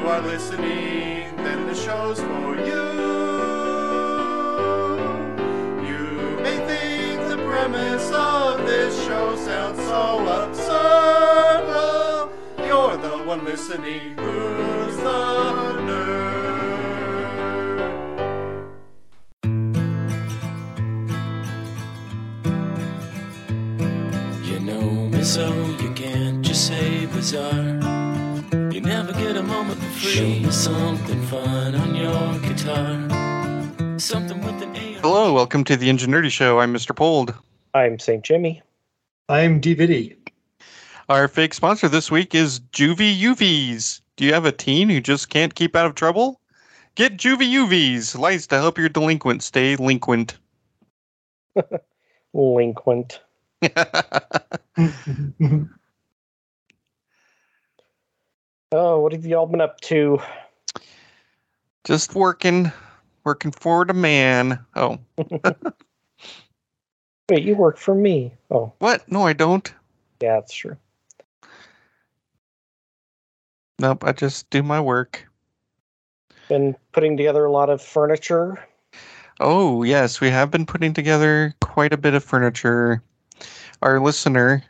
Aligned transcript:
you 0.00 0.06
are 0.06 0.22
listening, 0.22 1.36
then 1.36 1.66
the 1.66 1.74
show's 1.74 2.20
for 2.20 2.56
you. 2.56 2.84
You 5.88 6.40
may 6.40 6.56
think 6.66 7.28
the 7.28 7.36
premise 7.46 8.10
of 8.10 8.66
this 8.66 8.96
show 9.04 9.36
sounds 9.36 9.78
so 9.78 10.26
absurd. 10.26 11.66
Well, 11.68 12.32
you're 12.58 12.96
the 12.96 13.18
one 13.24 13.44
listening 13.44 14.16
who's 14.16 14.96
the 14.96 15.82
nerd. 15.86 16.20
You 24.48 24.60
know 24.60 25.08
me 25.12 25.22
so 25.22 25.52
you 25.78 25.92
can't 25.92 26.42
just 26.42 26.66
say 26.68 27.04
bizarre. 27.06 27.99
You 28.52 28.80
never 28.80 29.12
get 29.12 29.36
a 29.36 29.44
moment 29.44 29.78
for 29.78 29.90
free. 29.90 30.10
Show 30.10 30.26
me 30.26 30.50
something 30.50 31.22
fun 31.26 31.76
on 31.76 31.94
your 31.94 32.36
guitar. 32.40 34.00
Something 34.00 34.44
with 34.44 34.60
an 34.60 34.74
A. 34.74 34.94
Hello, 34.94 35.32
welcome 35.32 35.62
to 35.62 35.76
the 35.76 35.88
Ingenuity 35.88 36.30
Show. 36.30 36.58
I'm 36.58 36.74
Mr. 36.74 36.94
Pold. 36.94 37.32
I'm 37.74 38.00
St. 38.00 38.24
Jimmy. 38.24 38.60
I'm 39.28 39.60
D'Viddy. 39.60 40.16
Our 41.08 41.28
fake 41.28 41.54
sponsor 41.54 41.88
this 41.88 42.10
week 42.10 42.34
is 42.34 42.58
Juvie 42.72 43.20
UVs. 43.20 44.00
Do 44.16 44.24
you 44.24 44.34
have 44.34 44.46
a 44.46 44.52
teen 44.52 44.88
who 44.88 45.00
just 45.00 45.28
can't 45.28 45.54
keep 45.54 45.76
out 45.76 45.86
of 45.86 45.94
trouble? 45.94 46.40
Get 46.96 47.18
Juvie 47.18 47.52
UVs, 47.52 48.18
lights 48.18 48.48
to 48.48 48.56
help 48.56 48.78
your 48.78 48.88
delinquent 48.88 49.44
stay 49.44 49.76
linquent. 49.76 50.34
Linquent. 52.34 53.20
Oh, 58.72 59.00
what 59.00 59.12
have 59.12 59.26
you 59.26 59.36
all 59.36 59.46
been 59.46 59.60
up 59.60 59.80
to? 59.82 60.20
just 61.84 62.14
working, 62.14 62.70
working 63.24 63.50
for 63.50 63.84
the 63.84 63.92
man. 63.94 64.64
Oh, 64.76 64.98
Wait, 67.30 67.42
you 67.44 67.56
work 67.56 67.78
for 67.78 67.94
me. 67.94 68.32
Oh, 68.50 68.72
what? 68.78 69.10
No, 69.10 69.26
I 69.26 69.32
don't. 69.32 69.72
yeah, 70.20 70.34
that's 70.34 70.54
true. 70.54 70.76
Nope, 73.80 74.04
I 74.04 74.12
just 74.12 74.50
do 74.50 74.62
my 74.62 74.80
work. 74.80 75.26
Been 76.48 76.76
putting 76.92 77.16
together 77.16 77.44
a 77.44 77.50
lot 77.50 77.70
of 77.70 77.80
furniture. 77.82 78.62
Oh, 79.40 79.82
yes, 79.84 80.20
we 80.20 80.28
have 80.30 80.50
been 80.50 80.66
putting 80.66 80.92
together 80.92 81.54
quite 81.60 81.92
a 81.92 81.96
bit 81.96 82.14
of 82.14 82.22
furniture. 82.22 83.02
Our 83.80 84.00
listener, 84.00 84.62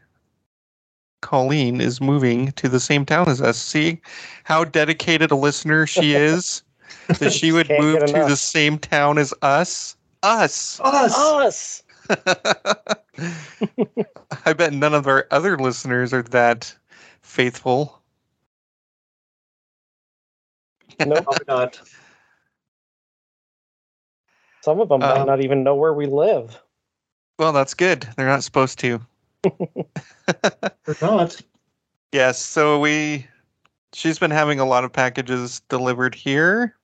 Colleen, 1.20 1.80
is 1.80 2.00
moving 2.00 2.52
to 2.52 2.68
the 2.68 2.80
same 2.80 3.04
town 3.04 3.28
as 3.28 3.40
us. 3.40 3.58
See 3.58 4.00
how 4.44 4.64
dedicated 4.64 5.30
a 5.30 5.36
listener 5.36 5.86
she 5.86 6.14
is? 6.14 6.62
that 7.18 7.32
she 7.32 7.52
would 7.52 7.70
move 7.78 8.04
to 8.06 8.12
the 8.12 8.36
same 8.36 8.78
town 8.78 9.18
as 9.18 9.34
us? 9.42 9.96
Us! 10.22 10.80
Us. 10.82 11.14
Us! 11.16 11.82
I 14.46 14.52
bet 14.52 14.72
none 14.72 14.94
of 14.94 15.06
our 15.06 15.26
other 15.30 15.58
listeners 15.58 16.12
are 16.12 16.22
that 16.22 16.74
faithful. 17.22 18.00
Nope. 20.98 21.18
Probably 21.24 21.44
not. 21.48 21.80
Some 24.62 24.80
of 24.80 24.88
them 24.88 25.00
might 25.00 25.20
Um, 25.20 25.26
not 25.26 25.42
even 25.42 25.64
know 25.64 25.74
where 25.74 25.94
we 25.94 26.06
live. 26.06 26.60
Well, 27.38 27.52
that's 27.52 27.74
good. 27.74 28.06
They're 28.16 28.26
not 28.26 28.44
supposed 28.44 28.78
to. 28.80 29.00
Or 29.44 30.96
not. 31.00 31.40
Yes, 32.12 32.38
so 32.40 32.80
we 32.80 33.26
she's 33.92 34.18
been 34.18 34.30
having 34.30 34.60
a 34.60 34.64
lot 34.64 34.84
of 34.84 34.92
packages 34.92 35.60
delivered 35.68 36.14
here 36.14 36.76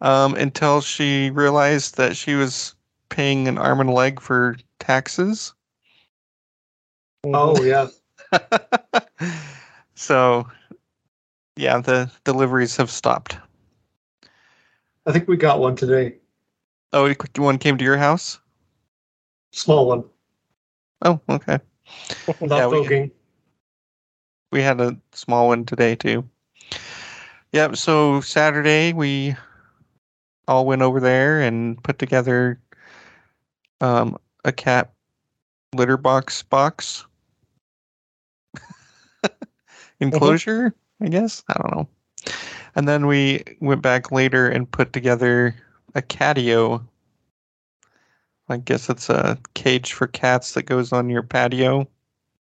um, 0.00 0.34
until 0.34 0.80
she 0.80 1.30
realized 1.30 1.96
that 1.96 2.16
she 2.16 2.34
was 2.34 2.74
paying 3.08 3.48
an 3.48 3.58
arm 3.58 3.80
and 3.80 3.90
a 3.90 3.92
leg 3.92 4.20
for 4.20 4.56
taxes. 4.78 5.54
Oh 7.24 7.62
yeah. 7.62 7.88
so 9.94 10.46
yeah, 11.56 11.78
the 11.78 12.10
deliveries 12.24 12.76
have 12.76 12.90
stopped. 12.90 13.36
I 15.06 15.12
think 15.12 15.28
we 15.28 15.36
got 15.36 15.60
one 15.60 15.76
today. 15.76 16.16
Oh, 16.92 17.12
one 17.36 17.58
came 17.58 17.78
to 17.78 17.84
your 17.84 17.96
house? 17.96 18.40
Small 19.52 19.86
one. 19.86 20.04
Oh, 21.02 21.20
okay. 21.28 21.58
Not 22.40 22.50
Yeah, 22.50 22.66
we- 22.68 22.76
voguing. 22.78 23.10
we 24.52 24.62
had 24.62 24.80
a 24.80 24.96
small 25.12 25.48
one 25.48 25.64
today 25.64 25.94
too. 25.94 26.28
Yep. 27.52 27.76
So 27.76 28.20
Saturday 28.20 28.92
we 28.92 29.34
all 30.48 30.66
went 30.66 30.82
over 30.82 31.00
there 31.00 31.40
and 31.40 31.82
put 31.82 31.98
together 31.98 32.60
um, 33.80 34.16
a 34.44 34.52
cat 34.52 34.92
litter 35.74 35.96
box 35.96 36.42
box 36.42 37.04
enclosure. 40.00 40.74
I 41.00 41.08
guess 41.08 41.42
I 41.48 41.54
don't 41.54 41.76
know. 41.76 41.88
And 42.74 42.86
then 42.88 43.06
we 43.06 43.42
went 43.60 43.82
back 43.82 44.12
later 44.12 44.48
and 44.48 44.70
put 44.70 44.92
together 44.92 45.54
a 45.94 46.02
catio. 46.02 46.86
I 48.48 48.58
guess 48.58 48.88
it's 48.88 49.10
a 49.10 49.38
cage 49.54 49.92
for 49.92 50.06
cats 50.06 50.54
that 50.54 50.64
goes 50.64 50.92
on 50.92 51.10
your 51.10 51.22
patio. 51.22 51.88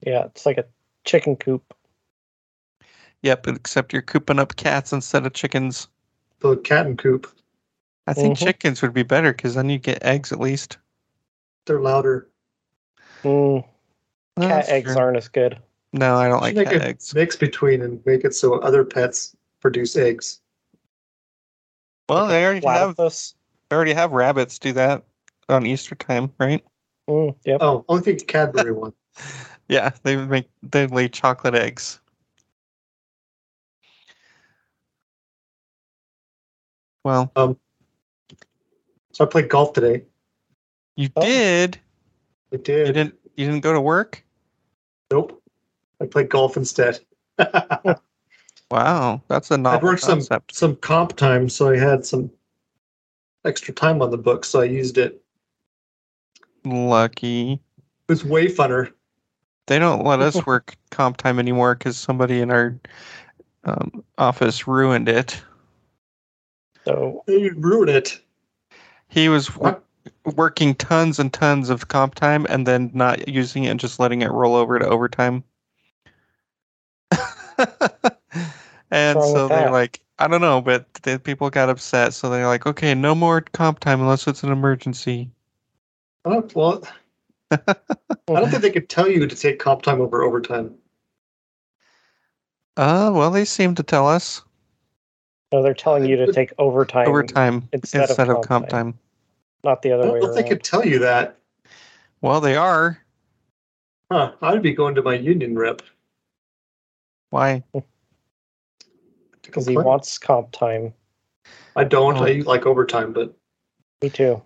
Yeah, 0.00 0.24
it's 0.24 0.46
like 0.46 0.58
a 0.58 0.64
chicken 1.04 1.36
coop. 1.36 1.74
Yep, 3.22 3.46
except 3.48 3.92
you're 3.92 4.02
cooping 4.02 4.38
up 4.38 4.56
cats 4.56 4.92
instead 4.92 5.26
of 5.26 5.32
chickens. 5.34 5.88
The 6.40 6.56
cat 6.56 6.86
and 6.86 6.98
coop. 6.98 7.30
I 8.06 8.14
think 8.14 8.36
Mhm. 8.36 8.44
chickens 8.44 8.82
would 8.82 8.94
be 8.94 9.04
better 9.04 9.32
because 9.32 9.54
then 9.54 9.68
you 9.68 9.78
get 9.78 10.02
eggs 10.02 10.32
at 10.32 10.40
least. 10.40 10.78
They're 11.66 11.80
louder. 11.80 12.28
Mm, 13.22 13.64
Well, 14.36 14.48
cat 14.48 14.68
eggs 14.68 14.92
true. 14.92 15.00
aren't 15.00 15.18
as 15.18 15.28
good. 15.28 15.60
No, 15.92 16.16
I 16.16 16.26
don't 16.26 16.40
like 16.40 16.56
Should 16.56 16.64
cat 16.64 16.74
make 16.74 16.82
a 16.82 16.86
eggs. 16.88 17.14
mix 17.14 17.36
between 17.36 17.82
and 17.82 18.04
make 18.06 18.24
it 18.24 18.34
so 18.34 18.58
other 18.60 18.84
pets 18.84 19.36
produce 19.60 19.94
eggs. 19.94 20.40
Well, 22.08 22.26
they 22.26 22.44
already 22.44 22.66
have 22.66 22.96
Platypus. 22.96 23.34
they 23.68 23.76
already 23.76 23.92
have 23.92 24.10
rabbits 24.10 24.58
do 24.58 24.72
that 24.72 25.04
on 25.52 25.66
Easter 25.66 25.94
time, 25.94 26.32
right? 26.38 26.64
Mm, 27.08 27.36
yep. 27.44 27.58
Oh, 27.60 27.84
only 27.88 28.02
think 28.02 28.26
Cadbury 28.26 28.72
one. 28.72 28.92
Yeah, 29.68 29.90
they 30.02 30.16
make 30.16 30.50
they 30.62 30.86
lay 30.86 31.08
chocolate 31.08 31.54
eggs. 31.54 32.00
Well, 37.04 37.32
So 39.12 39.24
I 39.24 39.24
played 39.26 39.48
golf 39.48 39.72
today. 39.72 40.04
you 40.96 41.08
Oh. 41.16 41.22
did. 41.22 41.78
I 42.52 42.56
did. 42.56 42.86
You 42.88 42.92
didn't. 42.92 43.14
You 43.36 43.46
didn't 43.46 43.60
go 43.62 43.72
to 43.72 43.80
work. 43.80 44.22
Nope. 45.10 45.42
I 46.00 46.06
played 46.06 46.28
golf 46.28 46.56
instead. 46.56 47.00
Wow, 48.70 49.20
that's 49.28 49.50
a 49.50 49.54
I'd 49.54 49.60
novel 49.60 49.88
worked 49.90 50.00
some 50.00 50.18
concept. 50.20 50.54
some 50.54 50.76
comp 50.76 51.14
time, 51.16 51.50
so 51.50 51.68
I 51.68 51.76
had 51.76 52.06
some 52.06 52.30
extra 53.44 53.74
time 53.74 54.00
on 54.00 54.10
the 54.10 54.16
book, 54.16 54.46
so 54.46 54.62
I 54.62 54.64
used 54.64 54.96
it. 54.96 55.21
Lucky. 56.64 57.52
It 57.52 57.60
was 58.08 58.24
way 58.24 58.46
funner. 58.46 58.92
They 59.66 59.78
don't 59.78 60.04
let 60.04 60.20
us 60.20 60.44
work 60.46 60.76
comp 60.90 61.16
time 61.16 61.38
anymore 61.38 61.74
because 61.74 61.96
somebody 61.96 62.40
in 62.40 62.50
our 62.50 62.78
um, 63.64 64.04
office 64.18 64.66
ruined 64.66 65.08
it. 65.08 65.42
So 66.84 67.22
They 67.26 67.48
ruined 67.50 67.90
it. 67.90 68.20
He 69.08 69.28
was 69.28 69.48
What? 69.56 69.84
working 70.36 70.74
tons 70.74 71.18
and 71.18 71.32
tons 71.32 71.70
of 71.70 71.88
comp 71.88 72.14
time 72.14 72.46
and 72.48 72.66
then 72.66 72.90
not 72.92 73.28
using 73.28 73.64
it 73.64 73.68
and 73.70 73.80
just 73.80 74.00
letting 74.00 74.22
it 74.22 74.30
roll 74.30 74.54
over 74.54 74.78
to 74.78 74.86
overtime. 74.86 75.44
and 78.90 79.22
so 79.22 79.48
they're 79.48 79.64
that? 79.64 79.70
like, 79.70 80.00
I 80.18 80.28
don't 80.28 80.40
know, 80.40 80.60
but 80.60 80.92
the 81.02 81.18
people 81.18 81.50
got 81.50 81.68
upset. 81.68 82.14
So 82.14 82.30
they're 82.30 82.46
like, 82.46 82.66
okay, 82.66 82.94
no 82.94 83.14
more 83.14 83.40
comp 83.40 83.80
time 83.80 84.00
unless 84.00 84.26
it's 84.26 84.42
an 84.42 84.50
emergency. 84.50 85.30
I 86.24 86.30
don't, 86.30 86.54
well, 86.54 86.82
I 87.50 87.56
don't 88.26 88.50
think 88.50 88.62
they 88.62 88.70
could 88.70 88.88
tell 88.88 89.08
you 89.08 89.26
to 89.26 89.34
take 89.36 89.58
comp 89.58 89.82
time 89.82 90.00
over 90.00 90.22
overtime. 90.22 90.74
Uh, 92.76 93.10
well, 93.12 93.30
they 93.30 93.44
seem 93.44 93.74
to 93.74 93.82
tell 93.82 94.08
us 94.08 94.42
No, 95.52 95.62
they're 95.62 95.74
telling 95.74 96.06
you 96.06 96.16
to 96.16 96.32
take 96.32 96.52
overtime, 96.58 97.08
overtime 97.08 97.68
instead 97.72 98.08
instead, 98.08 98.28
of 98.28 98.36
of, 98.36 98.36
comp 98.36 98.48
comp 98.48 98.68
time. 98.68 98.92
time. 98.92 98.98
not 99.64 99.82
the 99.82 99.92
other 99.92 100.12
way 100.12 100.20
don't 100.20 100.22
know 100.22 100.36
if 100.36 100.42
they 100.42 100.48
could 100.48 100.62
tell 100.62 100.86
you 100.86 101.00
that. 101.00 101.38
Well, 102.20 102.40
they 102.40 102.56
are. 102.56 102.98
Huh, 104.10 104.32
I'd 104.40 104.62
be 104.62 104.72
going 104.72 104.94
to 104.94 105.02
my 105.02 105.14
union 105.14 105.58
rep. 105.58 105.82
Why? 107.30 107.64
Because 109.42 109.66
he 109.66 109.76
wants 109.76 110.18
comp 110.18 110.52
time. 110.52 110.94
I 111.74 111.84
don't. 111.84 112.16
Oh. 112.16 112.24
I 112.24 112.42
like 112.46 112.64
overtime, 112.64 113.12
but 113.12 113.34
Me 114.02 114.08
too. 114.08 114.40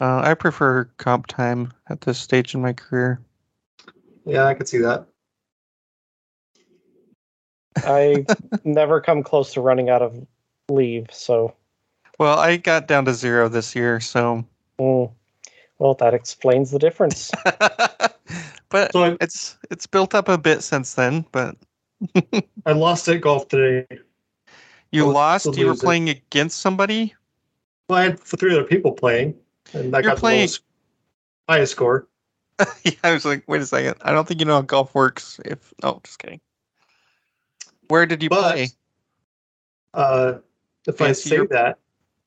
Uh, 0.00 0.20
I 0.22 0.34
prefer 0.34 0.84
comp 0.98 1.26
time 1.26 1.72
at 1.88 2.02
this 2.02 2.18
stage 2.18 2.54
in 2.54 2.60
my 2.60 2.72
career. 2.72 3.20
yeah, 4.26 4.44
I 4.44 4.54
could 4.54 4.68
see 4.68 4.78
that. 4.78 5.06
I 7.84 8.26
never 8.64 9.00
come 9.00 9.22
close 9.22 9.52
to 9.54 9.60
running 9.60 9.88
out 9.88 10.02
of 10.02 10.26
leave, 10.68 11.06
so 11.10 11.54
Well, 12.18 12.38
I 12.38 12.56
got 12.56 12.88
down 12.88 13.04
to 13.06 13.14
zero 13.14 13.48
this 13.48 13.74
year, 13.74 14.00
so. 14.00 14.44
mm, 14.78 15.10
well, 15.78 15.94
that 15.94 16.14
explains 16.14 16.70
the 16.70 16.78
difference. 16.78 17.30
but 18.68 18.92
So 18.92 19.04
I, 19.04 19.16
it's 19.20 19.56
it's 19.70 19.86
built 19.86 20.14
up 20.14 20.28
a 20.28 20.36
bit 20.38 20.62
since 20.62 20.94
then. 20.94 21.24
But 21.32 21.56
I 22.66 22.72
lost 22.72 23.08
at 23.08 23.20
golf 23.20 23.48
today. 23.48 23.86
you 24.92 25.06
lost. 25.06 25.46
you 25.56 25.66
were 25.66 25.70
lose 25.70 25.82
it. 25.82 25.86
playing 25.86 26.08
against 26.08 26.58
somebody. 26.60 27.14
Well, 27.88 27.98
I 27.98 28.02
had 28.04 28.20
three 28.20 28.52
other 28.52 28.64
people 28.64 28.92
playing, 28.92 29.34
and 29.72 29.94
I 29.94 30.00
You're 30.00 30.10
got 30.12 30.18
playing- 30.18 30.40
lowest, 30.40 30.62
highest 31.48 31.72
score. 31.72 32.08
yeah, 32.84 32.92
I 33.04 33.12
was 33.12 33.24
like, 33.24 33.44
wait 33.46 33.60
a 33.60 33.66
second. 33.66 33.96
I 34.02 34.12
don't 34.12 34.26
think 34.26 34.40
you 34.40 34.46
know 34.46 34.54
how 34.54 34.62
golf 34.62 34.94
works. 34.94 35.38
If 35.44 35.72
oh, 35.82 36.00
just 36.04 36.18
kidding. 36.18 36.40
Where 37.88 38.06
did 38.06 38.22
you 38.22 38.28
But- 38.30 38.52
play? 38.52 38.68
Uh, 39.94 40.34
if 40.86 41.00
I 41.00 41.12
say 41.12 41.36
your- 41.36 41.46
that, 41.48 41.78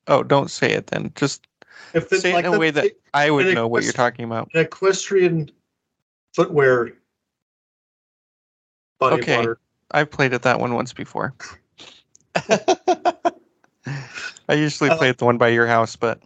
Oh, 0.06 0.22
don't 0.24 0.50
say 0.50 0.72
it 0.72 0.88
then. 0.88 1.12
Just 1.14 1.46
if 1.94 2.10
it's 2.12 2.22
say 2.22 2.34
it 2.34 2.44
in 2.44 2.54
a 2.54 2.58
way 2.58 2.70
that 2.70 2.90
I 3.14 3.30
would 3.30 3.54
know 3.54 3.68
what 3.68 3.84
you're 3.84 3.92
talking 3.92 4.24
about. 4.24 4.50
an 4.54 4.60
equestrian 4.60 5.50
footwear 6.34 6.92
body 8.98 9.22
Okay. 9.22 9.46
I've 9.92 10.10
played 10.10 10.34
at 10.34 10.42
that 10.42 10.58
one 10.60 10.74
once 10.74 10.92
before. 10.92 11.34
I 12.34 13.32
usually 14.54 14.90
Uh, 14.90 14.96
play 14.96 15.08
at 15.10 15.18
the 15.18 15.24
one 15.24 15.38
by 15.38 15.48
your 15.48 15.66
house, 15.66 15.96
but 15.96 16.20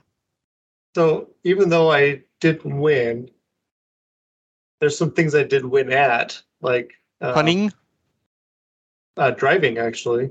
So 0.94 1.30
even 1.42 1.68
though 1.68 1.90
I 1.90 2.22
didn't 2.40 2.78
win, 2.78 3.30
there's 4.80 4.96
some 4.96 5.10
things 5.12 5.34
I 5.34 5.42
did 5.42 5.64
win 5.64 5.92
at, 5.92 6.40
like 6.60 6.92
uh, 7.20 7.32
punting. 7.34 7.72
uh, 9.16 9.30
driving. 9.32 9.78
Actually, 9.78 10.30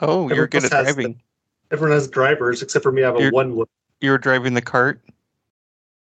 Oh, 0.00 0.22
you're 0.28 0.32
everyone 0.44 0.48
good 0.50 0.64
at 0.64 0.72
has 0.72 0.86
the- 0.86 0.92
driving. 1.02 1.22
everyone 1.70 1.92
has 1.96 2.08
drivers 2.08 2.62
except 2.62 2.82
for 2.82 2.92
me. 2.92 3.02
I 3.02 3.06
have 3.06 3.16
a 3.16 3.20
You're- 3.20 3.30
one 3.32 3.54
wood. 3.54 3.68
You 4.00 4.10
were 4.12 4.18
driving 4.18 4.54
the 4.54 4.62
cart. 4.62 5.00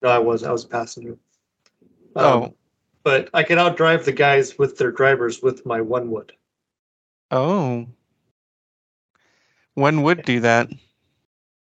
No, 0.03 0.09
I 0.09 0.19
was. 0.19 0.43
I 0.43 0.51
was 0.51 0.63
a 0.63 0.67
passenger. 0.67 1.17
Um, 2.15 2.25
Oh, 2.25 2.53
but 3.03 3.29
I 3.33 3.43
can 3.43 3.57
outdrive 3.57 4.05
the 4.05 4.11
guys 4.11 4.57
with 4.59 4.77
their 4.77 4.91
drivers 4.91 5.41
with 5.41 5.65
my 5.65 5.81
one 5.81 6.11
wood. 6.11 6.33
oh. 7.31 7.87
One 9.73 10.01
would 10.03 10.23
do 10.23 10.39
that. 10.39 10.69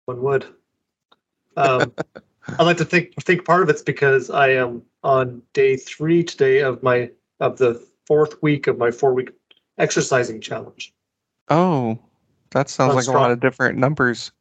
One 0.06 0.22
wood. 0.22 0.46
Um, 1.60 1.94
I 2.58 2.64
like 2.64 2.78
to 2.78 2.86
think 2.86 3.14
think 3.24 3.46
part 3.46 3.64
of 3.64 3.70
it's 3.70 3.82
because 3.82 4.30
I 4.30 4.50
am 4.50 4.82
on 5.04 5.42
day 5.54 5.76
three 5.76 6.24
today 6.24 6.60
of 6.60 6.82
my 6.82 7.12
of 7.40 7.58
the 7.58 7.86
fourth 8.08 8.42
week 8.42 8.68
of 8.68 8.78
my 8.78 8.92
four 8.92 9.14
week 9.14 9.32
exercising 9.78 10.42
challenge. 10.42 10.94
Oh, 11.50 12.00
that 12.52 12.70
sounds 12.70 12.92
I'm 12.92 12.96
like 12.96 13.08
a 13.08 13.12
lot 13.12 13.32
of 13.32 13.40
different 13.40 13.78
numbers. 13.78 14.32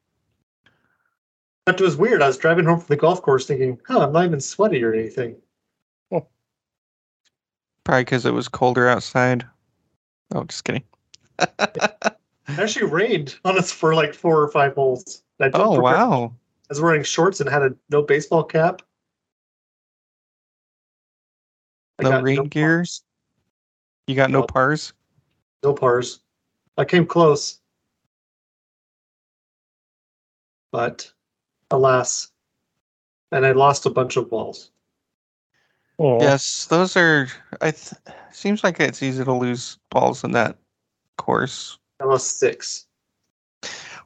But 1.67 1.81
it 1.81 1.85
was 1.85 1.97
weird. 1.97 2.23
I 2.23 2.29
was 2.29 2.39
driving 2.39 2.65
home 2.65 2.79
from 2.79 2.87
the 2.89 2.97
golf 2.97 3.21
course 3.21 3.47
thinking, 3.47 3.79
huh, 3.87 4.07
I'm 4.07 4.13
not 4.13 4.25
even 4.25 4.41
sweaty 4.41 4.83
or 4.83 4.95
anything. 4.95 5.37
Probably 6.11 8.05
because 8.05 8.27
it 8.27 8.33
was 8.33 8.49
colder 8.49 8.89
outside. 8.89 9.47
Oh, 10.35 10.45
just 10.45 10.65
kidding. 10.65 10.85
It 12.49 12.59
actually 12.59 12.87
rained 12.87 13.39
on 13.45 13.59
us 13.59 13.71
for 13.71 13.95
like 13.95 14.15
four 14.15 14.43
or 14.43 14.49
five 14.49 14.75
holes. 14.75 15.23
I 15.39 15.51
oh, 15.53 15.75
prepare- 15.75 15.83
wow. 15.83 16.33
I 16.69 16.73
was 16.73 16.81
wearing 16.83 17.03
shorts 17.03 17.41
and 17.41 17.49
had 17.49 17.63
a 17.63 17.75
no 17.89 18.03
baseball 18.03 18.45
cap. 18.45 18.83
I 21.99 22.03
No 22.03 22.11
got 22.11 22.23
rain 22.23 22.45
gears. 22.45 23.01
pars. 23.01 23.05
You 24.07 24.15
got 24.15 24.31
no 24.31 24.41
Nope. 24.41 24.53
pars? 24.53 24.93
No 25.65 25.73
pars. 25.73 26.21
I 26.77 26.85
came 26.85 27.07
close. 27.07 27.61
But 30.71 31.11
alas. 31.71 32.31
And 33.33 33.45
I 33.47 33.53
lost 33.53 33.87
a 33.87 33.91
bunch 33.91 34.17
of 34.17 34.29
balls. 34.31 34.71
Mm. 35.99 36.21
Yes, 36.21 36.67
those 36.67 36.97
are. 36.97 37.29
I 37.61 37.71
th- 37.73 37.95
seems 38.31 38.63
like 38.63 38.79
it's 38.79 39.03
easy 39.03 39.25
to 39.25 39.33
lose 39.33 39.79
balls 39.91 40.23
in 40.23 40.33
that 40.33 40.57
course. 41.17 41.79
I 42.01 42.05
lost 42.05 42.39
six. 42.39 42.87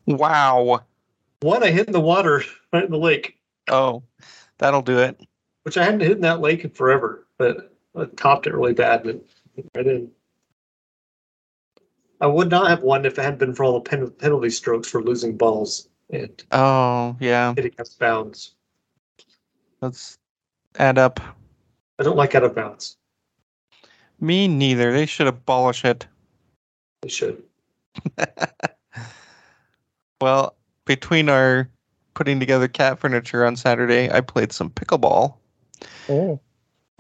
Wow. 0.07 0.83
One 1.43 1.63
I 1.63 1.71
hit 1.71 1.87
in 1.89 1.93
the 1.93 2.01
water 2.01 2.43
right 2.73 2.85
in 2.85 2.91
the 2.91 2.99
lake, 2.99 3.37
Oh, 3.69 4.03
that'll 4.59 4.83
do 4.83 4.99
it. 4.99 5.21
which 5.65 5.77
I 5.77 5.85
hadn't 5.85 6.01
hit 6.01 6.13
in 6.13 6.21
that 6.23 6.41
lake 6.41 6.65
in 6.65 6.71
forever, 6.71 7.27
but 7.39 7.75
I 7.97 8.07
topped 8.17 8.47
it 8.47 8.55
really 8.55 8.75
bad 8.75 9.05
hit 9.05 9.27
right 9.77 9.87
in. 9.87 10.11
I 12.21 12.27
would 12.27 12.51
not 12.51 12.71
have 12.71 12.83
won 12.83 13.05
if 13.05 13.19
it 13.19 13.23
hadn't 13.23 13.39
been 13.41 13.55
for 13.55 13.65
all 13.65 13.73
the 13.75 13.81
pen- 13.81 14.11
penalty 14.13 14.51
strokes 14.51 14.89
for 14.89 15.03
losing 15.03 15.37
balls 15.37 15.89
and 16.11 16.43
Oh, 16.53 17.17
yeah. 17.19 17.53
hitting 17.57 17.73
out 17.81 17.89
of 17.89 17.99
bounds. 17.99 18.55
Let's 19.81 20.19
add 20.79 20.99
up. 20.99 21.19
I 21.99 22.05
don't 22.05 22.17
like 22.17 22.35
out 22.37 22.45
of 22.45 22.55
bounds. 22.55 22.97
Me 24.21 24.47
neither. 24.47 24.93
They 24.93 25.07
should 25.07 25.27
abolish 25.27 25.85
it. 25.85 26.07
They 27.03 27.09
should. 27.09 27.43
Well, 30.21 30.55
between 30.85 31.29
our 31.29 31.69
putting 32.15 32.41
together 32.41 32.69
cat 32.69 32.99
furniture 32.99 33.45
on 33.45 33.57
Saturday, 33.57 34.11
I 34.11 34.21
played 34.21 34.53
some 34.53 34.71
pickleball 34.71 35.37
Mm. 36.09 36.39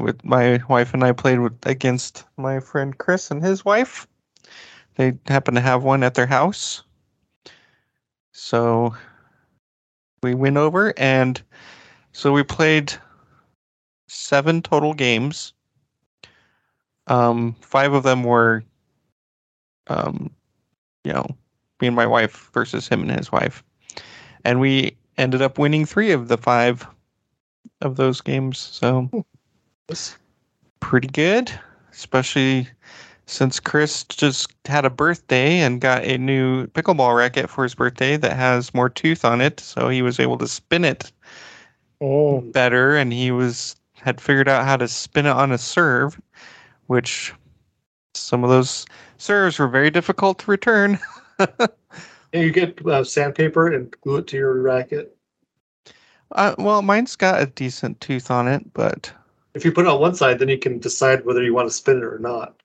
with 0.00 0.24
my 0.24 0.62
wife 0.68 0.94
and 0.94 1.04
I 1.04 1.12
played 1.12 1.40
with 1.40 1.58
against 1.66 2.24
my 2.36 2.60
friend 2.60 2.96
Chris 2.96 3.30
and 3.30 3.42
his 3.42 3.64
wife. 3.64 4.06
They 4.96 5.18
happen 5.26 5.54
to 5.54 5.60
have 5.60 5.84
one 5.84 6.02
at 6.02 6.14
their 6.14 6.26
house. 6.26 6.82
So 8.32 8.94
we 10.22 10.34
went 10.34 10.56
over 10.56 10.94
and 10.96 11.40
so 12.12 12.32
we 12.32 12.42
played 12.42 12.94
seven 14.08 14.62
total 14.62 14.94
games. 14.94 15.52
Um 17.06 17.54
five 17.60 17.92
of 17.92 18.02
them 18.02 18.22
were 18.22 18.62
um 19.88 20.30
you 21.04 21.12
know, 21.12 21.26
me 21.80 21.88
and 21.88 21.96
my 21.96 22.06
wife 22.06 22.50
versus 22.54 22.86
him 22.86 23.02
and 23.02 23.10
his 23.10 23.32
wife. 23.32 23.64
And 24.44 24.60
we 24.60 24.96
ended 25.18 25.42
up 25.42 25.58
winning 25.58 25.86
3 25.86 26.12
of 26.12 26.28
the 26.28 26.38
5 26.38 26.86
of 27.80 27.96
those 27.96 28.20
games. 28.20 28.58
So 28.58 29.24
pretty 30.80 31.08
good, 31.08 31.52
especially 31.92 32.68
since 33.26 33.60
Chris 33.60 34.04
just 34.04 34.52
had 34.66 34.84
a 34.84 34.90
birthday 34.90 35.60
and 35.60 35.80
got 35.80 36.04
a 36.04 36.18
new 36.18 36.66
pickleball 36.68 37.16
racket 37.16 37.48
for 37.48 37.62
his 37.62 37.74
birthday 37.74 38.16
that 38.16 38.32
has 38.36 38.74
more 38.74 38.88
tooth 38.88 39.24
on 39.24 39.40
it, 39.40 39.60
so 39.60 39.88
he 39.88 40.02
was 40.02 40.18
able 40.20 40.38
to 40.38 40.48
spin 40.48 40.84
it 40.84 41.12
Mm. 42.02 42.50
better 42.52 42.96
and 42.96 43.12
he 43.12 43.30
was 43.30 43.76
had 43.94 44.20
figured 44.20 44.48
out 44.48 44.64
how 44.64 44.76
to 44.76 44.88
spin 44.88 45.24
it 45.26 45.30
on 45.30 45.52
a 45.52 45.58
serve, 45.58 46.20
which 46.88 47.32
some 48.14 48.42
of 48.42 48.50
those 48.50 48.84
serves 49.18 49.60
were 49.60 49.68
very 49.68 49.88
difficult 49.90 50.40
to 50.40 50.50
return. 50.50 50.98
And 52.32 52.42
you 52.42 52.50
get 52.52 52.84
uh, 52.86 53.04
sandpaper 53.04 53.68
and 53.72 53.90
glue 54.02 54.18
it 54.18 54.26
to 54.28 54.36
your 54.36 54.60
racket. 54.60 55.16
Uh, 56.32 56.54
well, 56.58 56.82
mine's 56.82 57.16
got 57.16 57.42
a 57.42 57.46
decent 57.46 58.00
tooth 58.00 58.30
on 58.30 58.48
it, 58.48 58.72
but 58.74 59.12
If 59.54 59.64
you 59.64 59.72
put 59.72 59.86
it 59.86 59.88
on 59.88 60.00
one 60.00 60.14
side, 60.14 60.38
then 60.38 60.48
you 60.50 60.58
can 60.58 60.78
decide 60.78 61.24
whether 61.24 61.42
you 61.42 61.54
want 61.54 61.68
to 61.68 61.74
spin 61.74 61.98
it 61.98 62.04
or 62.04 62.18
not. 62.18 62.62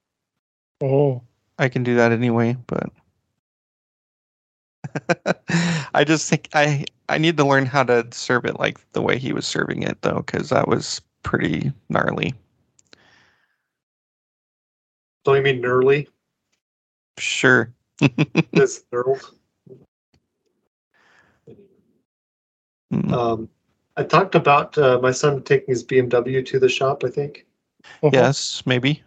Oh, 0.82 1.22
I 1.60 1.70
can 1.70 1.84
do 1.84 1.96
that 1.96 2.12
anyway. 2.12 2.58
But 2.68 2.92
I 5.94 6.04
just 6.06 6.30
think 6.30 6.50
I 6.54 6.86
I 7.10 7.18
need 7.18 7.38
to 7.38 7.46
learn 7.46 7.66
how 7.66 7.84
to 7.84 8.08
serve 8.12 8.46
it 8.46 8.60
like 8.60 8.80
the 8.94 9.02
way 9.02 9.18
he 9.18 9.34
was 9.34 9.46
serving 9.48 9.84
it 9.84 10.02
though, 10.02 10.18
because 10.26 10.50
that 10.50 10.68
was 10.68 11.02
pretty 11.24 11.72
gnarly. 11.90 12.34
Don't 15.26 15.36
you 15.38 15.44
mean 15.44 15.62
gnarly? 15.62 16.08
Sure. 17.20 17.74
This 18.54 18.84
knurled. 18.92 19.32
Mm. 22.94 23.12
Um, 23.12 23.50
I 23.98 24.04
talked 24.04 24.36
about 24.36 24.78
uh, 24.78 25.00
my 25.02 25.12
son 25.12 25.42
taking 25.44 25.68
his 25.70 25.84
BMW 25.84 26.46
to 26.46 26.60
the 26.60 26.70
shop. 26.70 27.04
I 27.04 27.10
think 27.10 27.46
Mhm. 28.04 28.14
yes, 28.14 28.64
maybe. 28.66 29.04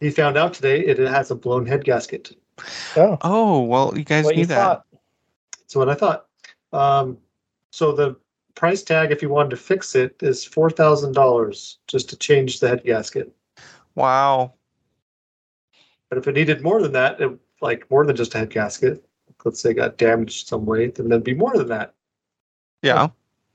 he 0.00 0.10
found 0.10 0.36
out 0.36 0.54
today 0.54 0.80
it 0.84 0.98
has 0.98 1.30
a 1.30 1.34
blown 1.34 1.66
head 1.66 1.84
gasket. 1.84 2.36
Oh, 2.96 3.18
Oh 3.22 3.62
well, 3.62 3.92
you 3.96 4.04
guys 4.04 4.24
what 4.24 4.34
knew 4.34 4.40
you 4.40 4.46
that. 4.46 4.56
thought? 4.56 4.86
That's 5.58 5.76
what 5.76 5.88
I 5.88 5.94
thought. 5.94 6.26
Um, 6.72 7.18
so 7.70 7.92
the 7.92 8.16
price 8.54 8.82
tag, 8.82 9.10
if 9.12 9.22
you 9.22 9.28
wanted 9.28 9.50
to 9.50 9.56
fix 9.56 9.94
it, 9.94 10.16
is 10.20 10.44
four 10.44 10.70
thousand 10.70 11.12
dollars 11.12 11.78
just 11.86 12.08
to 12.10 12.16
change 12.16 12.60
the 12.60 12.68
head 12.68 12.84
gasket. 12.84 13.32
Wow. 13.94 14.54
But 16.08 16.18
if 16.18 16.28
it 16.28 16.32
needed 16.34 16.62
more 16.62 16.80
than 16.82 16.92
that, 16.92 17.20
it, 17.20 17.32
like 17.60 17.90
more 17.90 18.04
than 18.06 18.14
just 18.16 18.34
a 18.34 18.38
head 18.38 18.50
gasket, 18.50 19.04
let's 19.44 19.60
say 19.60 19.70
it 19.70 19.74
got 19.74 19.98
damaged 19.98 20.46
some 20.46 20.64
way, 20.64 20.88
then 20.88 21.08
there'd 21.08 21.24
be 21.24 21.34
more 21.34 21.56
than 21.56 21.68
that. 21.68 21.94
Yeah. 22.86 23.08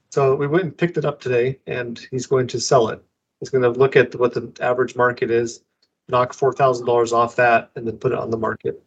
So 0.10 0.36
we 0.36 0.46
went 0.46 0.64
and 0.66 0.78
picked 0.78 0.98
it 0.98 1.06
up 1.06 1.22
today, 1.22 1.58
and 1.68 1.98
he's 2.12 2.28
going 2.28 2.48
to 2.48 2.60
sell 2.60 2.90
it. 2.90 3.02
He's 3.40 3.50
going 3.50 3.62
to 3.64 3.70
look 3.70 3.96
at 3.96 4.14
what 4.16 4.34
the 4.34 4.52
average 4.60 4.96
market 4.96 5.32
is, 5.32 5.64
knock 6.10 6.34
four 6.34 6.52
thousand 6.54 6.86
dollars 6.86 7.14
off 7.14 7.38
that, 7.38 7.72
and 7.76 7.88
then 7.88 7.98
put 7.98 8.12
it 8.12 8.18
on 8.18 8.30
the 8.30 8.38
market 8.38 8.84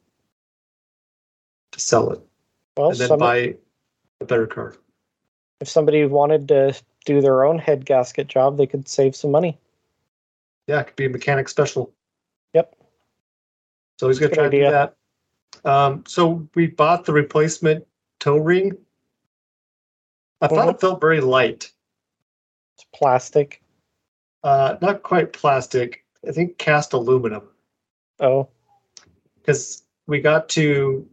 to 1.72 1.80
sell 1.80 2.10
it, 2.10 2.20
Well, 2.76 2.90
and 2.90 2.98
then 2.98 3.08
some, 3.08 3.18
buy 3.18 3.56
a 4.20 4.24
better 4.24 4.46
car. 4.46 4.76
if 5.60 5.68
somebody 5.68 6.04
wanted 6.04 6.46
to 6.48 6.74
do 7.04 7.20
their 7.20 7.44
own 7.44 7.58
head 7.58 7.84
gasket 7.86 8.28
job, 8.28 8.58
they 8.58 8.66
could 8.66 8.86
save 8.86 9.16
some 9.16 9.30
money. 9.30 9.58
Yeah, 10.66 10.80
it 10.80 10.88
could 10.88 10.96
be 10.96 11.06
a 11.06 11.10
mechanic 11.10 11.48
special. 11.48 11.92
Yep. 12.52 12.76
So 13.98 14.08
he's 14.08 14.18
going 14.18 14.30
to 14.30 14.36
Good 14.36 14.40
try 14.42 14.50
to 14.50 14.64
do 14.64 14.70
that. 14.70 14.94
Um, 15.64 16.04
so 16.06 16.46
we 16.54 16.66
bought 16.66 17.06
the 17.06 17.12
replacement 17.12 17.86
toe 18.20 18.36
ring. 18.36 18.76
I 20.44 20.48
thought 20.48 20.68
it 20.68 20.80
felt 20.80 21.00
very 21.00 21.20
light. 21.20 21.72
It's 22.76 22.84
plastic. 22.94 23.62
Uh, 24.42 24.76
not 24.82 25.02
quite 25.02 25.32
plastic. 25.32 26.04
I 26.26 26.32
think 26.32 26.58
cast 26.58 26.92
aluminum. 26.92 27.48
Oh, 28.20 28.48
because 29.36 29.84
we 30.06 30.20
got 30.20 30.48
to 30.50 31.08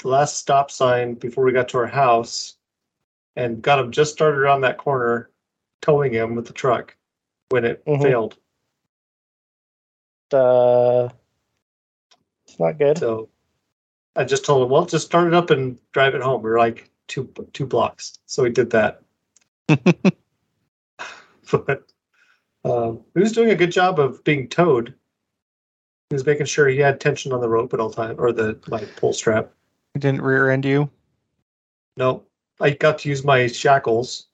the 0.00 0.08
last 0.08 0.36
stop 0.36 0.70
sign 0.70 1.14
before 1.14 1.44
we 1.44 1.52
got 1.52 1.68
to 1.70 1.78
our 1.78 1.86
house 1.86 2.56
and 3.36 3.60
got 3.62 3.78
him 3.78 3.90
just 3.90 4.12
started 4.12 4.38
around 4.38 4.60
that 4.60 4.78
corner 4.78 5.30
towing 5.82 6.12
him 6.12 6.34
with 6.34 6.46
the 6.46 6.52
truck 6.52 6.94
when 7.50 7.64
it 7.64 7.84
Mhm. 7.84 8.02
failed 8.02 8.36
uh, 10.32 11.08
it's 12.46 12.60
not 12.60 12.78
good. 12.78 12.98
so 12.98 13.28
i 14.14 14.22
just 14.24 14.44
told 14.44 14.62
him 14.62 14.68
well 14.68 14.84
just 14.84 15.06
start 15.06 15.26
it 15.26 15.34
up 15.34 15.50
and 15.50 15.78
drive 15.92 16.14
it 16.14 16.22
home 16.22 16.42
we 16.42 16.50
are 16.50 16.58
like 16.58 16.90
two 17.08 17.32
two 17.52 17.66
blocks 17.66 18.18
so 18.26 18.42
we 18.42 18.50
did 18.50 18.70
that 18.70 19.02
but 21.50 21.84
um, 22.64 23.00
he 23.14 23.20
was 23.20 23.32
doing 23.32 23.50
a 23.50 23.54
good 23.56 23.72
job 23.72 23.98
of 23.98 24.22
being 24.24 24.48
towed 24.48 24.94
he 26.10 26.14
was 26.14 26.24
making 26.24 26.46
sure 26.46 26.68
he 26.68 26.78
had 26.78 27.00
tension 27.00 27.32
on 27.32 27.40
the 27.40 27.48
rope 27.48 27.74
at 27.74 27.80
all 27.80 27.90
time 27.90 28.14
or 28.18 28.32
the 28.32 28.58
like 28.68 28.94
pull 28.96 29.12
strap 29.12 29.50
It 29.94 30.00
didn't 30.00 30.22
rear 30.22 30.50
end 30.50 30.64
you. 30.64 30.88
No, 31.96 32.22
I 32.60 32.70
got 32.70 32.98
to 32.98 33.08
use 33.08 33.24
my 33.24 33.46
shackles 33.48 34.28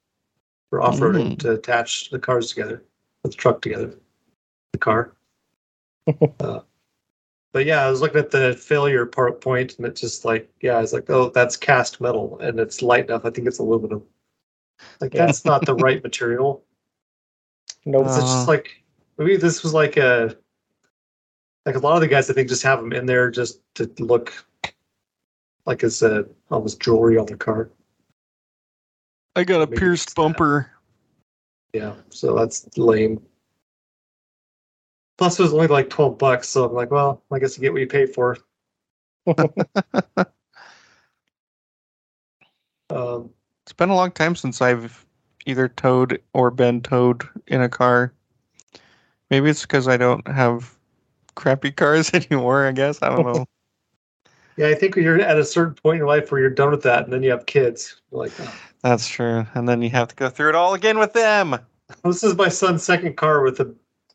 for 0.70 0.82
off-roading 0.82 1.32
Mm. 1.34 1.38
to 1.40 1.52
attach 1.52 2.10
the 2.10 2.18
cars 2.18 2.50
together, 2.50 2.84
the 3.22 3.30
truck 3.30 3.62
together, 3.62 3.94
the 4.72 4.78
car. 4.78 5.12
uh, 6.40 6.60
but 7.54 7.66
yeah, 7.66 7.86
I 7.86 7.88
was 7.88 8.00
looking 8.00 8.18
at 8.18 8.32
the 8.32 8.52
failure 8.54 9.06
part 9.06 9.40
point, 9.40 9.78
and 9.78 9.86
it's 9.86 10.00
just 10.00 10.24
like, 10.24 10.52
yeah, 10.60 10.72
I 10.76 10.80
was 10.80 10.92
like, 10.92 11.08
oh, 11.08 11.30
that's 11.30 11.56
cast 11.56 12.00
metal, 12.00 12.36
and 12.40 12.58
it's 12.58 12.82
light 12.82 13.04
enough. 13.04 13.24
I 13.24 13.30
think 13.30 13.46
it's 13.46 13.60
aluminum. 13.60 14.02
Like 15.00 15.14
Yeah. 15.14 15.26
that's 15.26 15.44
not 15.44 15.64
the 15.64 15.74
right 15.86 16.02
material. 16.02 16.64
Nope. 17.84 18.06
It's 18.06 18.16
Uh. 18.16 18.20
just 18.22 18.48
like 18.48 18.82
maybe 19.18 19.36
this 19.36 19.62
was 19.62 19.72
like 19.72 19.96
a 19.96 20.36
like 21.64 21.76
a 21.76 21.78
lot 21.78 21.94
of 21.94 22.00
the 22.00 22.08
guys 22.08 22.28
I 22.28 22.32
think 22.34 22.48
just 22.48 22.64
have 22.64 22.80
them 22.80 22.92
in 22.92 23.06
there 23.06 23.30
just 23.30 23.60
to 23.76 23.88
look 24.00 24.32
like 25.64 25.84
it's 25.84 26.02
a 26.02 26.26
almost 26.50 26.80
jewelry 26.80 27.16
on 27.18 27.26
the 27.26 27.36
car. 27.36 27.70
I 29.36 29.44
got 29.44 29.62
a 29.62 29.66
Maybe 29.66 29.78
pierced 29.78 30.08
it's 30.08 30.14
that. 30.14 30.20
bumper. 30.20 30.72
Yeah, 31.72 31.94
so 32.10 32.34
that's 32.34 32.66
lame. 32.76 33.22
Plus, 35.16 35.38
it 35.38 35.42
was 35.42 35.54
only 35.54 35.68
like 35.68 35.90
twelve 35.90 36.18
bucks, 36.18 36.48
so 36.48 36.64
I'm 36.64 36.74
like, 36.74 36.90
well, 36.90 37.22
I 37.30 37.38
guess 37.38 37.56
you 37.56 37.62
get 37.62 37.72
what 37.72 37.80
you 37.80 37.86
pay 37.86 38.06
for. 38.06 38.36
um, 42.90 43.30
It's 43.62 43.72
been 43.76 43.90
a 43.90 43.94
long 43.94 44.10
time 44.10 44.34
since 44.34 44.60
I've 44.60 45.06
either 45.46 45.68
towed 45.68 46.20
or 46.32 46.50
been 46.50 46.80
towed 46.80 47.28
in 47.46 47.62
a 47.62 47.68
car. 47.68 48.12
Maybe 49.30 49.50
it's 49.50 49.62
because 49.62 49.88
I 49.88 49.96
don't 49.96 50.26
have 50.28 50.76
crappy 51.34 51.70
cars 51.70 52.10
anymore. 52.14 52.66
I 52.66 52.72
guess 52.72 52.98
I 53.02 53.10
don't 53.10 53.24
know. 53.24 53.46
yeah, 54.56 54.68
I 54.68 54.74
think 54.74 54.96
you're 54.96 55.20
at 55.20 55.38
a 55.38 55.44
certain 55.44 55.74
point 55.74 56.00
in 56.00 56.06
life 56.06 56.30
where 56.30 56.40
you're 56.40 56.50
done 56.50 56.70
with 56.70 56.82
that, 56.82 57.04
and 57.04 57.12
then 57.12 57.22
you 57.22 57.30
have 57.30 57.46
kids. 57.46 58.00
You're 58.10 58.22
like, 58.22 58.32
oh, 58.40 58.54
That's 58.82 59.08
true. 59.08 59.46
And 59.54 59.68
then 59.68 59.80
you 59.80 59.90
have 59.90 60.08
to 60.08 60.14
go 60.14 60.28
through 60.28 60.50
it 60.50 60.54
all 60.54 60.74
again 60.74 60.98
with 60.98 61.12
them. 61.12 61.56
this 62.04 62.24
is 62.24 62.36
my 62.36 62.48
son's 62.48 62.82
second 62.82 63.16
car 63.16 63.42
with 63.42 63.60
a 63.60 63.74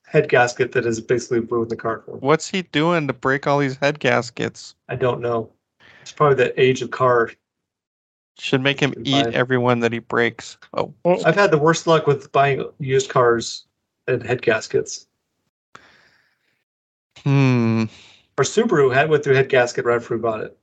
head 0.10 0.28
gasket 0.28 0.72
that 0.72 0.86
has 0.86 1.00
basically 1.00 1.40
ruined 1.40 1.70
the 1.70 1.76
car 1.76 2.02
for 2.04 2.16
him. 2.16 2.20
What's 2.22 2.48
he 2.50 2.64
doing 2.64 3.06
to 3.08 3.14
break 3.14 3.46
all 3.46 3.60
these 3.60 3.78
head 3.78 4.00
gaskets? 4.00 4.74
I 4.90 4.96
don't 4.96 5.22
know. 5.22 5.52
It's 6.02 6.12
probably 6.12 6.44
the 6.44 6.60
age 6.60 6.82
of 6.82 6.90
car. 6.90 7.32
Should 8.40 8.62
make 8.62 8.80
him 8.80 8.94
eat 9.04 9.26
buy- 9.26 9.32
everyone 9.32 9.82
that 9.82 9.94
he 9.94 10.00
breaks. 10.00 10.58
Oh, 10.74 10.94
I've 11.26 11.36
had 11.36 11.52
the 11.52 11.60
worst 11.60 11.86
luck 11.86 12.08
with 12.08 12.32
buying 12.32 12.66
used 12.80 13.10
cars 13.10 13.66
and 14.08 14.24
head 14.24 14.42
gaskets. 14.42 15.06
hmm. 17.24 17.84
Our 18.38 18.46
Subaru 18.46 18.92
had 18.94 19.10
went 19.10 19.24
through 19.24 19.36
head 19.36 19.50
gasket 19.50 19.86
right 19.86 19.98
after 19.98 20.16
we 20.16 20.22
bought 20.22 20.40
it. 20.42 20.58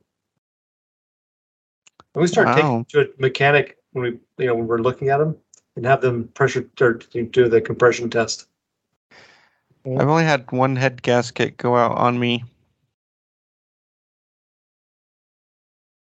And 2.15 2.23
we 2.23 2.27
started 2.27 2.55
taking 2.55 2.71
Wow. 2.71 2.81
it 2.81 2.89
to 2.89 3.01
a 3.03 3.21
mechanic 3.21 3.77
when 3.93 4.03
we, 4.05 4.43
you 4.43 4.47
know, 4.47 4.55
when 4.57 4.67
we're 4.67 4.79
looking 4.79 5.11
at 5.11 5.19
them 5.19 5.37
and 5.77 5.85
have 5.85 6.01
them 6.01 6.29
pressure 6.29 6.69
or 6.81 6.95
do 6.95 7.49
the 7.49 7.61
compression 7.61 8.09
test. 8.11 8.49
I've 9.87 10.09
only 10.09 10.25
had 10.25 10.51
one 10.51 10.75
head 10.75 11.01
gasket 11.03 11.57
go 11.57 11.77
out 11.77 11.97
on 11.97 12.19
me. 12.19 12.45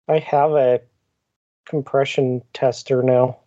I 0.08 0.18
have 0.20 0.52
a 0.52 0.80
compression 1.66 2.42
tester 2.54 3.02
now. 3.02 3.38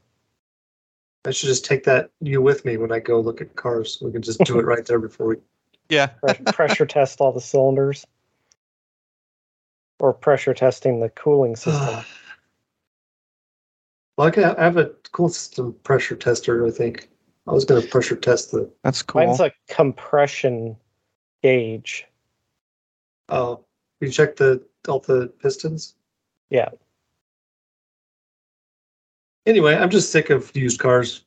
I 1.25 1.31
should 1.31 1.47
just 1.47 1.65
take 1.65 1.83
that 1.85 2.11
you 2.21 2.41
with 2.41 2.65
me 2.65 2.77
when 2.77 2.91
I 2.91 2.99
go 2.99 3.19
look 3.19 3.41
at 3.41 3.55
cars. 3.55 3.97
We 4.01 4.11
can 4.11 4.21
just 4.21 4.39
do 4.43 4.59
it 4.59 4.65
right 4.65 4.85
there 4.85 4.99
before 4.99 5.27
we. 5.27 5.35
Yeah. 5.89 6.07
Pressure 6.47 6.85
test 6.85 7.21
all 7.21 7.31
the 7.31 7.39
cylinders. 7.39 8.05
Or 10.01 10.11
pressure 10.11 10.53
testing 10.53 10.99
the 10.99 11.07
cooling 11.07 11.55
system. 11.55 12.03
well, 14.17 14.27
I, 14.27 14.55
I 14.57 14.63
have 14.65 14.75
a 14.75 14.91
cool 15.13 15.29
system 15.29 15.73
pressure 15.85 16.17
tester. 16.17 16.67
I 16.67 16.71
think 16.71 17.09
I 17.47 17.53
was 17.53 17.65
going 17.65 17.81
to 17.81 17.87
pressure 17.87 18.15
test 18.15 18.51
the. 18.51 18.69
That's 18.83 19.01
cool. 19.01 19.25
Mine's 19.25 19.39
a 19.39 19.51
compression 19.69 20.75
gauge. 21.41 22.05
Oh, 23.29 23.63
you 24.01 24.09
check 24.09 24.35
the 24.35 24.63
all 24.87 24.99
the 24.99 25.27
pistons. 25.41 25.95
Yeah. 26.49 26.69
Anyway, 29.45 29.75
I'm 29.75 29.89
just 29.89 30.11
sick 30.11 30.29
of 30.29 30.53
used 30.55 30.79
cars, 30.79 31.23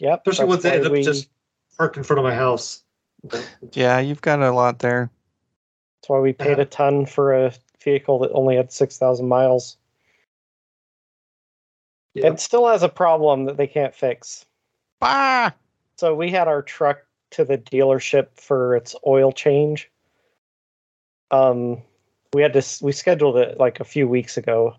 Yep. 0.00 0.22
especially 0.26 0.48
ones 0.48 0.62
that's 0.62 0.72
that 0.74 0.76
end 0.78 0.86
up 0.86 0.92
we- 0.92 1.02
just 1.02 1.30
parked 1.78 1.96
in 1.96 2.02
front 2.02 2.18
of 2.18 2.24
my 2.24 2.34
house. 2.34 2.82
yeah, 3.72 3.98
you've 4.00 4.20
got 4.20 4.42
a 4.42 4.50
lot 4.52 4.78
there. 4.80 5.10
That's 6.00 6.10
why 6.10 6.18
we 6.20 6.32
paid 6.34 6.58
Uh, 6.58 6.62
a 6.62 6.64
ton 6.66 7.06
for 7.06 7.32
a 7.32 7.52
vehicle 7.82 8.18
that 8.20 8.30
only 8.32 8.56
had 8.56 8.70
6,000 8.70 9.26
miles. 9.26 9.76
Yeah. 12.14 12.28
It 12.28 12.40
still 12.40 12.66
has 12.68 12.82
a 12.82 12.88
problem 12.88 13.44
that 13.44 13.56
they 13.56 13.66
can't 13.66 13.94
fix. 13.94 14.46
Ah! 15.02 15.54
So 15.96 16.14
we 16.14 16.30
had 16.30 16.48
our 16.48 16.62
truck 16.62 16.98
to 17.30 17.44
the 17.44 17.58
dealership 17.58 18.28
for 18.34 18.76
its 18.76 18.94
oil 19.06 19.32
change. 19.32 19.90
Um, 21.30 21.82
we 22.32 22.42
had 22.42 22.52
to 22.54 22.64
we 22.82 22.92
scheduled 22.92 23.36
it 23.36 23.58
like 23.58 23.80
a 23.80 23.84
few 23.84 24.08
weeks 24.08 24.36
ago. 24.36 24.74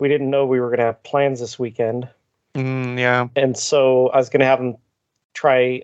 We 0.00 0.08
didn't 0.08 0.30
know 0.30 0.44
we 0.44 0.60
were 0.60 0.68
going 0.68 0.80
to 0.80 0.86
have 0.86 1.02
plans 1.04 1.40
this 1.40 1.58
weekend, 1.58 2.08
Mm, 2.54 2.98
yeah. 2.98 3.28
and 3.36 3.56
so 3.56 4.08
I 4.08 4.18
was 4.18 4.28
going 4.28 4.40
to 4.40 4.46
have 4.46 4.58
them 4.58 4.76
try 5.34 5.82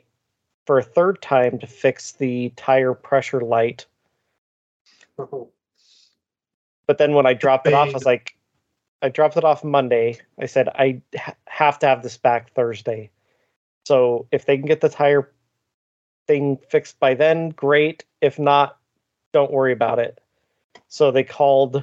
for 0.66 0.78
a 0.78 0.82
third 0.82 1.22
time 1.22 1.58
to 1.60 1.66
fix 1.66 2.12
the 2.12 2.52
tire 2.56 2.94
pressure 2.94 3.40
light. 3.40 3.86
But 5.16 5.28
But 6.86 6.98
then 6.98 7.14
when 7.14 7.24
I 7.24 7.34
dropped 7.34 7.68
it 7.68 7.72
off, 7.72 7.90
I 7.90 7.92
was 7.92 8.04
like, 8.04 8.36
I 9.02 9.08
dropped 9.08 9.36
it 9.36 9.44
off 9.44 9.64
Monday. 9.64 10.18
I 10.38 10.46
said 10.46 10.68
I 10.68 11.00
ha- 11.16 11.36
have 11.46 11.78
to 11.80 11.86
have 11.86 12.02
this 12.02 12.16
back 12.16 12.52
Thursday. 12.52 13.10
So 13.86 14.26
if 14.30 14.44
they 14.44 14.56
can 14.56 14.66
get 14.66 14.80
the 14.80 14.88
tire 14.88 15.32
thing 16.26 16.58
fixed 16.68 17.00
by 17.00 17.14
then, 17.14 17.50
great. 17.50 18.04
If 18.20 18.38
not, 18.38 18.78
don't 19.32 19.52
worry 19.52 19.72
about 19.72 19.98
it. 19.98 20.20
So 20.88 21.10
they 21.10 21.24
called 21.24 21.82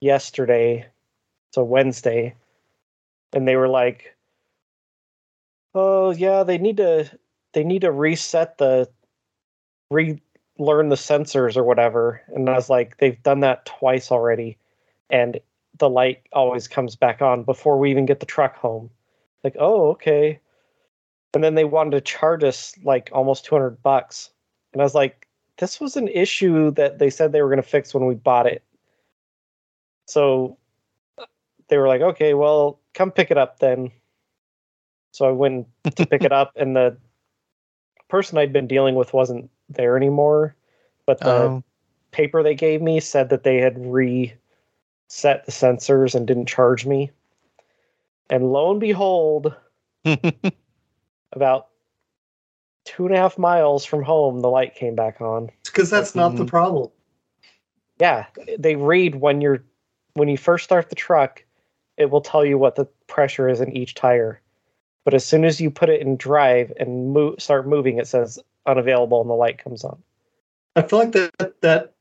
yesterday, 0.00 0.86
so 1.52 1.64
Wednesday, 1.64 2.34
and 3.32 3.48
they 3.48 3.56
were 3.56 3.68
like, 3.68 4.16
"Oh 5.74 6.10
yeah, 6.10 6.44
they 6.44 6.58
need 6.58 6.76
to 6.76 7.10
they 7.52 7.64
need 7.64 7.82
to 7.82 7.90
reset 7.90 8.58
the 8.58 8.88
relearn 10.58 10.88
the 10.88 10.96
sensors 10.96 11.56
or 11.56 11.64
whatever." 11.64 12.22
And 12.28 12.48
I 12.48 12.54
was 12.54 12.70
like, 12.70 12.98
"They've 12.98 13.22
done 13.22 13.40
that 13.40 13.66
twice 13.66 14.10
already, 14.10 14.58
and 15.10 15.40
the 15.78 15.90
light 15.90 16.22
always 16.32 16.68
comes 16.68 16.96
back 16.96 17.20
on 17.22 17.42
before 17.44 17.78
we 17.78 17.90
even 17.90 18.06
get 18.06 18.20
the 18.20 18.26
truck 18.26 18.56
home." 18.56 18.90
Like, 19.44 19.56
"Oh, 19.58 19.90
okay." 19.90 20.40
And 21.34 21.44
then 21.44 21.54
they 21.54 21.64
wanted 21.64 21.90
to 21.90 22.00
charge 22.00 22.44
us 22.44 22.74
like 22.82 23.10
almost 23.12 23.44
200 23.44 23.82
bucks. 23.82 24.30
And 24.72 24.80
I 24.80 24.84
was 24.84 24.94
like, 24.94 25.26
this 25.58 25.80
was 25.80 25.96
an 25.96 26.08
issue 26.08 26.70
that 26.72 26.98
they 26.98 27.10
said 27.10 27.32
they 27.32 27.42
were 27.42 27.48
going 27.48 27.62
to 27.62 27.68
fix 27.68 27.94
when 27.94 28.06
we 28.06 28.14
bought 28.14 28.46
it. 28.46 28.62
So 30.06 30.58
they 31.68 31.78
were 31.78 31.88
like, 31.88 32.00
okay, 32.00 32.34
well, 32.34 32.80
come 32.94 33.10
pick 33.10 33.30
it 33.30 33.38
up 33.38 33.58
then. 33.58 33.90
So 35.12 35.26
I 35.26 35.32
went 35.32 35.66
to 35.84 36.06
pick 36.06 36.24
it 36.24 36.32
up, 36.32 36.52
and 36.56 36.76
the 36.76 36.96
person 38.08 38.38
I'd 38.38 38.52
been 38.52 38.66
dealing 38.66 38.94
with 38.94 39.12
wasn't 39.12 39.50
there 39.68 39.96
anymore. 39.96 40.54
But 41.06 41.18
the 41.18 41.28
Oh, 41.28 41.62
paper 42.10 42.42
they 42.42 42.54
gave 42.54 42.82
me 42.82 43.00
said 43.00 43.28
that 43.30 43.42
they 43.42 43.58
had 43.58 43.78
reset 43.78 44.36
the 45.44 45.52
sensors 45.52 46.14
and 46.14 46.26
didn't 46.26 46.46
charge 46.46 46.86
me. 46.86 47.10
And 48.28 48.52
lo 48.52 48.70
and 48.72 48.80
behold, 48.80 49.54
about 51.32 51.68
two 52.84 53.06
and 53.06 53.14
a 53.14 53.18
half 53.18 53.38
miles 53.38 53.84
from 53.84 54.02
home, 54.02 54.40
the 54.40 54.48
light 54.50 54.74
came 54.74 54.94
back 54.94 55.20
on. 55.20 55.50
Because 55.64 55.90
that's 55.90 56.14
not 56.14 56.36
the 56.36 56.44
Mhm. 56.44 56.48
problem. 56.48 56.90
Yeah, 57.98 58.26
they 58.58 58.76
read 58.76 59.16
when 59.16 59.40
you're 59.40 59.64
when 60.14 60.28
you 60.28 60.38
first 60.38 60.64
start 60.64 60.88
the 60.88 60.94
truck, 60.94 61.44
it 61.98 62.10
will 62.10 62.20
tell 62.22 62.44
you 62.44 62.56
what 62.58 62.74
the 62.74 62.86
pressure 63.06 63.48
is 63.48 63.60
in 63.60 63.76
each 63.76 63.94
tire. 63.94 64.40
But 65.04 65.14
as 65.14 65.24
soon 65.24 65.44
as 65.44 65.60
you 65.60 65.70
put 65.70 65.88
it 65.90 66.00
in 66.00 66.16
drive 66.16 66.72
and 66.78 67.12
move, 67.12 67.40
start 67.40 67.68
moving, 67.68 67.98
it 67.98 68.08
says 68.08 68.38
unavailable 68.66 69.20
and 69.20 69.30
the 69.30 69.34
light 69.34 69.58
comes 69.62 69.84
on. 69.84 70.02
I 70.74 70.82
feel 70.82 70.98
like 70.98 71.12
that 71.12 71.60
that 71.62 71.94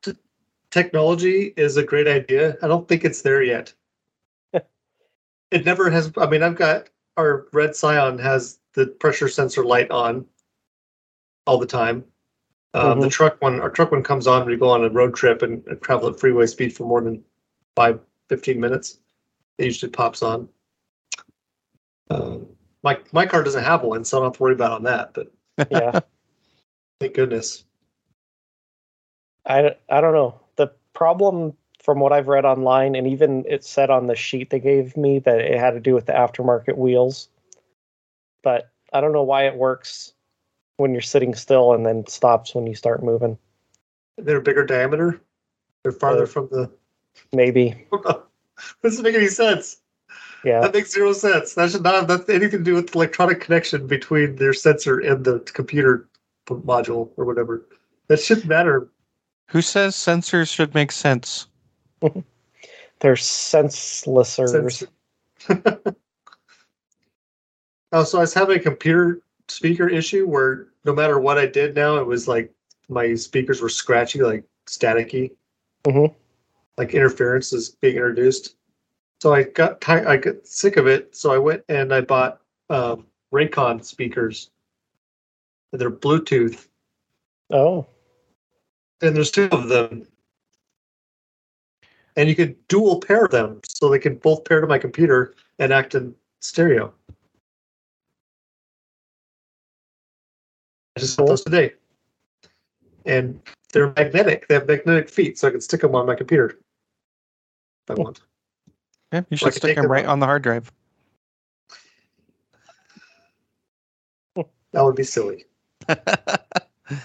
technology 0.71 1.53
is 1.55 1.77
a 1.77 1.83
great 1.83 2.07
idea. 2.07 2.57
I 2.61 2.67
don't 2.67 2.87
think 2.87 3.05
it's 3.05 3.21
there 3.21 3.41
yet. 3.41 3.73
it 4.53 5.65
never 5.65 5.89
has. 5.89 6.11
I 6.17 6.27
mean, 6.27 6.43
I've 6.43 6.57
got 6.57 6.89
our 7.17 7.47
red 7.53 7.75
Scion 7.75 8.19
has 8.19 8.59
the 8.73 8.87
pressure 8.87 9.29
sensor 9.29 9.63
light 9.63 9.89
on 9.91 10.25
all 11.47 11.57
the 11.57 11.65
time. 11.65 12.03
Um, 12.73 12.99
The 12.99 13.07
Mhm. 13.07 13.11
truck 13.11 13.41
one, 13.41 13.61
our 13.61 13.69
truck 13.69 13.91
one 13.91 14.03
comes 14.03 14.27
on 14.27 14.41
when 14.41 14.49
we 14.49 14.57
go 14.57 14.69
on 14.69 14.83
a 14.83 14.89
road 14.89 15.15
trip 15.15 15.41
and, 15.41 15.65
and 15.67 15.81
travel 15.81 16.09
at 16.09 16.19
freeway 16.19 16.45
speed 16.45 16.75
for 16.75 16.83
more 16.83 16.99
than 17.01 17.23
five, 17.75 18.01
15 18.27 18.59
minutes. 18.59 18.99
It 19.57 19.65
usually 19.65 19.91
pops 19.91 20.21
on. 20.21 20.49
Um, 22.09 22.47
my 22.83 22.99
my 23.13 23.25
car 23.25 23.43
doesn't 23.43 23.63
have 23.63 23.83
one, 23.83 24.03
so 24.03 24.17
I 24.17 24.19
don't 24.19 24.27
have 24.27 24.37
to 24.37 24.43
worry 24.43 24.53
about 24.53 24.73
on 24.73 24.83
that. 24.83 25.13
But 25.13 25.31
Yeah. 25.69 25.99
thank 26.99 27.13
goodness. 27.13 27.63
I, 29.45 29.75
I 29.89 30.01
don't 30.01 30.13
know. 30.13 30.39
The 30.55 30.71
problem 30.93 31.53
from 31.83 31.99
what 31.99 32.11
I've 32.11 32.27
read 32.27 32.45
online, 32.45 32.95
and 32.95 33.05
even 33.05 33.45
it 33.47 33.63
said 33.63 33.89
on 33.89 34.07
the 34.07 34.15
sheet 34.15 34.49
they 34.49 34.59
gave 34.59 34.97
me 34.97 35.19
that 35.19 35.39
it 35.39 35.59
had 35.59 35.71
to 35.71 35.79
do 35.79 35.93
with 35.93 36.07
the 36.07 36.13
aftermarket 36.13 36.77
wheels. 36.77 37.29
But 38.41 38.71
I 38.91 39.01
don't 39.01 39.13
know 39.13 39.23
why 39.23 39.45
it 39.45 39.55
works 39.55 40.13
when 40.77 40.93
you're 40.93 41.01
sitting 41.01 41.35
still 41.35 41.73
and 41.73 41.85
then 41.85 42.07
stops 42.07 42.55
when 42.55 42.67
you 42.67 42.75
start 42.75 43.03
moving. 43.03 43.37
They're 44.17 44.41
bigger 44.41 44.65
diameter. 44.65 45.21
They're 45.83 45.91
farther 45.91 46.23
Uh, 46.23 46.27
from 46.27 46.49
the. 46.51 46.71
Maybe. 47.33 47.87
doesn't 48.83 49.03
make 49.03 49.15
any 49.15 49.27
sense. 49.27 49.77
Yeah. 50.43 50.61
That 50.61 50.73
makes 50.73 50.91
zero 50.91 51.13
sense. 51.13 51.55
That 51.55 51.71
should 51.71 51.83
not 51.83 52.09
have 52.09 52.29
anything 52.29 52.51
to 52.51 52.63
do 52.63 52.75
with 52.75 52.91
the 52.91 52.97
electronic 52.97 53.41
connection 53.41 53.87
between 53.87 54.35
their 54.35 54.53
sensor 54.53 54.99
and 54.99 55.25
the 55.25 55.39
computer 55.39 56.07
module 56.47 57.09
or 57.17 57.25
whatever. 57.25 57.65
That 58.07 58.19
shouldn't 58.19 58.47
matter. 58.47 58.89
Who 59.47 59.61
says 59.61 59.95
sensors 59.95 60.53
should 60.53 60.73
make 60.73 60.91
sense? 60.91 61.47
They're 62.99 63.15
senselessors. 63.15 64.51
Sensor. 64.51 64.87
oh, 67.91 68.03
so 68.03 68.17
I 68.17 68.21
was 68.21 68.33
having 68.33 68.57
a 68.57 68.61
computer 68.61 69.21
speaker 69.47 69.87
issue 69.87 70.27
where 70.27 70.67
no 70.85 70.93
matter 70.93 71.19
what 71.19 71.37
I 71.37 71.45
did 71.45 71.75
now, 71.75 71.97
it 71.97 72.07
was 72.07 72.27
like 72.27 72.51
my 72.89 73.15
speakers 73.15 73.61
were 73.61 73.69
scratchy, 73.69 74.21
like 74.21 74.43
staticky. 74.67 75.31
Mhm. 75.83 76.13
Like 76.77 76.93
interference 76.93 77.53
is 77.53 77.69
being 77.69 77.95
introduced. 77.95 78.55
So 79.21 79.33
I 79.33 79.43
got 79.43 79.81
ti 79.81 79.93
I 79.93 80.17
got 80.17 80.45
sick 80.45 80.77
of 80.77 80.87
it. 80.87 81.15
So 81.15 81.31
I 81.31 81.37
went 81.37 81.63
and 81.69 81.93
I 81.93 82.01
bought 82.01 82.41
um, 82.69 83.05
Raycon 83.33 83.83
speakers. 83.83 84.51
They're 85.77 85.91
Bluetooth, 85.91 86.67
Oh. 87.51 87.87
and 89.01 89.15
there's 89.15 89.31
two 89.31 89.49
of 89.51 89.69
them. 89.69 90.07
And 92.15 92.29
you 92.29 92.35
could 92.35 92.67
dual 92.67 93.01
pair 93.01 93.27
them, 93.27 93.59
so 93.67 93.89
they 93.89 93.99
can 93.99 94.15
both 94.17 94.45
pair 94.45 94.61
to 94.61 94.67
my 94.67 94.79
computer 94.79 95.35
and 95.59 95.73
act 95.73 95.95
in 95.95 96.15
stereo. 96.41 96.93
I 100.95 101.01
just 101.01 101.17
got 101.17 101.23
Cool. 101.23 101.27
those 101.27 101.43
today. 101.43 101.73
And 103.05 103.41
they're 103.73 103.91
magnetic. 103.91 104.47
They 104.47 104.55
have 104.55 104.67
magnetic 104.67 105.09
feet, 105.09 105.37
so 105.37 105.47
I 105.49 105.51
can 105.51 105.61
stick 105.61 105.81
them 105.81 105.93
on 105.93 106.05
my 106.05 106.15
computer 106.15 106.57
if 107.87 107.91
I 107.91 107.93
want. 107.95 108.21
Yeah, 109.11 109.23
you 109.29 109.37
should 109.37 109.45
could 109.47 109.53
stick 109.55 109.69
take 109.69 109.75
them 109.75 109.83
them 109.83 109.91
right 109.91 110.05
on 110.05 110.19
the 110.19 110.25
hard 110.25 110.41
drive. 110.41 110.71
That 114.71 114.83
would 114.83 114.95
be 114.95 115.03
silly. 115.03 115.45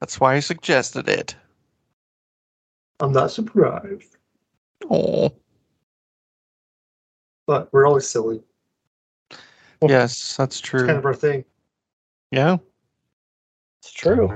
That's 0.00 0.20
why 0.20 0.34
I 0.34 0.40
suggested 0.40 1.08
it. 1.08 1.34
I'm 3.00 3.12
not 3.12 3.30
surprised, 3.30 4.16
Oh, 4.90 5.32
but 7.46 7.72
we're 7.72 7.86
always 7.86 8.08
silly. 8.08 8.42
yes, 9.82 10.36
that's 10.36 10.56
It's 10.56 10.60
true. 10.60 10.86
kind 10.86 10.98
of 10.98 11.04
our 11.04 11.14
thing. 11.14 11.44
Yeah. 12.30 12.56
It's 13.82 13.92
true. 13.92 14.28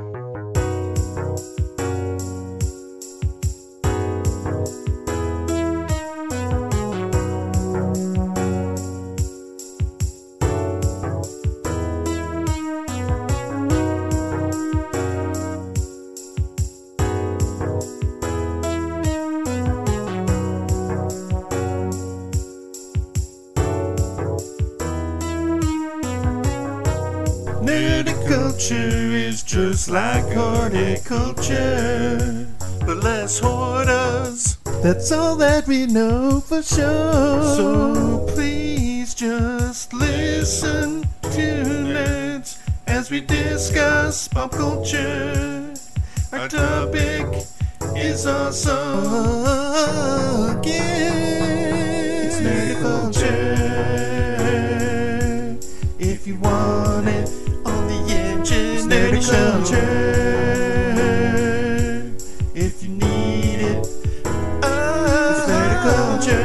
Horticulture, 31.10 32.46
but 32.86 32.98
less 32.98 33.40
hoarders. 33.40 34.56
That's 34.82 35.10
all 35.12 35.36
that 35.36 35.66
we 35.66 35.86
know 35.86 36.40
for 36.40 36.62
sure. 36.62 37.42
So 37.42 38.26
please 38.28 39.14
just 39.14 39.92
listen 39.92 41.02
to 41.22 41.64
nerds 41.66 42.58
as 42.86 43.10
we 43.10 43.20
discuss 43.20 44.28
pop 44.28 44.52
culture. 44.52 45.74
Our 46.32 46.48
topic 46.48 47.26
is 47.96 48.26
awesome. 48.26 48.78
again. 50.58 52.26
It's 52.26 52.40
nerdiculture. 52.40 53.30
If 55.98 56.26
you 56.26 56.36
want 56.36 57.08
it 57.08 57.28
on 57.66 57.88
the 57.88 58.14
edges, 58.14 58.86
nerdiculture. 58.86 59.10
If 59.10 60.24
you 60.24 60.29
culture. 66.20 66.44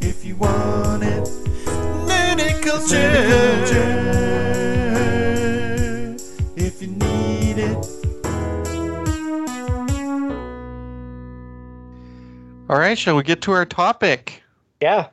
If 0.00 0.24
you 0.24 0.36
want 0.36 1.02
it, 1.04 1.24
nerdy 2.06 2.62
culture. 2.62 3.76
If 6.56 6.80
you 6.80 6.88
need 6.88 7.58
it. 7.58 7.86
All 12.70 12.78
right, 12.78 12.98
shall 12.98 13.16
we 13.16 13.22
get 13.22 13.42
to 13.42 13.52
our 13.52 13.66
topic? 13.66 14.42
Yeah. 14.80 15.08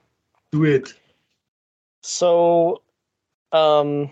Do 0.54 0.64
it. 0.64 0.94
So, 2.02 2.82
um, 3.52 4.10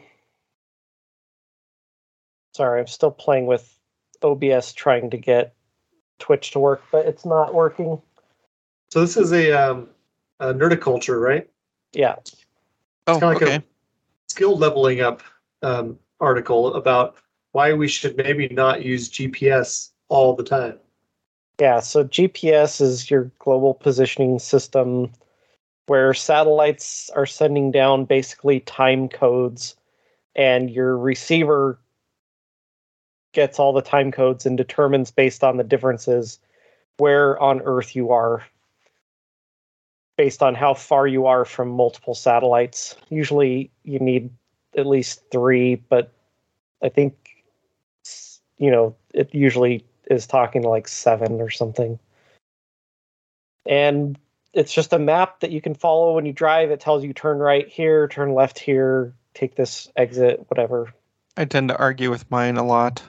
sorry, 2.53 2.81
I'm 2.81 2.87
still 2.87 3.11
playing 3.11 3.45
with 3.45 3.73
OBS 4.21 4.73
trying 4.73 5.09
to 5.11 5.17
get 5.17 5.55
Twitch 6.19 6.51
to 6.51 6.59
work, 6.59 6.83
but 6.91 7.05
it's 7.05 7.25
not 7.25 7.53
working. 7.53 8.01
So 8.89 9.01
this 9.01 9.17
is 9.17 9.31
a, 9.31 9.51
um, 9.51 9.89
a 10.39 10.53
nerdiculture, 10.53 11.21
right? 11.21 11.49
Yeah. 11.93 12.15
Oh, 13.07 13.13
kinda 13.19 13.27
like 13.27 13.41
a- 13.41 13.45
okay. 13.45 13.61
Skill 14.27 14.57
leveling 14.57 15.01
up 15.01 15.21
um, 15.61 15.97
article 16.19 16.75
about 16.75 17.15
why 17.51 17.73
we 17.73 17.87
should 17.87 18.15
maybe 18.17 18.47
not 18.49 18.83
use 18.83 19.09
GPS 19.09 19.91
all 20.07 20.35
the 20.35 20.43
time. 20.43 20.77
Yeah, 21.59 21.79
so 21.79 22.03
GPS 22.03 22.79
is 22.79 23.09
your 23.11 23.31
global 23.39 23.73
positioning 23.73 24.39
system 24.39 25.11
where 25.87 26.13
satellites 26.13 27.09
are 27.15 27.25
sending 27.25 27.71
down 27.71 28.05
basically 28.05 28.59
time 28.61 29.09
codes 29.09 29.75
and 30.35 30.69
your 30.69 30.97
receiver 30.97 31.79
gets 33.31 33.59
all 33.59 33.73
the 33.73 33.81
time 33.81 34.11
codes 34.11 34.45
and 34.45 34.57
determines 34.57 35.11
based 35.11 35.43
on 35.43 35.57
the 35.57 35.63
differences 35.63 36.39
where 36.97 37.39
on 37.39 37.61
Earth 37.61 37.95
you 37.95 38.11
are 38.11 38.43
based 40.17 40.43
on 40.43 40.53
how 40.55 40.73
far 40.73 41.07
you 41.07 41.25
are 41.25 41.45
from 41.45 41.69
multiple 41.69 42.15
satellites. 42.15 42.95
Usually 43.09 43.71
you 43.83 43.99
need 43.99 44.29
at 44.75 44.85
least 44.85 45.21
3, 45.31 45.75
but 45.75 46.11
I 46.83 46.89
think 46.89 47.15
you 48.59 48.69
know, 48.69 48.95
it 49.13 49.33
usually 49.33 49.83
is 50.11 50.27
talking 50.27 50.63
like 50.63 50.87
7 50.87 51.41
or 51.41 51.49
something. 51.49 51.97
And 53.65 54.19
it's 54.53 54.73
just 54.73 54.93
a 54.93 54.99
map 54.99 55.39
that 55.39 55.51
you 55.51 55.61
can 55.61 55.73
follow 55.73 56.15
when 56.15 56.25
you 56.25 56.33
drive. 56.33 56.69
It 56.69 56.79
tells 56.79 57.03
you 57.03 57.13
turn 57.13 57.39
right 57.39 57.67
here, 57.67 58.07
turn 58.07 58.33
left 58.33 58.59
here, 58.59 59.13
take 59.33 59.55
this 59.55 59.89
exit, 59.95 60.45
whatever. 60.49 60.93
I 61.37 61.45
tend 61.45 61.69
to 61.69 61.77
argue 61.77 62.09
with 62.09 62.29
mine 62.29 62.57
a 62.57 62.65
lot. 62.65 63.01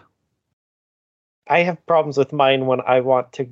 I 1.50 1.64
have 1.64 1.84
problems 1.84 2.16
with 2.16 2.32
mine 2.32 2.66
when 2.66 2.80
I 2.80 3.00
want 3.00 3.32
to 3.34 3.48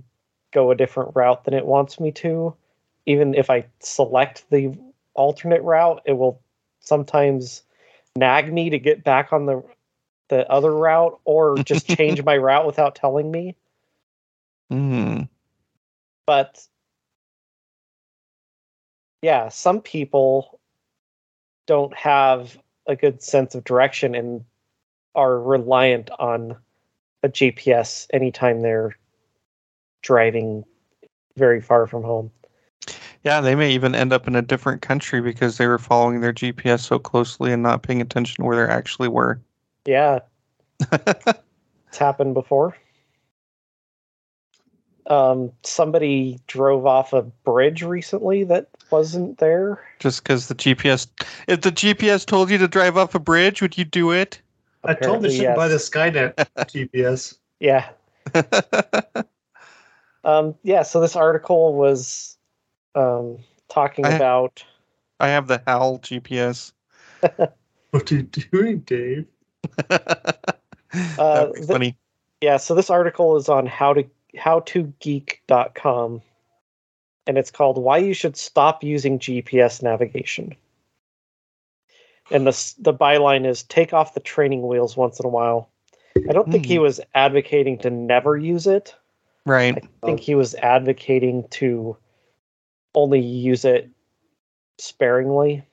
go 0.53 0.71
a 0.71 0.77
different 0.77 1.11
route 1.17 1.45
than 1.45 1.53
it 1.53 1.67
wants 1.67 1.99
me 1.99 2.13
to. 2.13 2.55
Even 3.07 3.35
if 3.35 3.51
I 3.51 3.67
select 3.81 4.45
the 4.51 4.79
alternate 5.15 5.63
route, 5.63 6.01
it 6.07 6.13
will 6.13 6.41
sometimes 6.79 7.63
nag 8.17 8.53
me 8.53 8.71
to 8.71 8.79
get 8.79 9.03
back 9.03 9.33
on 9.33 9.47
the 9.47 9.63
the 10.29 10.49
other 10.51 10.75
route 10.75 11.19
or 11.25 11.57
just 11.59 11.89
change 11.97 12.23
my 12.23 12.37
route 12.37 12.67
without 12.67 12.95
telling 12.95 13.31
me. 13.33 13.57
Hmm. 14.71 15.23
But 16.25 16.65
yeah, 19.23 19.49
some 19.49 19.81
people 19.81 20.61
don't 21.67 21.95
have 21.97 22.57
a 22.87 22.95
good 22.95 23.23
sense 23.23 23.57
of 23.57 23.65
direction 23.65 24.15
and 24.15 24.45
are 25.15 25.41
reliant 25.41 26.11
on 26.19 26.57
a 27.23 27.29
GPS 27.29 28.07
anytime 28.13 28.61
they're 28.61 28.97
driving 30.03 30.65
very 31.37 31.61
far 31.61 31.87
from 31.87 32.03
home. 32.03 32.31
Yeah, 33.25 33.41
they 33.41 33.55
may 33.55 33.73
even 33.73 33.95
end 33.95 34.13
up 34.13 34.29
in 34.29 34.37
a 34.37 34.43
different 34.43 34.83
country 34.83 35.21
because 35.21 35.59
they 35.59 35.67
were 35.67 35.79
following 35.79 36.21
their 36.21 36.33
GPS 36.33 36.81
so 36.81 36.99
closely 36.99 37.53
and 37.53 37.63
not 37.63 37.83
paying 37.83 38.01
attention 38.01 38.45
where 38.45 38.67
they 38.67 38.73
actually 38.73 39.09
were. 39.09 39.41
Yeah, 39.85 40.21
it's 40.93 41.99
happened 41.99 42.35
before. 42.35 42.77
Um, 45.07 45.53
somebody 45.63 46.39
drove 46.47 46.85
off 46.85 47.13
a 47.15 47.23
bridge 47.23 47.83
recently 47.83 48.45
that 48.45 48.69
wasn't 48.91 49.39
there. 49.39 49.83
Just 49.99 50.23
because 50.23 50.49
the 50.49 50.55
GPS, 50.55 51.07
if 51.47 51.63
the 51.63 51.73
GPS 51.73 52.27
told 52.27 52.51
you 52.51 52.59
to 52.59 52.69
drive 52.69 52.97
off 52.97 53.15
a 53.15 53.19
bridge, 53.19 53.63
would 53.63 53.79
you 53.79 53.85
do 53.85 54.13
it? 54.13 54.41
I 54.85 54.95
told 54.95 55.23
them 55.23 55.23
they 55.23 55.29
Apparently, 55.29 55.37
shouldn't 55.37 55.57
buy 55.57 55.69
the. 55.69 55.77
Skynet 55.77 56.35
GPS. 56.59 57.39
Yeah, 57.61 57.91
um, 60.25 60.55
yeah. 60.63 60.83
So 60.83 61.01
this 61.01 61.17
article 61.17 61.75
was 61.75 62.37
um, 62.95 63.39
talking 63.69 64.05
I- 64.07 64.11
about 64.13 64.65
I 65.21 65.29
have 65.29 65.49
the 65.49 65.63
HAL 65.67 65.99
GPS. 66.01 66.73
What 67.91 68.13
are 68.13 68.17
you 68.17 68.23
doing, 68.25 68.81
Dave? 68.81 69.25
That'd 69.89 71.55
be 71.55 71.61
the- 71.63 71.67
funny. 71.67 71.97
Yeah, 72.43 72.59
so 72.59 72.75
this 72.75 72.91
article 72.91 73.37
is 73.37 73.49
on 73.49 73.65
how 73.67 73.95
to 73.95 74.05
howtogeek.com 74.37 76.23
and 77.27 77.39
it's 77.39 77.51
called 77.51 77.79
Why 77.79 77.97
You 77.99 78.15
Should 78.15 78.37
Stop 78.37 78.85
Using 78.85 79.19
GPS 79.19 79.83
Navigation. 79.83 80.55
And 82.31 82.47
the 82.47 82.75
the 82.79 82.93
byline 82.95 83.47
is 83.47 83.63
take 83.65 83.93
off 83.93 84.15
the 84.15 84.21
training 84.21 84.67
wheels 84.67 84.97
once 84.97 85.19
in 85.19 85.27
a 85.27 85.31
while. 85.31 85.71
I 86.29 86.33
don't 86.33 86.51
think 86.51 86.67
he 86.67 86.77
Hmm. 86.77 86.83
was 86.83 87.01
advocating 87.15 87.79
to 87.79 87.91
never 87.91 88.37
use 88.37 88.67
it. 88.67 88.95
Right. 89.47 89.77
I 90.03 90.07
think 90.07 90.21
he 90.21 90.35
was 90.35 90.55
advocating 90.57 91.47
to 91.51 91.97
only 92.95 93.21
use 93.21 93.65
it 93.65 93.89
sparingly. 94.79 95.65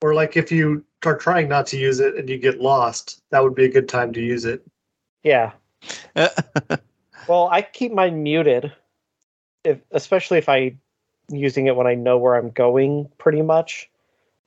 Or 0.00 0.14
like 0.14 0.36
if 0.36 0.50
you 0.50 0.84
are 1.04 1.16
trying 1.16 1.48
not 1.48 1.66
to 1.68 1.78
use 1.78 2.00
it 2.00 2.16
and 2.16 2.28
you 2.28 2.38
get 2.38 2.60
lost, 2.60 3.22
that 3.30 3.42
would 3.42 3.54
be 3.54 3.64
a 3.66 3.68
good 3.68 3.88
time 3.88 4.12
to 4.14 4.20
use 4.20 4.44
it. 4.44 4.62
Yeah. 5.22 5.52
Well, 7.28 7.48
I 7.52 7.62
keep 7.62 7.92
mine 7.92 8.24
muted, 8.24 8.72
if 9.62 9.78
especially 9.92 10.38
if 10.38 10.48
I 10.48 10.74
using 11.30 11.68
it 11.68 11.76
when 11.76 11.86
I 11.86 11.94
know 11.94 12.18
where 12.18 12.34
I'm 12.34 12.50
going 12.50 13.08
pretty 13.18 13.42
much, 13.42 13.88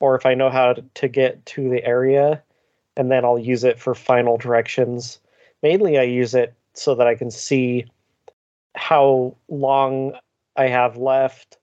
or 0.00 0.14
if 0.16 0.26
I 0.26 0.34
know 0.34 0.50
how 0.50 0.74
to, 0.74 0.82
to 0.94 1.08
get 1.08 1.44
to 1.46 1.68
the 1.68 1.84
area, 1.84 2.42
and 2.96 3.10
then 3.10 3.24
I'll 3.24 3.38
use 3.38 3.64
it 3.64 3.78
for 3.78 3.94
final 3.94 4.36
directions. 4.36 5.18
Mainly, 5.62 5.98
I 5.98 6.02
use 6.02 6.34
it 6.34 6.54
so 6.74 6.94
that 6.94 7.06
I 7.06 7.14
can 7.14 7.30
see 7.30 7.86
how 8.74 9.34
long 9.48 10.12
I 10.56 10.68
have 10.68 10.96
left, 10.96 11.58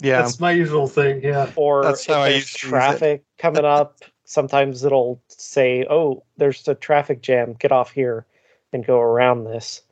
yeah. 0.00 0.22
That's 0.22 0.38
my 0.40 0.52
usual 0.52 0.86
thing. 0.86 1.22
Yeah. 1.22 1.50
or 1.56 1.82
That's 1.82 2.02
if 2.02 2.14
how 2.14 2.20
I 2.22 2.30
there's 2.30 2.42
used 2.42 2.62
use 2.62 2.64
it. 2.64 2.68
traffic 2.68 3.24
coming 3.38 3.64
up. 3.64 3.98
Sometimes 4.24 4.84
it'll 4.84 5.20
say, 5.28 5.86
"Oh, 5.88 6.22
there's 6.36 6.66
a 6.68 6.74
traffic 6.74 7.22
jam. 7.22 7.54
Get 7.54 7.72
off 7.72 7.90
here 7.90 8.26
and 8.72 8.84
go 8.86 9.00
around 9.00 9.44
this." 9.44 9.82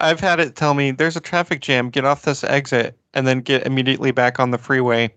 I've 0.00 0.20
had 0.20 0.38
it 0.38 0.54
tell 0.54 0.74
me 0.74 0.90
there's 0.90 1.16
a 1.16 1.20
traffic 1.20 1.60
jam, 1.60 1.90
get 1.90 2.04
off 2.04 2.22
this 2.22 2.44
exit, 2.44 2.96
and 3.14 3.26
then 3.26 3.40
get 3.40 3.66
immediately 3.66 4.10
back 4.10 4.38
on 4.38 4.50
the 4.50 4.58
freeway. 4.58 5.12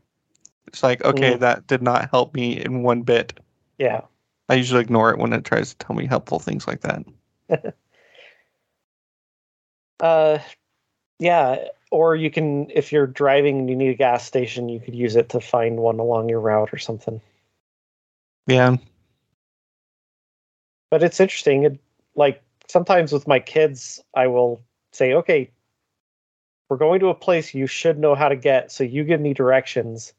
It's 0.67 0.83
like, 0.83 1.03
okay, 1.03 1.33
Mm. 1.33 1.39
that 1.39 1.67
did 1.67 1.81
not 1.81 2.09
help 2.11 2.33
me 2.33 2.63
in 2.63 2.83
one 2.83 3.01
bit. 3.01 3.39
Yeah. 3.77 4.01
I 4.49 4.55
usually 4.55 4.81
ignore 4.81 5.11
it 5.11 5.17
when 5.17 5.33
it 5.33 5.43
tries 5.43 5.73
to 5.73 5.77
tell 5.77 5.95
me 5.95 6.05
helpful 6.05 6.39
things 6.39 6.67
like 6.67 6.81
that. 6.81 7.03
Uh, 9.99 10.39
yeah. 11.19 11.67
Or 11.91 12.15
you 12.15 12.31
can, 12.31 12.71
if 12.71 12.91
you're 12.91 13.05
driving 13.05 13.59
and 13.59 13.69
you 13.69 13.75
need 13.75 13.89
a 13.89 13.93
gas 13.93 14.25
station, 14.25 14.67
you 14.67 14.79
could 14.79 14.95
use 14.95 15.15
it 15.15 15.29
to 15.29 15.39
find 15.39 15.77
one 15.77 15.99
along 15.99 16.27
your 16.27 16.39
route 16.39 16.73
or 16.73 16.79
something. 16.79 17.21
Yeah. 18.47 18.77
But 20.89 21.03
it's 21.03 21.19
interesting. 21.19 21.63
It, 21.65 21.79
like 22.15 22.41
sometimes 22.67 23.11
with 23.13 23.27
my 23.27 23.39
kids, 23.39 24.01
I 24.15 24.25
will 24.25 24.61
say, 24.91 25.13
"Okay, 25.13 25.51
we're 26.67 26.77
going 26.77 26.99
to 27.01 27.09
a 27.09 27.13
place 27.13 27.53
you 27.53 27.67
should 27.67 27.99
know 27.99 28.15
how 28.15 28.27
to 28.29 28.35
get, 28.35 28.71
so 28.71 28.83
you 28.83 29.03
give 29.03 29.21
me 29.21 29.35
directions," 29.35 30.13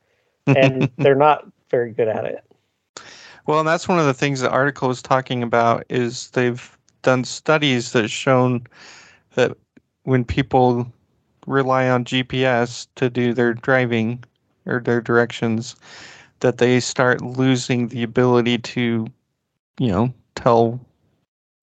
and 0.46 0.90
they're 0.98 1.14
not 1.14 1.46
very 1.70 1.92
good 1.92 2.08
at 2.08 2.24
it. 2.24 2.44
Well, 3.46 3.58
and 3.58 3.68
that's 3.68 3.88
one 3.88 3.98
of 3.98 4.06
the 4.06 4.14
things 4.14 4.40
the 4.40 4.50
article 4.50 4.90
is 4.90 5.02
talking 5.02 5.42
about 5.42 5.84
is 5.88 6.30
they've 6.30 6.78
done 7.02 7.24
studies 7.24 7.92
that 7.92 8.08
shown 8.08 8.66
that 9.34 9.56
when 10.04 10.24
people 10.24 10.92
rely 11.46 11.88
on 11.88 12.04
GPS 12.04 12.86
to 12.96 13.10
do 13.10 13.34
their 13.34 13.54
driving 13.54 14.22
or 14.66 14.80
their 14.80 15.00
directions, 15.00 15.74
that 16.40 16.58
they 16.58 16.78
start 16.78 17.20
losing 17.20 17.88
the 17.88 18.02
ability 18.02 18.58
to, 18.58 19.06
you 19.78 19.88
know, 19.88 20.12
tell 20.36 20.80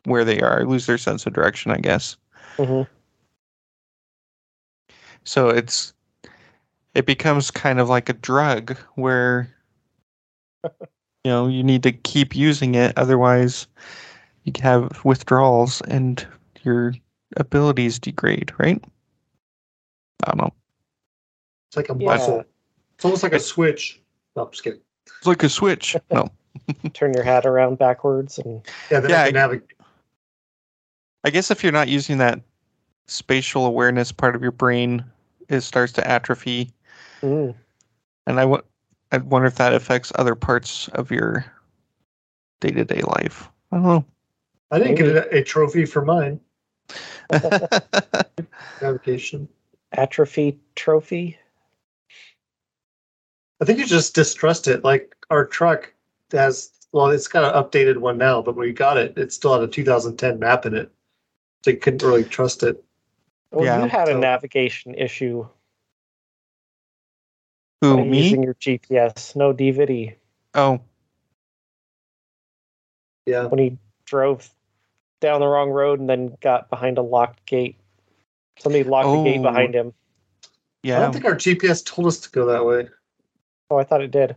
where 0.04 0.26
they 0.26 0.42
are, 0.42 0.66
lose 0.66 0.86
their 0.86 0.98
sense 0.98 1.26
of 1.26 1.34
direction, 1.34 1.72
I 1.72 1.78
guess. 1.78 2.18
Mhm. 2.58 2.88
So 5.24 5.50
it's 5.50 5.94
it 7.00 7.06
becomes 7.06 7.50
kind 7.50 7.80
of 7.80 7.88
like 7.88 8.10
a 8.10 8.14
drug 8.14 8.78
where 8.96 9.50
you 10.64 10.70
know 11.32 11.48
you 11.48 11.64
need 11.64 11.82
to 11.84 11.94
keep 11.94 12.36
using 12.36 12.76
it 12.76 12.92
otherwise 12.98 13.68
you 14.44 14.52
have 14.62 15.04
withdrawals 15.06 15.80
and 15.88 16.28
your 16.64 16.94
abilities 17.38 18.00
degrade 18.00 18.52
right 18.60 18.84
i 20.26 20.28
don't 20.32 20.38
know 20.40 20.54
It's 21.70 21.78
like 21.78 21.90
a 21.90 21.96
Yeah. 21.98 22.42
It's 22.96 23.06
almost 23.06 23.24
like 23.24 23.32
a 23.32 23.40
switch. 23.40 24.02
No, 24.36 24.44
I'm 24.44 24.52
just 24.52 24.62
kidding. 24.62 24.82
it's 25.20 25.26
like 25.26 25.42
a 25.44 25.48
switch 25.50 25.96
no 26.12 26.28
Turn 26.94 27.14
your 27.14 27.24
hat 27.24 27.46
around 27.46 27.78
backwards, 27.78 28.40
and 28.40 28.62
Yeah, 28.92 29.00
then 29.00 29.12
Yeah, 29.12 29.22
I 29.24 29.28
can 29.28 29.38
I- 29.38 29.40
navigate. 29.40 29.70
i 31.24 31.30
guess 31.30 31.50
if 31.50 31.64
you're 31.64 31.72
not 31.72 31.88
using 31.88 32.18
that 32.18 32.42
spatial 33.08 33.66
awareness 33.66 34.12
part 34.12 34.36
of 34.36 34.42
your 34.42 34.52
brain 34.52 35.06
it 35.48 35.62
starts 35.62 35.94
to 35.94 36.06
atrophy, 36.08 36.72
Mm. 37.22 37.56
and 38.28 38.40
I 38.40 38.46
wa- 38.46 38.62
I 39.12 39.18
wonder 39.18 39.48
if 39.48 39.56
that 39.56 39.74
affects 39.74 40.12
other 40.16 40.36
parts 40.36 40.88
of 40.90 41.12
your 41.12 41.46
day 42.62 42.72
to 42.72 42.86
day 42.86 43.02
life. 43.02 43.50
I 43.72 43.76
don't 43.78 43.84
know. 43.84 44.06
I 44.72 44.80
didn't 44.80 45.00
Maybe. 45.00 45.14
get 45.14 45.28
a, 45.34 45.38
a 45.40 45.44
trophy 45.44 45.86
for 45.86 46.04
mine 46.06 46.40
navigation. 48.82 49.48
Atrophy 49.94 50.60
trophy. 50.76 51.38
I 53.62 53.66
think 53.66 53.80
you 53.80 53.86
just 53.86 54.16
distrust 54.16 54.68
it. 54.68 54.84
Like 54.84 55.16
our 55.30 55.46
truck 55.46 55.92
has, 56.32 56.72
well, 56.92 57.08
it's 57.08 57.28
got 57.28 57.44
an 57.56 57.62
updated 57.62 57.98
one 57.98 58.18
now, 58.18 58.42
but 58.42 58.56
when 58.56 58.68
we 58.68 58.74
got 58.74 58.98
it, 58.98 59.18
it 59.18 59.34
still 59.34 59.54
had 59.54 59.64
a 59.64 59.68
2010 59.68 60.40
map 60.40 60.66
in 60.66 60.76
it. 60.76 60.92
So 61.66 61.72
you 61.72 61.78
couldn't 61.78 62.04
really 62.04 62.24
trust 62.24 62.64
it. 62.64 62.82
Well, 63.52 63.66
Yeah, 63.66 63.84
you 63.84 63.90
had 63.90 64.08
a 64.10 64.18
navigation 64.18 64.94
issue 64.96 65.48
Who 67.82 67.96
by 67.98 68.04
me? 68.04 68.24
using 68.24 68.44
your 68.44 68.56
GPS. 68.56 69.36
No 69.36 69.54
D'Viddy 69.54 70.16
Oh, 70.56 70.80
Yeah. 73.26 73.46
when 73.46 73.60
he 73.60 73.78
drove 74.06 74.50
down 75.22 75.40
the 75.40 75.48
wrong 75.48 75.70
road 75.70 76.00
and 76.00 76.10
then 76.10 76.36
got 76.42 76.70
behind 76.70 76.98
a 76.98 77.02
locked 77.02 77.46
gate. 77.46 77.78
Somebody 78.58 78.84
locked 78.84 79.08
the 79.10 79.24
gate 79.24 79.40
Oh. 79.40 79.44
behind 79.44 79.76
him. 79.76 79.94
Yeah. 80.84 80.98
I 80.98 81.02
don't 81.04 81.14
think 81.14 81.26
our 81.26 81.36
GPS 81.36 81.86
told 81.86 82.08
us 82.08 82.20
to 82.22 82.30
go 82.32 82.46
that 82.46 82.66
way. 82.66 82.90
Oh, 83.70 83.78
I 83.78 83.84
thought 83.84 84.02
it 84.02 84.12
did. 84.12 84.32
I 84.32 84.36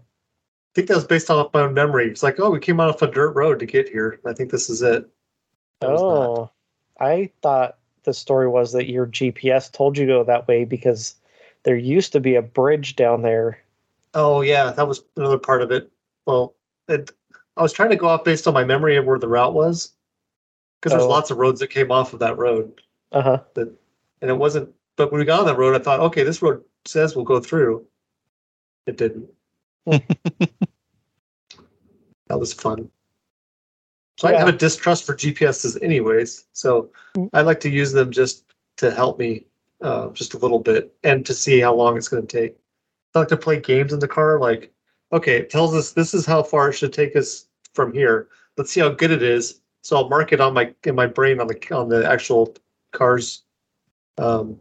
think 0.74 0.88
that 0.88 0.94
was 0.94 1.04
based 1.06 1.30
off 1.30 1.52
my 1.54 1.60
own 1.62 1.74
memory. 1.74 2.08
It's 2.10 2.22
like, 2.22 2.38
oh, 2.40 2.50
we 2.50 2.60
came 2.60 2.80
off 2.80 3.02
a 3.02 3.06
dirt 3.06 3.32
road 3.32 3.58
to 3.60 3.66
get 3.66 3.88
here. 3.88 4.20
I 4.26 4.32
think 4.32 4.50
this 4.50 4.68
is 4.68 4.82
it. 4.82 5.08
That. 5.80 5.90
Oh, 5.90 6.50
I 7.00 7.30
thought 7.42 7.78
the 8.04 8.12
story 8.14 8.48
was 8.48 8.72
that 8.72 8.88
your 8.88 9.06
GPS 9.06 9.70
told 9.70 9.96
you 9.96 10.06
to 10.06 10.12
go 10.12 10.24
that 10.24 10.46
way 10.48 10.64
because 10.64 11.14
there 11.64 11.76
used 11.76 12.12
to 12.12 12.20
be 12.20 12.34
a 12.34 12.42
bridge 12.42 12.96
down 12.96 13.22
there. 13.22 13.58
Oh, 14.14 14.40
yeah, 14.42 14.70
that 14.72 14.86
was 14.88 15.04
another 15.16 15.38
part 15.38 15.62
of 15.62 15.70
it. 15.70 15.90
Well, 16.26 16.54
it, 16.88 17.10
I 17.56 17.62
was 17.62 17.72
trying 17.72 17.90
to 17.90 17.96
go 17.96 18.08
off 18.08 18.24
based 18.24 18.46
on 18.46 18.54
my 18.54 18.64
memory 18.64 18.96
of 18.96 19.04
where 19.06 19.18
the 19.18 19.28
route 19.28 19.54
was. 19.54 19.92
Because 20.80 20.92
there's 20.92 21.04
Oh. 21.04 21.08
lots 21.08 21.30
of 21.30 21.38
roads 21.38 21.60
that 21.60 21.68
came 21.68 21.92
off 21.92 22.12
of 22.12 22.18
that 22.20 22.36
road. 22.38 22.80
Uh 23.12 23.22
huh. 23.22 23.38
and 23.56 23.76
it 24.30 24.36
wasn't. 24.36 24.70
But 24.96 25.10
when 25.12 25.18
we 25.20 25.24
got 25.24 25.40
on 25.40 25.46
that 25.46 25.56
road, 25.58 25.74
I 25.74 25.78
thought, 25.82 26.00
okay, 26.00 26.22
this 26.24 26.42
road 26.42 26.62
says 26.84 27.14
we'll 27.14 27.24
go 27.24 27.40
through. 27.40 27.86
It 28.86 28.96
didn't. 28.96 29.28
that 29.86 30.00
was 32.30 32.52
fun. 32.52 32.90
So 34.18 34.28
I 34.28 34.32
have 34.34 34.48
a 34.48 34.52
distrust 34.52 35.04
for 35.04 35.14
GPSs, 35.14 35.82
anyways. 35.82 36.46
So 36.52 36.90
Mm. 37.16 37.28
I 37.34 37.42
like 37.42 37.60
to 37.60 37.68
use 37.70 37.92
them 37.92 38.10
just 38.10 38.44
to 38.78 38.90
help 38.90 39.18
me, 39.18 39.44
uh, 39.82 40.08
just 40.10 40.34
a 40.34 40.38
little 40.38 40.58
bit, 40.58 40.94
and 41.04 41.24
to 41.26 41.34
see 41.34 41.60
how 41.60 41.74
long 41.74 41.96
it's 41.96 42.08
going 42.08 42.26
to 42.26 42.40
take. 42.40 42.56
I 43.14 43.20
like 43.20 43.28
to 43.28 43.36
play 43.36 43.60
games 43.60 43.92
in 43.92 43.98
the 43.98 44.08
car. 44.08 44.38
Like, 44.38 44.72
okay, 45.12 45.36
it 45.36 45.50
tells 45.50 45.74
us 45.74 45.92
this 45.92 46.14
is 46.14 46.24
how 46.24 46.42
far 46.42 46.70
it 46.70 46.74
should 46.74 46.92
take 46.92 47.16
us 47.16 47.46
from 47.74 47.92
here. 47.92 48.28
Let's 48.56 48.72
see 48.72 48.80
how 48.80 48.90
good 48.90 49.10
it 49.10 49.22
is. 49.22 49.60
So 49.82 49.96
I'll 49.96 50.08
mark 50.08 50.32
it 50.32 50.40
on 50.40 50.54
my 50.54 50.72
in 50.84 50.94
my 50.94 51.06
brain 51.06 51.40
on 51.40 51.46
the 51.48 51.74
on 51.74 51.88
the 51.88 52.08
actual 52.08 52.54
car's 52.92 53.42
um, 54.18 54.60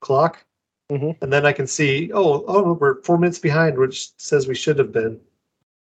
clock, 0.00 0.44
Mhm. 0.90 1.16
and 1.20 1.32
then 1.32 1.44
I 1.44 1.52
can 1.52 1.66
see. 1.66 2.10
Oh, 2.12 2.44
oh, 2.46 2.72
we're 2.72 3.02
four 3.02 3.18
minutes 3.18 3.38
behind, 3.38 3.76
which 3.78 4.10
says 4.18 4.48
we 4.48 4.54
should 4.54 4.78
have 4.78 4.92
been. 4.92 5.20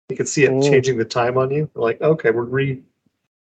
You 0.08 0.16
can 0.16 0.26
see 0.26 0.44
it 0.44 0.50
Mm. 0.50 0.68
changing 0.70 0.98
the 0.98 1.04
time 1.04 1.36
on 1.38 1.50
you. 1.50 1.70
Like, 1.74 2.00
okay, 2.00 2.30
we're 2.30 2.44
re 2.44 2.82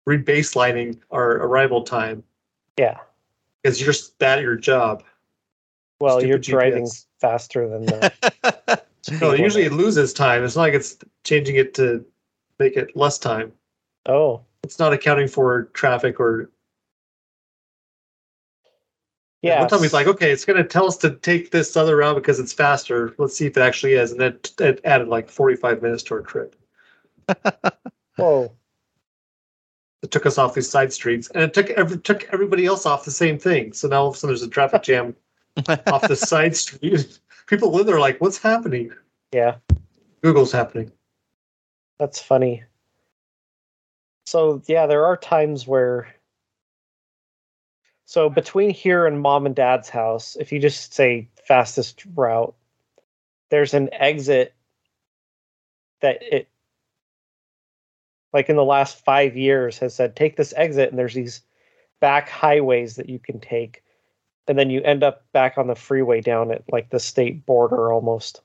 re-baselining 0.05 0.99
our 1.11 1.37
arrival 1.45 1.81
time 1.83 2.23
Yeah. 2.77 2.99
Because 3.63 3.81
you're 3.81 3.93
bad 4.19 4.39
at 4.39 4.43
your 4.43 4.55
job. 4.55 5.03
Well, 5.99 6.19
Stupid 6.19 6.29
you're 6.47 6.59
driving 6.59 6.83
GPS. 6.85 7.05
faster 7.19 7.69
than 7.69 7.85
the. 7.85 8.81
speed 9.01 9.21
No, 9.21 9.33
usually 9.33 9.63
it 9.63 9.71
loses 9.71 10.13
time. 10.13 10.43
It's 10.43 10.55
not 10.55 10.63
like 10.63 10.73
it's 10.73 10.97
changing 11.23 11.55
it 11.55 11.73
to 11.75 12.05
make 12.59 12.75
it 12.75 12.95
less 12.95 13.17
time. 13.17 13.53
Oh, 14.05 14.41
It's 14.63 14.79
not 14.79 14.93
accounting 14.93 15.27
for 15.27 15.63
traffic 15.73 16.19
or 16.19 16.49
yeah. 19.41 19.59
One 19.59 19.67
time 19.67 19.81
he's 19.81 19.93
like, 19.93 20.07
okay, 20.07 20.31
it's 20.31 20.45
going 20.45 20.57
to 20.57 20.63
tell 20.63 20.87
us 20.87 20.95
to 20.97 21.11
take 21.17 21.51
this 21.51 21.75
other 21.75 21.97
route 21.97 22.15
because 22.15 22.39
it's 22.39 22.53
faster. 22.53 23.13
Let's 23.17 23.35
see 23.35 23.45
if 23.45 23.57
it 23.57 23.61
actually 23.61 23.93
is. 23.93 24.11
And 24.11 24.21
then 24.21 24.31
it, 24.33 24.51
it 24.59 24.81
added 24.85 25.09
like 25.09 25.29
45 25.29 25.81
minutes 25.81 26.01
to 26.03 26.13
our 26.15 26.21
trip. 26.21 26.55
Whoa. 28.15 28.53
It 30.03 30.11
took 30.11 30.25
us 30.25 30.37
off 30.37 30.53
these 30.53 30.69
side 30.69 30.91
streets 30.91 31.29
and 31.33 31.43
it 31.43 31.53
took 31.53 31.69
every, 31.71 31.97
took 31.97 32.31
everybody 32.33 32.65
else 32.65 32.85
off 32.85 33.05
the 33.05 33.11
same 33.11 33.39
thing. 33.39 33.73
So 33.73 33.87
now 33.87 34.01
all 34.01 34.09
of 34.09 34.15
a 34.15 34.17
sudden 34.17 34.31
there's 34.31 34.43
a 34.43 34.49
traffic 34.49 34.83
jam 34.83 35.15
off 35.87 36.07
the 36.07 36.15
side 36.15 36.55
street. 36.55 37.19
People 37.47 37.71
live 37.71 37.85
there 37.85 37.99
like, 37.99 38.19
what's 38.19 38.37
happening? 38.37 38.91
Yeah. 39.31 39.55
Google's 40.21 40.51
happening. 40.51 40.91
That's 41.99 42.21
funny. 42.21 42.63
So 44.25 44.61
yeah, 44.67 44.87
there 44.87 45.05
are 45.05 45.17
times 45.17 45.65
where 45.65 46.13
so 48.05 48.29
between 48.29 48.69
here 48.69 49.07
and 49.07 49.21
mom 49.21 49.45
and 49.45 49.55
dad's 49.55 49.89
house, 49.89 50.35
if 50.39 50.51
you 50.51 50.59
just 50.59 50.93
say 50.93 51.29
fastest 51.47 52.03
route, 52.15 52.53
there's 53.49 53.73
an 53.73 53.89
exit 53.93 54.53
that 56.01 56.21
it 56.21 56.47
like 58.33 58.49
in 58.49 58.55
the 58.55 58.63
last 58.63 59.03
5 59.03 59.37
years 59.37 59.77
has 59.79 59.95
said 59.95 60.15
take 60.15 60.35
this 60.35 60.53
exit 60.57 60.89
and 60.89 60.97
there's 60.97 61.13
these 61.13 61.41
back 62.01 62.29
highways 62.29 62.95
that 62.95 63.09
you 63.09 63.19
can 63.19 63.39
take. 63.39 63.83
And 64.47 64.59
then 64.59 64.69
you 64.69 64.81
end 64.81 65.03
up 65.03 65.25
back 65.31 65.57
on 65.57 65.67
the 65.67 65.75
freeway 65.75 66.19
down 66.19 66.51
at 66.51 66.63
like 66.71 66.89
the 66.89 66.99
state 66.99 67.45
border 67.45 67.93
almost. 67.93 68.41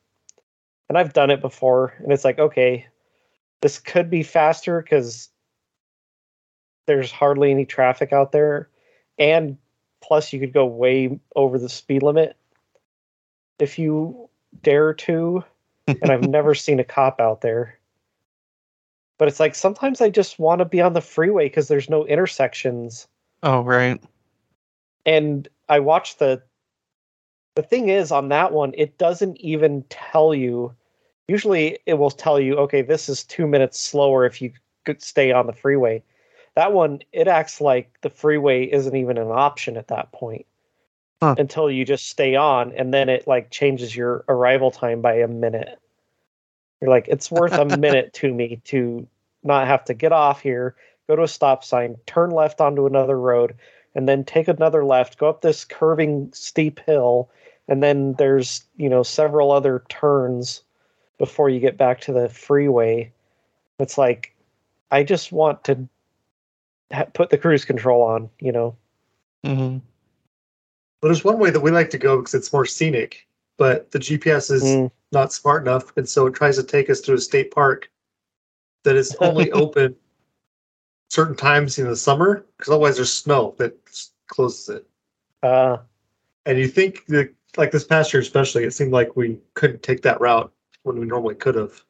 And 0.88 0.96
I've 0.96 1.12
done 1.12 1.30
it 1.30 1.40
before 1.40 1.94
and 1.98 2.12
it's 2.12 2.24
like 2.24 2.38
okay, 2.38 2.86
this 3.62 3.78
could 3.78 4.10
be 4.10 4.22
faster 4.22 4.80
because 4.80 5.28
there's 6.86 7.10
hardly 7.10 7.50
any 7.50 7.66
traffic 7.66 8.12
out 8.12 8.32
there. 8.32 8.68
And 9.18 9.58
plus 10.00 10.32
you 10.32 10.38
could 10.38 10.52
go 10.52 10.64
way 10.64 11.18
over 11.34 11.58
the 11.58 11.68
speed 11.68 12.02
limit. 12.02 12.36
If 13.58 13.78
you 13.78 14.28
dare 14.62 14.94
to 14.94 15.44
and 15.86 16.10
i've 16.10 16.28
never 16.28 16.54
seen 16.54 16.80
a 16.80 16.84
cop 16.84 17.20
out 17.20 17.40
there 17.40 17.77
but 19.18 19.28
it's 19.28 19.40
like 19.40 19.54
sometimes 19.54 20.00
i 20.00 20.08
just 20.08 20.38
want 20.38 20.60
to 20.60 20.64
be 20.64 20.80
on 20.80 20.92
the 20.92 21.00
freeway 21.00 21.46
because 21.48 21.68
there's 21.68 21.90
no 21.90 22.06
intersections 22.06 23.06
oh, 23.42 23.60
right. 23.60 24.02
and 25.04 25.48
i 25.68 25.78
watched 25.78 26.18
the 26.18 26.42
the 27.54 27.62
thing 27.62 27.88
is 27.88 28.10
on 28.12 28.28
that 28.28 28.52
one 28.52 28.72
it 28.76 28.96
doesn't 28.98 29.36
even 29.38 29.84
tell 29.90 30.34
you 30.34 30.72
usually 31.26 31.78
it 31.86 31.94
will 31.94 32.10
tell 32.10 32.40
you 32.40 32.56
okay 32.56 32.82
this 32.82 33.08
is 33.08 33.24
two 33.24 33.46
minutes 33.46 33.78
slower 33.78 34.24
if 34.24 34.40
you 34.40 34.52
could 34.84 35.02
stay 35.02 35.32
on 35.32 35.46
the 35.46 35.52
freeway 35.52 36.02
that 36.54 36.72
one 36.72 37.00
it 37.12 37.28
acts 37.28 37.60
like 37.60 37.98
the 38.00 38.10
freeway 38.10 38.64
isn't 38.64 38.96
even 38.96 39.18
an 39.18 39.28
option 39.30 39.76
at 39.76 39.88
that 39.88 40.10
point 40.12 40.46
Huh. 41.20 41.34
until 41.36 41.68
you 41.68 41.84
just 41.84 42.08
stay 42.08 42.36
on 42.36 42.72
and 42.76 42.94
then 42.94 43.08
it 43.08 43.26
like 43.26 43.50
changes 43.50 43.96
your 43.96 44.24
arrival 44.28 44.70
time 44.70 45.00
by 45.00 45.14
a 45.14 45.26
minute 45.26 45.80
you're 46.80 46.90
like 46.90 47.06
it's 47.08 47.30
worth 47.30 47.52
a 47.52 47.64
minute 47.78 48.12
to 48.12 48.32
me 48.32 48.60
to 48.64 49.06
not 49.42 49.66
have 49.66 49.84
to 49.84 49.94
get 49.94 50.12
off 50.12 50.40
here 50.40 50.74
go 51.08 51.16
to 51.16 51.22
a 51.22 51.28
stop 51.28 51.64
sign 51.64 51.96
turn 52.06 52.30
left 52.30 52.60
onto 52.60 52.86
another 52.86 53.18
road 53.18 53.54
and 53.94 54.08
then 54.08 54.24
take 54.24 54.48
another 54.48 54.84
left, 54.84 55.18
go 55.18 55.28
up 55.28 55.40
this 55.40 55.64
curving 55.64 56.30
steep 56.32 56.80
hill, 56.80 57.28
and 57.66 57.82
then 57.82 58.12
there's, 58.14 58.64
you 58.76 58.88
know, 58.88 59.02
several 59.02 59.50
other 59.50 59.82
turns 59.88 60.62
before 61.18 61.50
you 61.50 61.60
get 61.60 61.76
back 61.76 62.00
to 62.02 62.12
the 62.12 62.28
freeway. 62.28 63.12
It's 63.78 63.98
like 63.98 64.34
I 64.90 65.02
just 65.02 65.32
want 65.32 65.64
to 65.64 65.88
ha- 66.92 67.06
put 67.12 67.30
the 67.30 67.38
cruise 67.38 67.64
control 67.64 68.02
on, 68.02 68.30
you 68.40 68.52
know. 68.52 68.76
hmm 69.44 69.78
But 71.00 71.08
there's 71.08 71.24
one 71.24 71.38
way 71.38 71.50
that 71.50 71.60
we 71.60 71.70
like 71.70 71.90
to 71.90 71.98
go 71.98 72.18
because 72.18 72.34
it's 72.34 72.52
more 72.52 72.66
scenic, 72.66 73.26
but 73.58 73.90
the 73.90 73.98
GPS 73.98 74.50
is 74.50 74.62
Mm, 74.62 74.90
not 75.12 75.32
smart 75.32 75.62
enough. 75.62 75.94
And 75.96 76.08
so 76.08 76.26
it 76.26 76.34
tries 76.34 76.56
to 76.56 76.62
take 76.62 76.88
us 76.88 77.00
to 77.02 77.14
a 77.14 77.18
state 77.18 77.50
park 77.50 77.90
that 78.84 78.96
is 78.96 79.14
only 79.20 79.52
open 79.52 79.94
certain 81.10 81.36
times 81.36 81.78
in 81.78 81.86
the 81.86 81.96
summer 81.96 82.46
because 82.56 82.70
otherwise 82.72 82.96
there's 82.96 83.12
snow 83.12 83.54
that 83.58 83.74
closes 84.28 84.76
it. 84.76 84.86
uh, 85.42 85.78
And 86.46 86.58
you 86.58 86.68
think 86.68 87.06
that, 87.06 87.32
like 87.56 87.70
this 87.70 87.84
past 87.84 88.12
year, 88.12 88.20
especially, 88.20 88.64
it 88.64 88.72
seemed 88.72 88.92
like 88.92 89.16
we 89.16 89.38
couldn't 89.54 89.82
take 89.82 90.02
that 90.02 90.20
route 90.20 90.52
when 90.82 90.98
we 90.98 91.06
normally 91.06 91.34
could 91.34 91.54
have. 91.54 91.82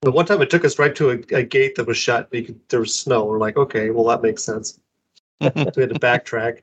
But 0.00 0.12
one 0.12 0.26
time 0.26 0.42
it 0.42 0.50
took 0.50 0.64
us 0.64 0.78
right 0.78 0.94
to 0.96 1.10
a, 1.10 1.36
a 1.36 1.42
gate 1.42 1.74
that 1.76 1.86
was 1.86 1.96
shut. 1.96 2.28
You 2.32 2.44
could, 2.44 2.60
there 2.68 2.80
was 2.80 2.98
snow. 2.98 3.24
We're 3.24 3.38
like, 3.38 3.56
okay, 3.56 3.90
well 3.90 4.04
that 4.06 4.22
makes 4.22 4.42
sense. 4.42 4.80
So 5.40 5.52
we 5.54 5.82
had 5.82 5.90
to 5.90 6.00
backtrack. 6.00 6.62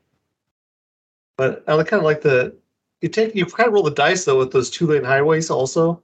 But 1.38 1.64
I 1.66 1.76
kind 1.82 2.00
of 2.00 2.02
like 2.02 2.20
the 2.20 2.54
you 3.00 3.08
take 3.08 3.34
you 3.34 3.46
kind 3.46 3.68
of 3.68 3.74
roll 3.74 3.82
the 3.82 3.90
dice 3.90 4.24
though 4.24 4.38
with 4.38 4.52
those 4.52 4.70
two 4.70 4.86
lane 4.86 5.04
highways 5.04 5.50
also 5.50 6.02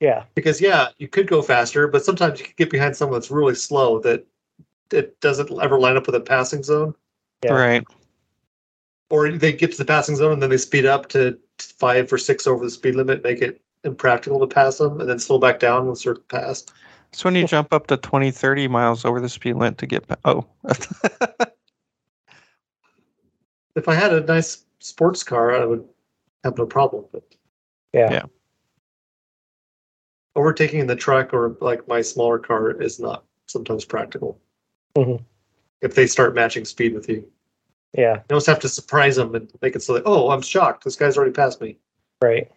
yeah, 0.00 0.24
because 0.34 0.60
yeah 0.60 0.88
you 0.98 1.08
could 1.08 1.28
go 1.28 1.40
faster, 1.40 1.86
but 1.86 2.04
sometimes 2.04 2.38
you 2.38 2.46
could 2.46 2.56
get 2.56 2.70
behind 2.70 2.96
someone 2.96 3.18
that's 3.18 3.30
really 3.30 3.54
slow 3.54 4.00
that 4.00 4.26
it 4.90 5.18
doesn't 5.20 5.50
ever 5.62 5.78
line 5.78 5.96
up 5.96 6.06
with 6.06 6.16
a 6.16 6.20
passing 6.20 6.62
zone 6.62 6.94
Yeah. 7.42 7.52
Right. 7.52 7.84
or 9.08 9.30
they 9.30 9.52
get 9.52 9.72
to 9.72 9.78
the 9.78 9.84
passing 9.84 10.16
zone 10.16 10.32
and 10.32 10.42
then 10.42 10.50
they 10.50 10.58
speed 10.58 10.84
up 10.84 11.08
to 11.10 11.38
five 11.58 12.12
or 12.12 12.18
six 12.18 12.46
over 12.46 12.64
the 12.64 12.70
speed 12.70 12.96
limit, 12.96 13.22
make 13.22 13.40
it 13.40 13.62
impractical 13.84 14.40
to 14.40 14.46
pass 14.46 14.78
them, 14.78 15.00
and 15.00 15.08
then 15.08 15.18
slow 15.18 15.38
back 15.38 15.60
down 15.60 15.86
once 15.86 16.02
they're 16.02 16.16
passed. 16.16 16.72
It's 17.12 17.24
when 17.24 17.36
you 17.36 17.46
jump 17.46 17.72
up 17.72 17.86
to 17.86 17.96
20, 17.96 18.32
30 18.32 18.66
miles 18.66 19.04
over 19.04 19.20
the 19.20 19.28
speed 19.28 19.54
limit 19.54 19.78
to 19.78 19.86
get. 19.86 20.08
Pa- 20.08 20.16
oh, 20.24 20.46
If 23.76 23.88
I 23.88 23.94
had 23.94 24.12
a 24.12 24.20
nice 24.20 24.64
sports 24.80 25.22
car, 25.22 25.54
I 25.54 25.64
would 25.64 25.84
have 26.44 26.56
no 26.58 26.66
problem. 26.66 27.06
But 27.10 27.24
Yeah. 27.92 28.10
Yeah. 28.12 28.22
overtaking 30.36 30.86
the 30.86 30.96
truck 30.96 31.32
or 31.32 31.56
like 31.60 31.86
my 31.86 32.00
smaller 32.02 32.38
car 32.40 32.70
is 32.82 32.98
not 32.98 33.24
sometimes 33.46 33.84
practical. 33.84 34.40
Mhm. 34.96 35.24
If 35.80 35.94
they 35.94 36.06
start 36.08 36.34
matching 36.34 36.64
speed 36.64 36.92
with 36.92 37.08
you, 37.08 37.30
Yeah. 37.92 38.16
you 38.16 38.22
almost 38.30 38.48
have 38.48 38.58
to 38.60 38.68
surprise 38.68 39.14
them 39.16 39.34
and 39.36 39.50
make 39.62 39.76
it 39.76 39.82
so 39.82 39.94
that 39.94 40.02
oh, 40.06 40.30
I'm 40.30 40.42
shocked. 40.42 40.84
This 40.84 40.96
guy's 40.96 41.16
already 41.16 41.32
passed 41.32 41.60
me. 41.60 41.78
Right. 42.20 42.50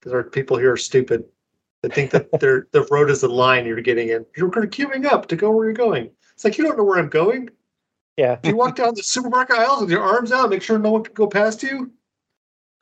Because 0.00 0.12
our 0.14 0.22
people 0.24 0.56
here 0.56 0.72
are 0.72 0.76
stupid. 0.78 1.28
They 1.82 1.90
think 1.90 2.10
that 2.12 2.30
their 2.40 2.68
the 2.72 2.86
road 2.90 3.10
is 3.10 3.20
the 3.20 3.28
line 3.28 3.66
you're 3.66 3.80
getting 3.82 4.08
in. 4.08 4.24
You're 4.36 4.48
going 4.48 4.68
to 4.68 4.86
queuing 4.86 5.04
up 5.04 5.28
to 5.28 5.36
go 5.36 5.50
where 5.50 5.66
you're 5.66 5.74
going. 5.74 6.10
It's 6.32 6.44
like 6.44 6.56
you 6.56 6.64
don't 6.64 6.78
know 6.78 6.84
where 6.84 6.98
I'm 6.98 7.10
going. 7.10 7.50
Yeah. 8.16 8.38
If 8.42 8.48
you 8.48 8.56
walk 8.56 8.76
down 8.76 8.94
the 8.94 9.02
supermarket 9.02 9.56
aisles 9.58 9.82
with 9.82 9.90
your 9.90 10.02
arms 10.02 10.32
out, 10.32 10.48
make 10.48 10.62
sure 10.62 10.78
no 10.78 10.90
one 10.90 11.02
can 11.04 11.12
go 11.12 11.26
past 11.26 11.62
you. 11.62 11.92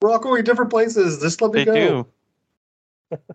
We're 0.01 0.11
all 0.11 0.19
going 0.19 0.45
different 0.45 0.71
places. 0.71 1.21
Just 1.21 1.41
let 1.41 1.53
me 1.53 1.65
they 1.65 1.65
go. 1.65 2.07
do. 3.11 3.19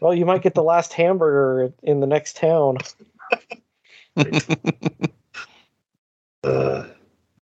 Well, 0.00 0.14
you 0.14 0.26
might 0.26 0.42
get 0.42 0.54
the 0.54 0.62
last 0.62 0.92
hamburger 0.92 1.72
in 1.82 2.00
the 2.00 2.06
next 2.06 2.36
town. 2.36 2.78
Uh, 6.44 6.86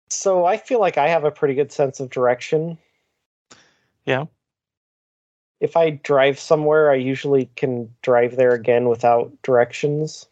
So 0.10 0.46
I 0.46 0.56
feel 0.56 0.80
like 0.80 0.98
I 0.98 1.10
have 1.10 1.26
a 1.26 1.32
pretty 1.32 1.56
good 1.56 1.72
sense 1.74 2.00
of 2.00 2.10
direction. 2.10 2.78
Yeah. 4.06 4.26
If 5.60 5.76
I 5.76 5.90
drive 5.90 6.40
somewhere, 6.40 6.90
I 6.90 6.96
usually 6.96 7.50
can 7.58 7.94
drive 8.02 8.38
there 8.38 8.54
again 8.54 8.88
without 8.88 9.32
directions. 9.42 10.28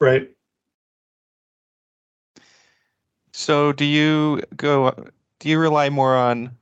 right. 0.00 0.28
So, 3.32 3.70
do 3.72 3.84
you 3.84 4.42
go? 4.56 4.92
Do 5.40 5.48
you 5.48 5.58
rely 5.58 5.90
more 5.90 6.16
on, 6.16 6.56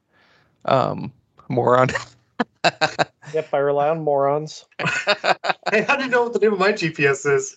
um, 0.65 1.13
more 1.49 1.79
on? 1.79 1.89
Yep, 3.33 3.49
I 3.53 3.59
rely 3.59 3.89
on 3.89 4.03
morons. 4.03 4.65
Hey, 5.71 5.83
how 5.83 5.97
do 5.97 6.05
you 6.05 6.11
know 6.11 6.25
what 6.25 6.33
the 6.35 6.39
name 6.39 6.53
of 6.53 6.59
my 6.59 6.73
GPS 6.73 7.27
is? 7.27 7.57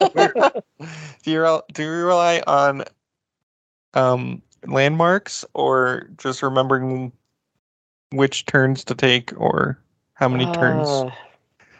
do 0.14 1.30
you 1.30 1.40
rel- 1.42 1.64
do 1.72 1.82
you 1.82 1.90
rely 1.90 2.42
on, 2.46 2.84
um, 3.94 4.40
landmarks 4.66 5.44
or 5.52 6.08
just 6.16 6.42
remembering 6.42 7.12
which 8.12 8.46
turns 8.46 8.84
to 8.84 8.94
take 8.94 9.32
or 9.38 9.78
how 10.14 10.28
many 10.28 10.46
turns? 10.46 11.04
Ah, 11.06 11.10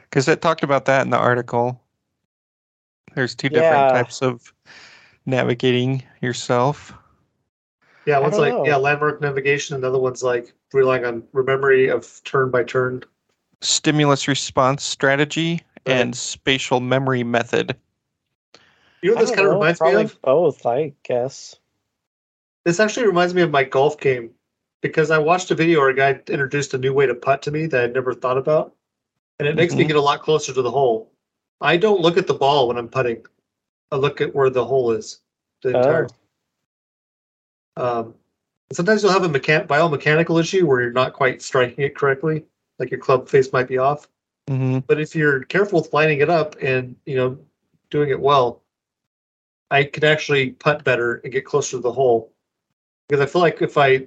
Because 0.03 0.29
it 0.29 0.43
talked 0.43 0.63
about 0.65 0.85
that 0.87 1.03
in 1.03 1.11
the 1.11 1.19
article. 1.19 1.81
There's 3.15 3.35
two 3.35 3.49
different 3.49 3.89
Yeah. 3.89 3.93
types 4.03 4.23
of 4.23 4.53
navigating 5.25 6.03
yourself. 6.21 6.93
Yeah, 8.11 8.19
one's 8.19 8.39
like 8.39 8.53
know. 8.53 8.67
yeah, 8.67 8.75
landmark 8.75 9.21
navigation, 9.21 9.77
Another 9.77 10.01
one's 10.01 10.23
like 10.23 10.53
relying 10.73 11.05
on 11.05 11.23
memory 11.33 11.89
of 11.89 12.21
turn 12.25 12.51
by 12.51 12.65
turn. 12.65 13.05
Stimulus 13.61 14.27
response 14.27 14.83
strategy 14.83 15.63
and 15.87 16.17
spatial 16.17 16.81
memory 16.81 17.23
method. 17.23 17.77
You 19.01 19.11
know 19.11 19.15
what 19.15 19.21
this 19.21 19.31
don't 19.31 19.37
kind 19.37 19.47
of 19.49 19.55
reminds 19.55 19.79
probably 19.79 19.99
me 19.99 20.05
of? 20.07 20.23
both, 20.23 20.67
I 20.67 20.95
guess. 21.05 21.55
This 22.65 22.81
actually 22.81 23.07
reminds 23.07 23.33
me 23.33 23.43
of 23.43 23.53
my 23.53 23.63
golf 23.63 24.01
game 24.01 24.31
because 24.83 25.13
I 25.13 25.19
watched 25.19 25.53
a 25.53 25.55
video 25.55 25.79
where 25.79 25.91
a 25.91 25.95
guy 25.95 26.21
introduced 26.27 26.75
a 26.75 26.79
new 26.79 26.93
way 26.93 27.07
to 27.07 27.15
putt 27.15 27.43
to 27.43 27.53
me 27.53 27.67
that 27.67 27.85
I'd 27.85 27.95
never 27.95 28.13
thought 28.13 28.39
about, 28.39 28.75
and 29.39 29.47
it 29.47 29.55
makes 29.55 29.73
me 29.75 29.85
Mhm. 29.85 29.89
get 29.89 29.97
a 29.97 30.03
lot 30.03 30.21
closer 30.23 30.53
to 30.53 30.63
the 30.63 30.71
hole. 30.71 31.13
I 31.61 31.77
don't 31.77 32.01
look 32.01 32.17
at 32.17 32.27
the 32.27 32.35
ball 32.35 32.67
when 32.67 32.77
I'm 32.77 32.89
putting. 32.89 33.25
I 33.93 33.97
look 33.97 34.21
at 34.21 34.35
where 34.35 34.51
the 34.51 34.65
hole 34.65 34.91
is. 34.91 35.21
The 35.63 35.77
entire. 35.77 36.09
Um, 37.81 38.15
sometimes 38.73 39.03
you'll 39.03 39.13
have 39.13 39.25
a 39.25 39.29
mechan- 39.29 39.67
biomechanical 39.67 40.39
issue 40.39 40.67
where 40.67 40.83
you're 40.83 40.93
not 40.93 41.15
quite 41.15 41.41
striking 41.41 41.85
it 41.85 41.97
correctly, 41.97 42.45
like 42.79 42.91
your 42.91 43.01
club 43.01 43.29
face 43.29 43.53
might 43.53 43.69
be 43.69 43.79
off. 43.79 44.07
hmm 44.49 44.79
But 44.87 45.01
if 45.01 45.15
you're 45.15 45.45
careful 45.45 45.81
with 45.81 45.93
lining 45.93 46.21
it 46.21 46.29
up 46.29 46.57
and 46.61 46.97
you 47.07 47.17
know 47.17 47.39
doing 47.91 48.11
it 48.11 48.21
well, 48.21 48.63
I 49.71 49.85
can 49.85 50.05
actually 50.05 50.51
putt 50.51 50.85
better 50.85 51.17
and 51.25 51.33
get 51.33 51.45
closer 51.45 51.77
to 51.77 51.81
the 51.81 51.93
hole. 51.93 52.33
Because 53.09 53.23
I 53.23 53.27
feel 53.27 53.43
like 53.43 53.63
if 53.63 53.77
I 53.79 54.07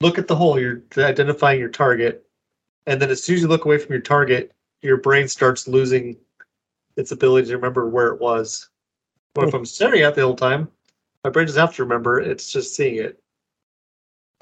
look 0.00 0.18
at 0.18 0.28
the 0.28 0.36
hole, 0.36 0.58
you're 0.58 0.82
identifying 0.96 1.58
your 1.58 1.68
target, 1.68 2.24
and 2.86 3.02
then 3.02 3.10
as 3.10 3.22
soon 3.22 3.36
as 3.36 3.42
you 3.42 3.48
look 3.48 3.64
away 3.64 3.78
from 3.78 3.92
your 3.92 4.02
target, 4.02 4.52
your 4.82 4.96
brain 4.96 5.28
starts 5.28 5.68
losing 5.68 6.16
its 6.96 7.12
ability 7.12 7.48
to 7.48 7.56
remember 7.56 7.88
where 7.88 8.08
it 8.08 8.20
was. 8.20 8.70
But 9.34 9.48
if 9.48 9.54
I'm 9.54 9.66
staring 9.66 10.02
at 10.02 10.14
the 10.14 10.22
whole 10.22 10.36
time, 10.36 10.68
my 11.24 11.30
brain 11.30 11.46
doesn't 11.46 11.60
have 11.60 11.74
to 11.76 11.82
remember; 11.82 12.20
it's 12.20 12.52
just 12.52 12.74
seeing 12.74 12.96
it. 12.96 13.20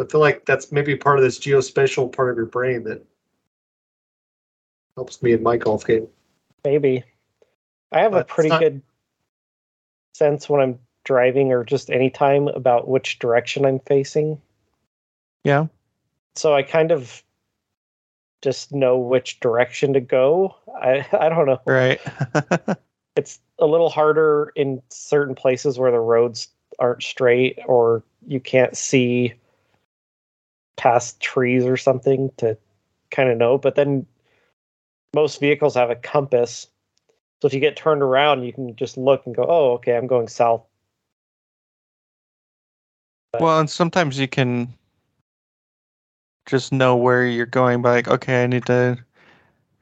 I 0.00 0.04
feel 0.04 0.20
like 0.20 0.44
that's 0.46 0.70
maybe 0.70 0.96
part 0.96 1.18
of 1.18 1.24
this 1.24 1.38
geospatial 1.38 2.12
part 2.14 2.30
of 2.30 2.36
your 2.36 2.46
brain 2.46 2.84
that 2.84 3.04
helps 4.96 5.22
me 5.22 5.32
in 5.32 5.42
my 5.42 5.56
golf 5.56 5.84
game. 5.86 6.06
Maybe. 6.64 7.02
I 7.90 8.00
have 8.00 8.12
But 8.12 8.22
a 8.22 8.24
pretty 8.24 8.48
not- 8.50 8.60
good 8.60 8.82
sense 10.14 10.48
when 10.48 10.60
I'm 10.60 10.78
driving 11.04 11.52
or 11.52 11.64
just 11.64 11.90
any 11.90 12.10
time 12.10 12.48
about 12.48 12.86
which 12.88 13.18
direction 13.18 13.64
I'm 13.64 13.80
facing. 13.80 14.40
Yeah. 15.44 15.66
So 16.36 16.54
I 16.54 16.62
kind 16.62 16.92
of 16.92 17.22
just 18.42 18.72
know 18.72 18.98
which 18.98 19.40
direction 19.40 19.92
to 19.94 20.00
go. 20.00 20.54
I 20.80 21.06
I 21.18 21.28
don't 21.28 21.46
know. 21.46 21.60
Right. 21.66 22.00
It's 23.16 23.40
a 23.58 23.66
little 23.66 23.90
harder 23.90 24.52
in 24.54 24.80
certain 24.90 25.34
places 25.34 25.76
where 25.76 25.90
the 25.90 25.98
roads 25.98 26.46
aren't 26.78 27.02
straight 27.02 27.58
or 27.66 28.02
you 28.26 28.40
can't 28.40 28.76
see 28.76 29.34
past 30.76 31.20
trees 31.20 31.64
or 31.64 31.76
something 31.76 32.30
to 32.38 32.56
kind 33.10 33.28
of 33.28 33.36
know. 33.36 33.58
But 33.58 33.74
then 33.74 34.06
most 35.14 35.40
vehicles 35.40 35.74
have 35.74 35.90
a 35.90 35.96
compass. 35.96 36.68
So 37.40 37.46
if 37.46 37.54
you 37.54 37.60
get 37.60 37.76
turned 37.76 38.02
around, 38.02 38.44
you 38.44 38.52
can 38.52 38.76
just 38.76 38.96
look 38.96 39.26
and 39.26 39.34
go, 39.34 39.44
oh, 39.48 39.72
okay, 39.74 39.96
I'm 39.96 40.06
going 40.06 40.28
south. 40.28 40.62
well, 43.38 43.60
and 43.60 43.70
sometimes 43.70 44.18
you 44.18 44.28
can 44.28 44.72
just 46.46 46.72
know 46.72 46.96
where 46.96 47.26
you're 47.26 47.46
going 47.46 47.82
by 47.82 47.90
like, 47.90 48.08
okay, 48.08 48.44
I 48.44 48.46
need 48.46 48.66
to 48.66 48.98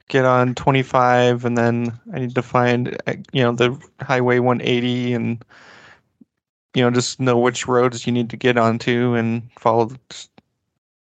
get 0.09 0.25
on 0.25 0.55
25 0.55 1.45
and 1.45 1.57
then 1.57 1.97
I 2.13 2.19
need 2.19 2.35
to 2.35 2.41
find, 2.41 2.97
uh, 3.07 3.15
you 3.31 3.43
know, 3.43 3.53
the 3.53 3.77
highway 4.01 4.39
180 4.39 5.13
and, 5.13 5.45
you 6.77 6.83
know, 6.83 6.91
just 6.91 7.19
know 7.19 7.39
which 7.39 7.67
roads 7.67 8.05
you 8.05 8.13
need 8.13 8.29
to 8.29 8.37
get 8.37 8.55
onto 8.55 9.15
and 9.15 9.49
follow 9.57 9.85
the, 9.85 10.27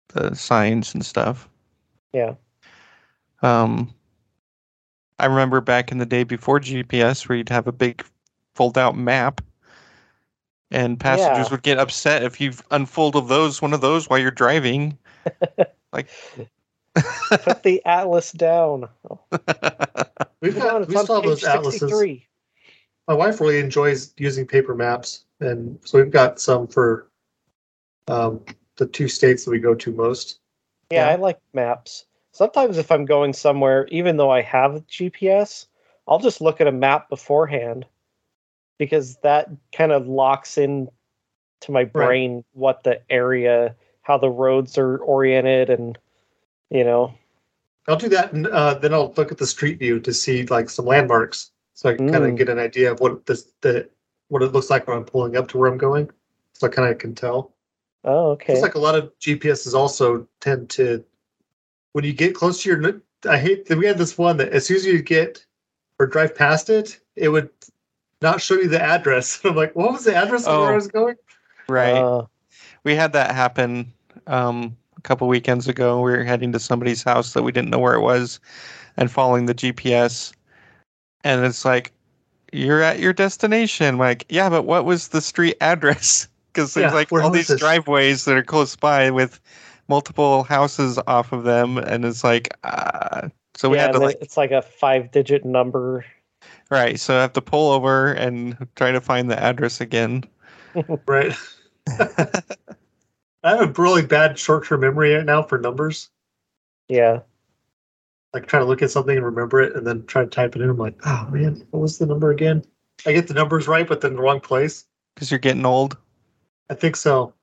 the 0.08 0.36
signs 0.36 0.92
and 0.92 1.02
stuff. 1.02 1.48
Yeah. 2.12 2.34
Um, 3.40 3.94
I 5.18 5.24
remember 5.24 5.62
back 5.62 5.90
in 5.90 5.96
the 5.96 6.04
day 6.04 6.24
before 6.24 6.60
GPS 6.60 7.26
where 7.26 7.38
you'd 7.38 7.48
have 7.48 7.66
a 7.66 7.72
big 7.72 8.04
fold 8.54 8.76
out 8.76 8.98
map 8.98 9.40
and 10.70 11.00
passengers 11.00 11.46
Yeah. 11.46 11.50
would 11.52 11.62
get 11.62 11.78
upset 11.78 12.22
if 12.22 12.38
you 12.38 12.52
unfolded 12.70 13.28
those 13.28 13.62
one 13.62 13.72
of 13.72 13.80
those 13.80 14.10
while 14.10 14.18
you're 14.18 14.30
driving. 14.30 14.98
like 15.94 16.08
Put 17.30 17.62
the 17.62 17.82
atlas 17.86 18.32
down. 18.32 18.90
We've 20.42 20.54
got 20.54 20.86
we 20.86 20.96
on 20.96 21.04
still 21.04 21.22
have 21.22 21.24
page 21.24 21.40
those 21.40 21.44
atlases. 21.44 22.06
63. 23.08 23.14
My 23.14 23.18
wife 23.18 23.40
really 23.40 23.58
enjoys 23.58 24.14
using 24.16 24.46
paper 24.46 24.74
maps, 24.74 25.24
and 25.40 25.78
so 25.84 25.98
we've 25.98 26.10
got 26.10 26.40
some 26.40 26.66
for 26.66 27.08
um, 28.08 28.40
the 28.76 28.86
two 28.86 29.08
states 29.08 29.44
that 29.44 29.50
we 29.50 29.58
go 29.58 29.74
to 29.74 29.92
most. 29.92 30.40
Yeah, 30.90 31.06
Yeah. 31.06 31.12
I 31.12 31.16
like 31.16 31.38
maps. 31.52 32.06
Sometimes 32.32 32.78
if 32.78 32.90
I'm 32.90 33.04
going 33.04 33.32
somewhere, 33.32 33.86
even 33.88 34.16
though 34.16 34.30
I 34.30 34.40
have 34.42 34.86
GPS, 34.86 35.66
I'll 36.08 36.18
just 36.18 36.40
look 36.40 36.60
at 36.60 36.66
a 36.66 36.72
map 36.72 37.08
beforehand 37.08 37.84
because 38.78 39.16
that 39.22 39.48
kind 39.72 39.92
of 39.92 40.08
locks 40.08 40.56
in 40.56 40.88
to 41.60 41.72
my 41.72 41.84
brain 41.84 42.44
what 42.52 42.82
the 42.82 43.00
area, 43.10 43.76
how 44.02 44.18
the 44.18 44.30
roads 44.30 44.78
are 44.78 44.98
oriented, 44.98 45.70
and 45.70 45.98
you 46.70 46.84
know, 46.84 47.14
I'll 47.88 47.96
do 47.96 48.08
that, 48.08 48.32
and 48.32 48.46
uh, 48.46 48.74
then 48.74 48.94
I'll 48.94 49.12
look 49.16 49.30
at 49.32 49.38
the 49.38 49.46
street 49.46 49.78
view 49.78 50.00
to 50.00 50.12
see 50.12 50.46
like 50.46 50.70
some 50.70 50.86
landmarks, 50.86 51.50
so 51.74 51.90
I 51.90 51.94
can 51.94 52.08
kind 52.10 52.24
of 52.24 52.30
Mm. 52.32 52.38
get 52.38 52.48
an 52.48 52.58
idea 52.58 52.92
of 52.92 53.00
what 53.00 53.26
this 53.26 53.52
the 53.60 53.88
what 54.28 54.42
it 54.42 54.52
looks 54.52 54.70
like 54.70 54.86
when 54.86 54.96
I'm 54.96 55.04
pulling 55.04 55.36
up 55.36 55.48
to 55.48 55.58
where 55.58 55.70
I'm 55.70 55.78
going. 55.78 56.10
So 56.54 56.66
I 56.66 56.70
kind 56.70 56.90
of 56.90 56.98
can 56.98 57.14
tell. 57.14 57.52
oh 58.04 58.30
okay, 58.30 58.54
It's 58.54 58.62
like 58.62 58.74
a 58.74 58.78
lot 58.78 58.94
of 58.94 59.12
GPSs 59.18 59.74
also 59.74 60.26
tend 60.40 60.70
to, 60.70 61.04
when 61.92 62.04
you 62.04 62.12
get 62.12 62.34
close 62.34 62.62
to 62.62 62.70
your, 62.70 63.02
I 63.28 63.38
hate 63.38 63.66
that 63.66 63.78
we 63.78 63.86
had 63.86 63.98
this 63.98 64.16
one 64.16 64.36
that 64.38 64.50
as 64.50 64.66
soon 64.66 64.76
as 64.76 64.86
you 64.86 65.02
get 65.02 65.44
or 65.98 66.06
drive 66.06 66.34
past 66.34 66.70
it, 66.70 67.00
it 67.16 67.28
would 67.28 67.50
not 68.20 68.40
show 68.40 68.54
you 68.54 68.68
the 68.68 68.80
address. 68.82 69.40
I'm 69.44 69.54
like, 69.56 69.74
what 69.76 69.92
was 69.92 70.04
the 70.04 70.14
address 70.14 70.46
of 70.46 70.58
where 70.58 70.70
I 70.70 70.72
Oh. 70.72 70.74
was 70.74 70.88
going? 70.88 71.16
right. 71.68 71.94
Uh, 71.96 72.26
we 72.84 72.94
had 72.94 73.12
that 73.12 73.34
happen 73.34 73.92
um, 74.26 74.76
a 74.96 75.00
couple 75.02 75.28
weekends 75.28 75.68
ago. 75.68 76.00
We 76.00 76.12
were 76.12 76.24
heading 76.24 76.52
to 76.52 76.58
somebody's 76.58 77.02
house 77.02 77.32
that 77.34 77.42
we 77.42 77.52
didn't 77.52 77.70
know 77.70 77.78
where 77.78 77.94
it 77.94 78.00
was, 78.00 78.40
and 78.96 79.10
following 79.10 79.46
the 79.46 79.54
GPS, 79.54 80.32
and 81.24 81.44
it's 81.44 81.64
like, 81.64 81.92
"You're 82.52 82.82
at 82.82 83.00
your 83.00 83.12
destination." 83.12 83.98
Like, 83.98 84.26
yeah, 84.30 84.48
but 84.50 84.64
what 84.64 84.84
was 84.84 85.08
the 85.08 85.20
street 85.22 85.56
address? 85.60 86.28
Because 86.54 86.74
there's 86.74 86.92
Yeah, 86.92 86.92
like 86.92 87.10
all 87.18 87.30
these 87.30 87.54
this? 87.54 87.54
driveways 87.54 88.26
that 88.26 88.36
are 88.36 88.42
close 88.42 88.76
by 88.76 89.10
with 89.10 89.40
multiple 89.88 90.42
houses 90.44 90.98
off 91.06 91.32
of 91.32 91.44
them, 91.44 91.78
and 91.78 92.04
it's 92.04 92.24
like, 92.24 92.48
uh, 92.64 93.30
so 93.54 93.70
we 93.70 93.78
yeah, 93.78 93.78
had 93.78 93.92
to 93.92 93.98
like 94.00 94.18
it's 94.20 94.36
like 94.36 94.50
a 94.50 94.62
five-digit 94.62 95.44
number. 95.44 96.04
Right, 96.70 96.98
so 96.98 97.16
I 97.16 97.20
have 97.22 97.34
to 97.34 97.40
pull 97.42 97.70
over 97.70 98.12
and 98.12 98.66
try 98.74 98.90
to 98.92 99.00
find 99.00 99.30
the 99.30 99.40
address 99.40 99.80
again. 99.80 100.24
Right. 101.06 101.32
I 103.44 103.50
have 103.56 103.78
a 103.78 103.82
really 103.82 104.04
bad 104.04 104.36
short-term 104.38 104.80
memory 104.80 105.14
right 105.14 105.24
now 105.24 105.42
for 105.42 105.58
numbers. 105.58 106.10
Yeah, 106.88 107.22
Like 108.34 108.46
trying 108.46 108.62
to 108.62 108.66
look 108.66 108.82
at 108.82 108.90
something 108.90 109.16
and 109.16 109.24
remember 109.24 109.60
it, 109.60 109.76
and 109.76 109.86
then 109.86 110.06
try 110.06 110.22
to 110.22 110.30
type 110.30 110.56
it 110.56 110.62
in. 110.62 110.70
I'm 110.70 110.78
like, 110.78 110.98
oh 111.04 111.28
man, 111.30 111.66
what 111.70 111.80
was 111.80 111.98
the 111.98 112.06
number 112.06 112.30
again? 112.30 112.64
I 113.04 113.12
get 113.12 113.28
the 113.28 113.34
numbers 113.34 113.68
right, 113.68 113.86
but 113.86 114.00
then 114.00 114.14
the 114.16 114.22
wrong 114.22 114.40
place. 114.40 114.86
Because 115.14 115.30
you're 115.30 115.38
getting 115.38 115.66
old. 115.66 115.98
I 116.70 116.74
think 116.74 116.96
so. 116.96 117.34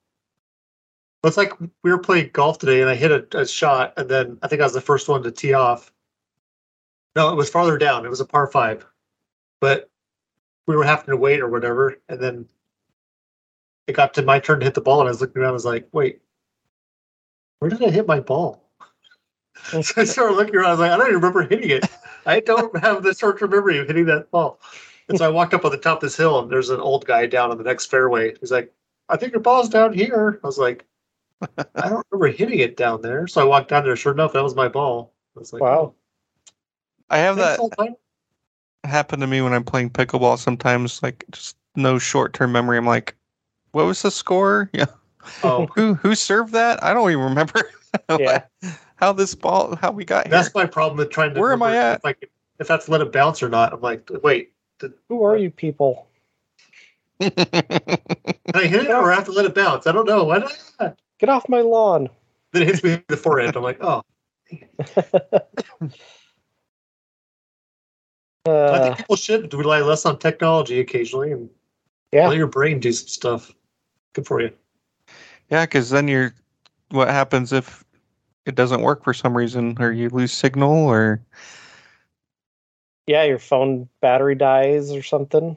But 1.22 1.28
It's 1.28 1.36
like 1.36 1.52
we 1.60 1.90
were 1.90 1.98
playing 1.98 2.30
golf 2.32 2.58
today, 2.58 2.80
and 2.80 2.90
I 2.90 2.94
hit 2.94 3.12
a, 3.12 3.40
a 3.40 3.46
shot, 3.46 3.92
and 3.96 4.08
then 4.08 4.38
I 4.42 4.48
think 4.48 4.62
I 4.62 4.64
was 4.64 4.72
the 4.72 4.80
first 4.80 5.08
one 5.08 5.22
to 5.22 5.30
tee 5.30 5.52
off. 5.52 5.92
No, 7.14 7.30
it 7.30 7.36
was 7.36 7.50
farther 7.50 7.76
down. 7.76 8.04
It 8.04 8.10
was 8.10 8.20
a 8.20 8.24
par 8.24 8.46
five, 8.46 8.86
but 9.60 9.90
we 10.66 10.76
were 10.76 10.84
having 10.84 11.06
to 11.06 11.16
wait 11.16 11.40
or 11.40 11.48
whatever, 11.48 12.00
and 12.08 12.20
then 12.20 12.48
it 13.86 13.92
got 13.92 14.14
to 14.14 14.22
my 14.22 14.38
turn 14.38 14.60
to 14.60 14.64
hit 14.64 14.74
the 14.74 14.80
ball, 14.80 15.00
and 15.00 15.08
I 15.08 15.10
was 15.10 15.20
looking 15.20 15.42
around. 15.42 15.50
I 15.50 15.52
was 15.52 15.64
like, 15.64 15.88
"Wait, 15.92 16.22
where 17.58 17.70
did 17.70 17.82
I 17.84 17.90
hit 17.90 18.06
my 18.06 18.20
ball?" 18.20 18.69
so 19.82 20.00
I 20.00 20.04
started 20.04 20.34
looking 20.34 20.56
around. 20.56 20.66
I 20.66 20.70
was 20.70 20.80
like, 20.80 20.90
"I 20.90 20.96
don't 20.96 21.08
even 21.08 21.20
remember 21.20 21.42
hitting 21.42 21.70
it. 21.70 21.88
I 22.26 22.40
don't 22.40 22.76
have 22.78 23.02
the 23.02 23.14
short-term 23.14 23.50
memory 23.50 23.78
of 23.78 23.86
hitting 23.86 24.06
that 24.06 24.30
ball." 24.30 24.60
And 25.08 25.18
so 25.18 25.24
I 25.24 25.28
walked 25.28 25.54
up 25.54 25.64
on 25.64 25.72
the 25.72 25.76
top 25.76 25.98
of 25.98 26.02
this 26.02 26.16
hill, 26.16 26.38
and 26.38 26.50
there's 26.50 26.70
an 26.70 26.80
old 26.80 27.04
guy 27.04 27.26
down 27.26 27.50
on 27.50 27.58
the 27.58 27.64
next 27.64 27.86
fairway. 27.86 28.34
He's 28.38 28.52
like, 28.52 28.72
I 29.08 29.16
think 29.16 29.32
your 29.32 29.40
ball's 29.40 29.68
down 29.68 29.92
here. 29.92 30.38
I 30.42 30.46
was 30.46 30.56
like, 30.56 30.86
I 31.42 31.88
don't 31.88 32.06
remember 32.10 32.28
hitting 32.36 32.60
it 32.60 32.76
down 32.76 33.02
there. 33.02 33.26
So 33.26 33.40
I 33.40 33.44
walked 33.44 33.70
down 33.70 33.84
there. 33.84 33.96
Sure 33.96 34.12
enough, 34.12 34.32
that 34.34 34.42
was 34.42 34.54
my 34.54 34.68
ball. 34.68 35.12
I 35.36 35.40
was 35.40 35.52
like, 35.52 35.62
Wow. 35.62 35.94
I 37.10 37.18
have 37.18 37.36
that 37.36 37.58
old 37.58 37.74
happen 38.84 39.18
to 39.20 39.26
me 39.26 39.40
when 39.40 39.52
I'm 39.52 39.64
playing 39.64 39.90
pickleball 39.90 40.38
sometimes, 40.38 41.02
like 41.02 41.24
just 41.32 41.56
no 41.74 41.98
short 41.98 42.32
term 42.32 42.52
memory. 42.52 42.78
I'm 42.78 42.86
like, 42.86 43.16
what 43.72 43.84
was 43.86 44.00
the 44.02 44.10
score? 44.10 44.70
Yeah. 44.72 44.86
Oh, 45.44 45.66
Who 45.74 45.94
who 45.94 46.14
served 46.14 46.54
that? 46.54 46.82
I 46.82 46.94
don't 46.94 47.10
even 47.10 47.22
remember 47.24 47.62
Yeah. 48.18 48.44
How 49.00 49.12
this 49.12 49.34
ball 49.34 49.74
how 49.76 49.90
we 49.90 50.04
got 50.04 50.26
here. 50.26 50.30
that's 50.30 50.54
my 50.54 50.66
problem 50.66 50.98
with 50.98 51.10
trying 51.10 51.34
to. 51.34 51.40
Where 51.40 51.52
am 51.52 51.62
I 51.62 51.76
at? 51.76 51.98
If, 51.98 52.04
I 52.04 52.12
could, 52.12 52.28
if 52.58 52.68
that's 52.68 52.88
let 52.88 53.00
it 53.00 53.12
bounce 53.12 53.42
or 53.42 53.48
not, 53.48 53.72
I'm 53.72 53.80
like, 53.80 54.08
wait, 54.22 54.52
Who 55.08 55.24
are 55.24 55.36
you 55.36 55.50
people? 55.50 56.06
can 57.20 57.32
I 58.54 58.66
hit 58.66 58.84
it 58.84 58.90
or 58.90 59.10
I 59.12 59.14
have 59.14 59.24
to 59.26 59.32
let 59.32 59.44
it 59.46 59.54
bounce? 59.54 59.86
I 59.86 59.92
don't 59.92 60.06
know. 60.06 60.24
Why 60.24 60.38
not? 60.38 60.52
Then 60.78 60.94
Get 61.18 61.28
off 61.28 61.48
my 61.48 61.60
lawn. 61.60 62.08
Then 62.52 62.62
it 62.62 62.68
hits 62.68 62.82
me 62.84 62.92
in 62.94 63.04
the 63.08 63.16
forehead. 63.16 63.56
I'm 63.56 63.62
like, 63.62 63.78
oh, 63.82 64.02
I 68.46 68.50
Uh, 68.50 68.82
think 68.82 68.96
people 68.98 69.16
should 69.16 69.52
rely 69.54 69.80
less 69.80 70.06
on 70.06 70.18
technology 70.18 70.80
occasionally 70.80 71.32
and 71.32 71.50
yeah. 72.12 72.26
let 72.28 72.36
your 72.38 72.46
brain 72.46 72.80
do 72.80 72.90
some 72.92 73.08
stuff. 73.08 73.52
Good 74.14 74.26
for 74.26 74.40
you. 74.40 74.50
yeah, 75.50 75.64
because 75.66 75.90
then 75.90 76.08
you're 76.08 76.34
what 76.90 77.08
happens 77.08 77.52
if 77.52 77.84
it 78.46 78.54
doesn't 78.54 78.82
work 78.82 79.04
for 79.04 79.12
some 79.14 79.36
reason 79.36 79.76
or 79.80 79.92
you 79.92 80.08
lose 80.08 80.32
signal 80.32 80.72
or 80.72 81.20
Yeah, 83.06 83.24
your 83.24 83.38
phone 83.38 83.88
battery 84.00 84.34
dies 84.34 84.92
or 84.92 85.02
something. 85.02 85.56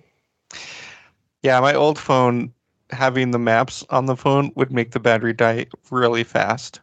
yeah, 1.43 1.59
my 1.59 1.73
old 1.73 1.99
phone 1.99 2.53
having 2.89 3.31
the 3.31 3.39
maps 3.39 3.84
on 3.89 4.05
the 4.05 4.15
phone 4.15 4.51
would 4.55 4.71
make 4.71 4.91
the 4.91 4.99
battery 4.99 5.34
die 5.34 5.65
really 5.91 6.23
fast. 6.23 6.79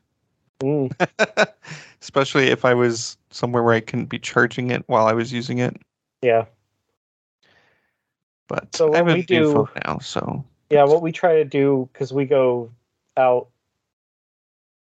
Mm. 0.62 0.92
Especially 2.01 2.48
if 2.48 2.64
I 2.64 2.74
was 2.74 3.16
somewhere 3.30 3.62
where 3.62 3.74
I 3.74 3.80
couldn't 3.80 4.07
be 4.07 4.18
charging 4.18 4.70
it 4.70 4.82
while 4.86 5.07
I 5.07 5.12
was 5.12 5.32
using 5.32 5.59
it. 5.59 5.76
Yeah. 6.22 6.46
But 8.48 8.74
So 8.74 8.92
I 8.92 8.96
have 8.98 9.07
what 9.07 9.12
a 9.12 9.14
we 9.14 9.20
new 9.20 9.26
do- 9.26 9.53
phone 9.53 9.68
now, 9.86 9.98
so 9.98 10.44
Yeah, 10.70 10.84
what 10.84 11.03
we 11.03 11.12
try 11.12 11.36
to 11.36 11.44
do 11.44 11.88
because 11.92 12.12
we 12.12 12.26
go 12.26 12.70
out 13.16 13.48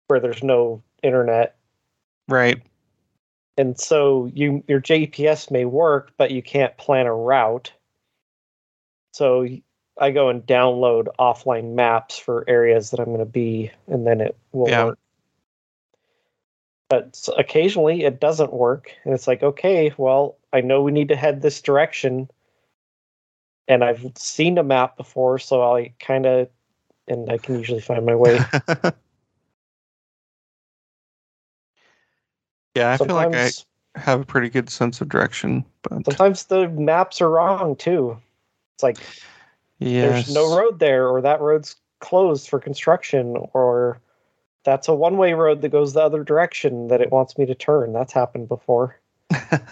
where 0.07 0.19
there's 0.19 0.43
no 0.43 0.81
internet, 1.03 1.57
right. 2.27 2.61
and 3.57 3.79
so 3.79 4.29
you 4.33 4.63
your 4.67 4.81
GPS 4.81 5.51
may 5.51 5.65
work, 5.65 6.11
but 6.17 6.31
you 6.31 6.41
can't 6.41 6.77
plan 6.77 7.05
a 7.05 7.13
route. 7.13 7.71
So 9.13 9.47
I 9.99 10.11
go 10.11 10.29
and 10.29 10.45
download 10.45 11.07
offline 11.19 11.73
maps 11.73 12.17
for 12.19 12.45
areas 12.47 12.91
that 12.91 12.99
I'm 12.99 13.07
going 13.07 13.19
to 13.19 13.25
be, 13.25 13.71
and 13.87 14.05
then 14.05 14.21
it 14.21 14.37
will 14.51 14.69
Yeah. 14.69 14.85
work. 14.85 14.99
But 16.89 17.27
occasionally 17.37 18.03
it 18.03 18.19
doesn't 18.19 18.53
work, 18.53 18.91
and 19.03 19.13
it's 19.13 19.27
like, 19.27 19.43
okay, 19.43 19.91
well, 19.97 20.37
I 20.53 20.61
know 20.61 20.81
we 20.81 20.91
need 20.91 21.09
to 21.09 21.15
head 21.15 21.41
this 21.41 21.61
direction, 21.61 22.29
and 23.67 23.83
I've 23.83 24.05
seen 24.15 24.57
a 24.57 24.63
map 24.63 24.95
before, 24.95 25.39
so 25.39 25.61
I 25.75 25.93
kind 25.99 26.25
of, 26.25 26.47
and 27.07 27.29
I 27.29 27.39
can 27.39 27.57
usually 27.57 27.81
find 27.81 28.05
my 28.05 28.15
way. 28.15 28.39
yeah, 32.77 32.91
I 32.91 32.97
feel 32.97 33.15
like 33.15 33.35
I 33.35 33.51
have 33.95 34.21
a 34.21 34.25
pretty 34.25 34.49
good 34.49 34.69
sense 34.69 35.01
of 35.01 35.09
direction, 35.09 35.65
but 35.81 36.05
sometimes 36.05 36.45
the 36.45 36.69
maps 36.69 37.21
are 37.21 37.29
wrong 37.29 37.75
too. 37.75 38.17
It's 38.75 38.83
like 38.83 38.97
yes. 39.79 40.25
there's 40.27 40.33
no 40.33 40.55
road 40.55 40.79
there, 40.79 41.07
or 41.07 41.21
that 41.21 41.41
road's 41.41 41.75
closed 41.99 42.49
for 42.49 42.59
construction, 42.59 43.37
or 43.53 43.99
that's 44.63 44.87
a 44.87 44.93
one-way 44.93 45.33
road 45.33 45.61
that 45.61 45.69
goes 45.69 45.93
the 45.93 46.01
other 46.01 46.23
direction 46.23 46.89
that 46.89 47.01
it 47.01 47.11
wants 47.11 47.37
me 47.37 47.45
to 47.45 47.55
turn. 47.55 47.93
That's 47.93 48.13
happened 48.13 48.47
before. 48.47 48.99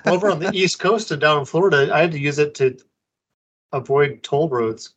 Over 0.06 0.32
on 0.32 0.40
the 0.40 0.52
East 0.54 0.80
Coast 0.80 1.12
and 1.12 1.22
down 1.22 1.40
in 1.40 1.46
Florida, 1.46 1.94
I 1.94 2.02
had 2.02 2.12
to 2.12 2.20
use 2.20 2.40
it 2.40 2.56
to 2.56 2.78
avoid 3.72 4.24
toll 4.24 4.50
roads. 4.50 4.94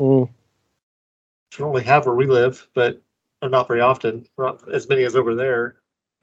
Mm. 0.00 0.22
which 0.22 1.58
we 1.58 1.62
don't 1.62 1.72
really 1.72 1.84
have 1.84 2.06
where 2.06 2.14
we 2.14 2.26
live, 2.26 2.66
but 2.74 3.00
uh, 3.42 3.48
not 3.48 3.68
very 3.68 3.80
often. 3.80 4.26
Not 4.38 4.66
as 4.72 4.88
many 4.88 5.04
as 5.04 5.14
over 5.14 5.34
there. 5.34 5.76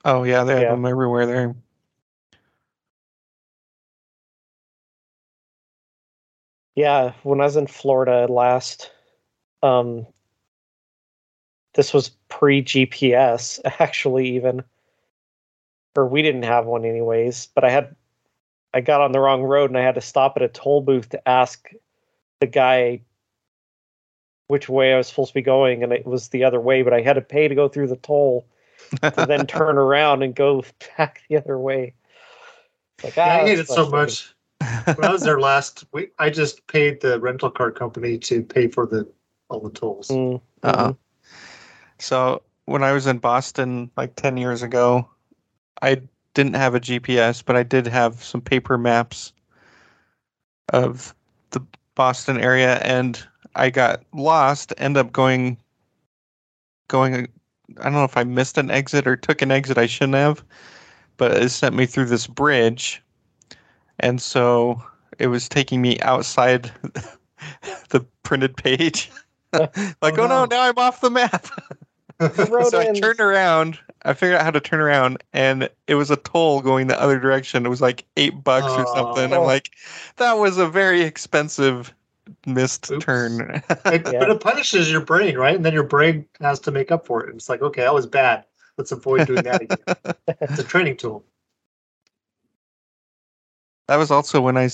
Oh 0.05 0.23
yeah, 0.23 0.43
they 0.43 0.53
have 0.53 0.61
Yeah. 0.63 0.71
them 0.71 0.85
everywhere 0.85 1.25
there. 1.25 1.55
Yeah, 6.75 7.13
when 7.23 7.41
I 7.41 7.43
was 7.43 7.57
in 7.57 7.67
Florida 7.67 8.31
last, 8.31 8.91
um, 9.61 10.07
this 11.73 11.93
was 11.93 12.09
pre 12.29 12.61
GPS, 12.61 13.59
actually, 13.79 14.29
even, 14.35 14.63
or 15.95 16.07
we 16.07 16.21
didn't 16.21 16.43
have 16.43 16.65
one 16.65 16.85
anyways. 16.85 17.47
But 17.53 17.65
I 17.65 17.69
had, 17.69 17.95
I 18.73 18.81
got 18.81 19.01
on 19.01 19.11
the 19.11 19.19
wrong 19.19 19.43
road 19.43 19.69
and 19.69 19.77
I 19.77 19.81
had 19.81 19.95
to 19.95 20.01
stop 20.01 20.37
at 20.37 20.43
a 20.43 20.47
toll 20.47 20.81
booth 20.81 21.09
to 21.09 21.27
ask 21.27 21.69
the 22.39 22.47
guy 22.47 23.01
which 24.47 24.69
way 24.69 24.93
I 24.93 24.97
was 24.97 25.07
supposed 25.07 25.29
to 25.29 25.33
be 25.33 25.41
going, 25.41 25.83
and 25.83 25.91
it 25.91 26.05
was 26.05 26.29
the 26.29 26.43
other 26.45 26.61
way. 26.61 26.81
But 26.81 26.93
I 26.93 27.01
had 27.01 27.13
to 27.13 27.21
pay 27.21 27.47
to 27.49 27.55
go 27.55 27.67
through 27.67 27.87
the 27.87 27.97
toll 27.97 28.47
to 29.01 29.25
then 29.25 29.47
turn 29.47 29.77
around 29.77 30.23
and 30.23 30.35
go 30.35 30.63
back 30.97 31.21
the 31.29 31.37
other 31.37 31.57
way. 31.59 31.93
Like, 33.03 33.15
Yeah, 33.15 33.23
ah, 33.25 33.43
I 33.43 33.47
hate 33.47 33.59
it 33.59 33.67
so 33.67 33.89
much. 33.89 34.33
When 34.95 35.07
I 35.07 35.11
was 35.11 35.23
there 35.23 35.39
last 35.39 35.85
week, 35.93 36.13
I 36.19 36.29
just 36.29 36.65
paid 36.67 37.01
the 37.01 37.19
rental 37.19 37.49
car 37.49 37.71
company 37.71 38.17
to 38.19 38.43
pay 38.43 38.67
for 38.67 38.85
the 38.85 39.07
all 39.49 39.61
the 39.61 39.69
tolls. 39.69 40.09
Mm, 40.09 40.41
Uh, 40.63 40.89
mhm. 40.89 40.97
so 41.97 42.41
when 42.65 42.83
I 42.83 42.91
was 42.91 43.07
in 43.07 43.17
Boston 43.19 43.89
like 43.97 44.15
ten 44.15 44.37
years 44.37 44.61
ago, 44.63 45.07
I 45.81 46.01
didn't 46.33 46.55
have 46.55 46.75
a 46.75 46.79
GPS, 46.79 47.43
but 47.43 47.55
I 47.55 47.63
did 47.63 47.87
have 47.87 48.23
some 48.23 48.41
paper 48.41 48.77
maps 48.77 49.33
of 50.73 51.15
the 51.51 51.61
Boston 51.95 52.37
area, 52.37 52.75
and 52.79 53.21
I 53.55 53.69
got 53.69 54.03
lost. 54.13 54.73
End 54.77 54.97
up 54.97 55.11
going, 55.11 55.57
going. 56.87 57.27
I 57.77 57.83
don't 57.83 57.93
know 57.93 58.03
if 58.03 58.17
I 58.17 58.23
missed 58.23 58.57
an 58.57 58.71
exit 58.71 59.07
or 59.07 59.15
took 59.15 59.41
an 59.41 59.51
exit 59.51 59.77
I 59.77 59.85
shouldn't 59.85 60.15
have, 60.15 60.43
but 61.17 61.31
it 61.31 61.49
sent 61.49 61.75
me 61.75 61.85
through 61.85 62.05
this 62.05 62.27
bridge, 62.27 63.01
and 63.99 64.21
so 64.21 64.81
it 65.17 65.27
was 65.27 65.49
taking 65.49 65.81
me 65.81 65.99
outside 65.99 66.71
the 67.89 68.05
printed 68.23 68.55
page. 68.57 69.11
like, 69.53 69.71
Oh, 69.75 69.99
oh, 70.03 70.09
no, 70.15 70.27
no. 70.27 70.45
now 70.45 70.61
I'm 70.61 70.77
off 70.77 71.01
the 71.01 71.09
map. 71.09 71.47
so 72.35 72.79
I 72.79 72.91
turned 72.93 73.19
around. 73.19 73.79
I 74.03 74.13
figured 74.13 74.37
out 74.37 74.43
how 74.43 74.51
to 74.51 74.59
turn 74.59 74.79
around, 74.79 75.23
and 75.33 75.69
it 75.87 75.95
was 75.95 76.09
a 76.11 76.15
toll 76.17 76.61
going 76.61 76.87
the 76.87 76.99
other 77.01 77.19
direction. 77.19 77.65
It 77.65 77.69
was 77.69 77.81
like 77.81 78.05
eight 78.17 78.43
bucks 78.43 78.71
or 78.71 78.85
something. 78.95 79.33
Aw. 79.33 79.37
I'm 79.37 79.43
like, 79.43 79.71
that 80.17 80.33
was 80.33 80.57
a 80.57 80.67
very 80.67 81.01
expensive 81.01 81.93
missed 82.45 82.91
Oops. 82.91 83.03
turn. 83.05 83.61
It, 83.85 84.05
Yeah. 84.11 84.19
But 84.19 84.29
it 84.29 84.39
punishes 84.41 84.91
your 84.91 85.01
brain, 85.01 85.37
right? 85.37 85.55
And 85.55 85.65
then 85.65 85.73
your 85.73 85.83
brain 85.83 86.25
has 86.41 86.59
to 86.61 86.71
make 86.71 86.91
up 86.91 87.05
for 87.05 87.23
it. 87.23 87.29
And 87.29 87.37
it's 87.37 87.49
like, 87.49 87.61
okay, 87.61 87.81
that 87.81 87.93
was 87.93 88.05
bad. 88.05 88.45
Let's 88.77 88.91
avoid 88.91 89.25
doing 89.27 89.43
that 89.43 89.61
again. 89.61 89.77
it's 90.27 90.59
a 90.59 90.63
training 90.63 90.97
tool. 90.97 91.23
that 93.87 93.97
was 93.97 94.11
also 94.11 94.39
when 94.39 94.55
I, 94.55 94.69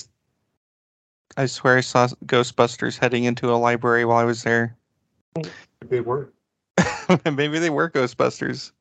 I 1.38 1.46
swear 1.46 1.78
I 1.78 1.80
saw 1.80 2.06
Ghostbusters 2.26 2.98
heading 2.98 3.24
into 3.24 3.50
a 3.50 3.56
library 3.56 4.04
while 4.04 4.18
I 4.18 4.24
was 4.24 4.42
there. 4.42 4.76
They 5.88 6.00
were. 6.00 6.32
Maybe 7.24 7.58
they 7.58 7.70
were 7.70 7.90
Ghostbusters. 7.90 8.72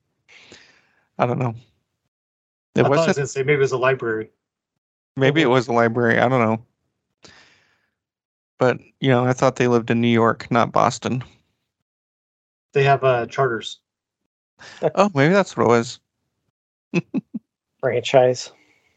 I 1.17 1.25
don't 1.25 1.39
know. 1.39 1.55
It 2.75 2.81
I 2.81 2.83
thought 2.83 2.85
I 2.85 2.89
was 2.89 2.97
wasn't. 2.97 3.15
going 3.15 3.25
to 3.25 3.31
say 3.31 3.39
maybe 3.43 3.53
it 3.53 3.59
was 3.59 3.71
a 3.71 3.77
library. 3.77 4.29
Maybe 5.15 5.41
it 5.41 5.45
was 5.47 5.69
a 5.69 5.73
library. 5.73 6.19
I 6.19 6.27
don't 6.27 6.41
know. 6.41 6.65
But 8.57 8.79
you 8.99 9.09
know, 9.09 9.25
I 9.25 9.33
thought 9.33 9.57
they 9.57 9.67
lived 9.67 9.91
in 9.91 9.99
New 10.01 10.07
York, 10.07 10.49
not 10.49 10.71
Boston. 10.71 11.23
They 12.73 12.83
have 12.83 13.03
uh, 13.03 13.25
charters. 13.27 13.79
Oh, 14.95 15.11
maybe 15.13 15.33
that's 15.33 15.57
what 15.57 15.65
it 15.65 15.67
was. 15.67 15.99
Franchise. 17.81 18.51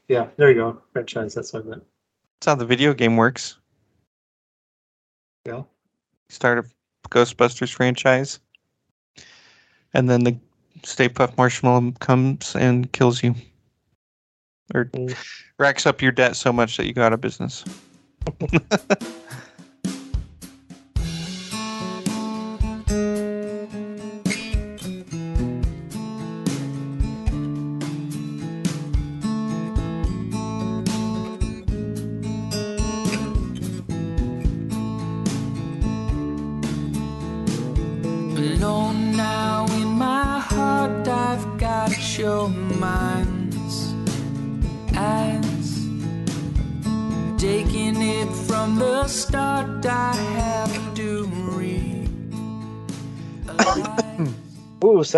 Yeah, 0.07 0.29
there 0.37 0.51
you 0.51 0.55
go. 0.55 0.83
Franchise. 0.93 1.35
That's 1.35 1.53
what 1.53 1.65
I 1.65 1.69
meant. 1.69 1.83
That's 2.41 2.47
how 2.47 2.55
the 2.55 2.65
video 2.65 2.95
game 2.95 3.17
works. 3.17 3.59
Yeah. 5.45 5.63
Start 6.29 6.59
a 6.59 7.09
Ghostbusters 7.09 7.73
franchise, 7.73 8.39
and 9.95 10.09
then 10.09 10.23
the 10.25 10.39
Stay 10.85 11.09
Puft 11.09 11.37
Marshmallow 11.37 11.93
comes 12.01 12.55
and 12.55 12.91
kills 12.93 13.23
you, 13.23 13.35
or 14.75 14.87
Mm. 14.87 15.17
racks 15.59 15.87
up 15.87 16.03
your 16.03 16.13
debt 16.13 16.37
so 16.37 16.53
much 16.53 16.77
that 16.77 16.87
you 16.87 16.93
go 16.93 17.03
out 17.03 17.13
of 17.13 17.21
business. 17.21 17.65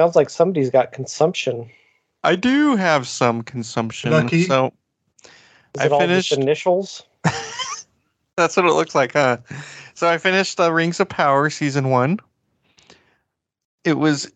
sounds 0.00 0.16
like 0.16 0.30
somebody's 0.30 0.70
got 0.70 0.92
consumption. 0.92 1.68
I 2.24 2.34
do 2.34 2.74
have 2.76 3.06
some 3.06 3.42
consumption, 3.42 4.12
Lucky. 4.12 4.44
so 4.44 4.72
Is 5.74 5.82
I 5.82 5.86
it 5.86 5.92
all 5.92 6.00
finished- 6.00 6.30
just 6.30 6.40
initials? 6.40 7.02
that's 8.38 8.56
what 8.56 8.64
it 8.64 8.72
looks 8.72 8.94
like, 8.94 9.12
huh? 9.12 9.36
So 9.92 10.08
I 10.08 10.16
finished 10.16 10.58
uh, 10.58 10.72
Rings 10.72 11.00
of 11.00 11.08
Power 11.10 11.50
season 11.50 11.90
one. 11.90 12.18
It 13.84 13.98
was, 13.98 14.32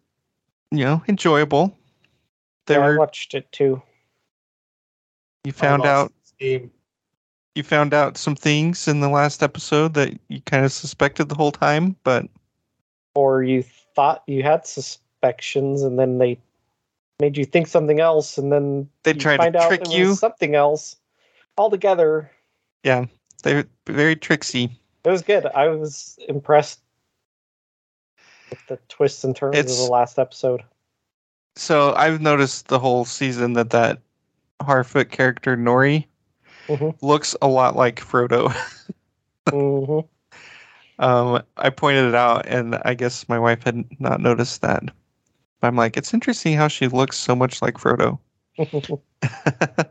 you 0.71 0.85
know, 0.85 1.03
enjoyable. 1.09 1.75
There 2.67 2.81
Yeah, 2.81 2.87
I 2.87 2.99
watched 2.99 3.33
it 3.33 3.51
too. 3.51 3.81
you 5.45 5.53
found 5.53 5.87
out 5.87 6.13
Steam. 6.25 6.71
you 7.55 7.63
found 7.63 7.95
out 7.95 8.19
some 8.19 8.37
things 8.37 8.87
in 8.87 9.01
the 9.01 9.09
last 9.09 9.43
episode 9.43 9.95
that 9.95 10.13
you 10.29 10.43
kind 10.43 10.67
of 10.67 10.73
suspected 10.73 11.31
the 11.31 11.35
whole 11.35 11.53
time, 11.53 11.97
but 12.05 12.27
Or 13.15 13.43
you 13.43 13.63
thought 13.95 14.23
you 14.27 14.43
had 14.43 14.67
suspicions 15.25 15.83
and 15.83 15.99
then 15.99 16.19
they 16.19 16.39
made 17.21 17.37
you 17.37 17.45
think 17.45 17.67
something 17.67 18.01
else 18.01 18.39
and 18.39 18.53
then 18.53 18.89
They 19.03 19.15
tried 19.15 19.37
to 19.37 19.43
find 19.43 19.57
out 19.57 19.69
trick 19.69 19.83
it 19.83 19.91
you. 19.91 20.15
something 20.15 20.55
else 20.55 20.97
altogether. 21.57 22.31
Yeah, 22.83 23.07
they're 23.43 23.65
very 23.87 24.17
tricksy. 24.17 24.79
It 25.05 25.11
was 25.11 25.23
good. 25.23 25.47
I 25.47 25.69
was 25.69 26.19
impressed 26.29 26.81
with 28.51 28.67
the 28.67 28.79
twists 28.89 29.25
and 29.25 29.35
turns 29.37 29.57
of 29.59 29.67
the 29.67 29.85
last 29.93 30.19
episode. 30.19 30.63
So 31.57 31.95
I've 31.95 32.21
noticed 32.21 32.69
the 32.69 32.79
whole 32.79 33.05
season 33.05 33.53
that 33.55 33.71
that 33.71 34.01
Harfoot 34.61 35.11
character 35.11 35.57
Nori 35.57 36.07
Mhm. 36.69 36.95
looks 37.03 37.37
a 37.43 37.47
lot 37.49 37.77
like 37.77 38.01
Frodo. 38.01 38.53
hmm 39.51 40.01
Um, 40.99 41.43
I 41.57 41.71
pointed 41.71 42.07
it 42.07 42.15
out, 42.15 42.47
and 42.47 42.77
I 42.85 42.95
guess 42.95 43.29
my 43.29 43.39
wife 43.39 43.65
had 43.65 43.85
not 44.01 44.21
noticed 44.21 44.63
that. 44.63 44.83
But 45.61 45.69
I'm 45.69 45.77
like, 45.77 45.97
it's 45.97 46.15
interesting 46.15 46.55
how 46.55 46.69
she 46.69 46.89
looks 46.89 47.17
so 47.17 47.35
much 47.35 47.63
like 47.63 47.75
Frodo. 47.75 48.19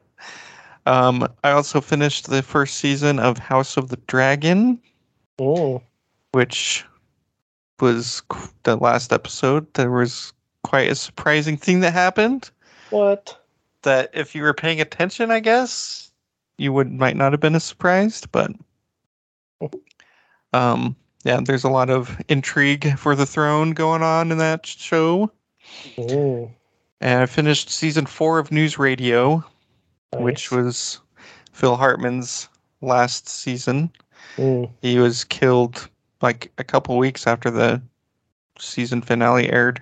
um, 0.86 1.28
I 1.44 1.52
also 1.52 1.82
finished 1.82 2.30
the 2.30 2.44
first 2.44 2.76
season 2.76 3.20
of 3.20 3.38
House 3.38 3.78
of 3.78 3.90
the 3.90 3.98
Dragon, 4.08 4.80
mm. 5.40 5.82
which 6.32 6.86
was 7.80 8.22
the 8.64 8.76
last 8.76 9.12
episode. 9.12 9.72
There 9.74 9.92
was 9.92 10.34
quite 10.64 10.90
a 10.90 10.96
surprising 10.96 11.58
thing 11.58 11.82
that 11.82 11.94
happened. 11.94 12.50
What? 12.90 13.38
That 13.82 14.10
if 14.14 14.34
you 14.34 14.44
were 14.44 14.54
paying 14.54 14.80
attention, 14.80 15.32
I 15.32 15.40
guess 15.40 16.12
you 16.58 16.72
would 16.74 16.92
might 16.92 17.18
not 17.18 17.34
have 17.34 17.42
been 17.42 17.56
as 17.56 17.64
surprised, 17.64 18.32
but 18.32 18.52
um, 20.54 20.96
yeah, 21.24 21.40
there's 21.44 21.64
a 21.64 21.70
lot 21.70 21.90
of 21.90 22.20
intrigue 22.30 22.98
for 22.98 23.16
the 23.16 23.26
throne 23.26 23.72
going 23.72 24.04
on 24.04 24.32
in 24.32 24.38
that 24.38 24.66
show. 24.66 25.32
And 25.98 26.50
I 27.02 27.26
finished 27.26 27.70
season 27.70 28.06
four 28.06 28.40
of 28.40 28.52
News 28.52 28.80
Radio, 28.80 29.44
which 30.14 30.52
was 30.52 31.00
Phil 31.52 31.76
Hartman's 31.76 32.48
last 32.82 33.28
season. 33.28 33.92
Mm. 34.38 34.70
He 34.82 35.00
was 35.00 35.24
killed 35.24 35.90
like 36.22 36.52
a 36.58 36.64
couple 36.64 36.98
weeks 36.98 37.28
after 37.28 37.52
the 37.52 37.82
season 38.58 39.02
finale 39.02 39.52
aired. 39.52 39.82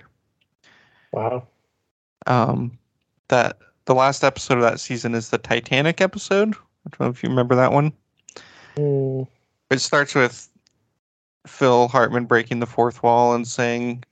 Wow. 1.12 1.46
Um, 2.26 2.78
that 3.28 3.58
the 3.84 3.94
last 3.94 4.24
episode 4.24 4.58
of 4.58 4.62
that 4.62 4.80
season 4.80 5.14
is 5.14 5.30
the 5.30 5.38
Titanic 5.38 6.00
episode. 6.00 6.54
I 6.54 6.90
don't 6.90 7.00
know 7.00 7.08
if 7.08 7.22
you 7.22 7.28
remember 7.28 7.54
that 7.54 7.72
one. 7.72 7.92
Mm. 8.76 9.26
It 9.70 9.80
starts 9.80 10.14
with 10.14 10.48
Phil 11.46 11.88
Hartman 11.88 12.26
breaking 12.26 12.60
the 12.60 12.66
fourth 12.66 13.02
wall 13.02 13.34
and 13.34 13.46
saying, 13.46 14.04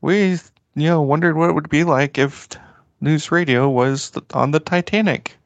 "We, 0.00 0.38
you 0.74 0.88
know, 0.88 1.02
wondered 1.02 1.36
what 1.36 1.50
it 1.50 1.54
would 1.54 1.68
be 1.68 1.84
like 1.84 2.18
if 2.18 2.48
news 3.00 3.30
radio 3.32 3.68
was 3.68 4.12
on 4.34 4.50
the 4.52 4.60
Titanic." 4.60 5.36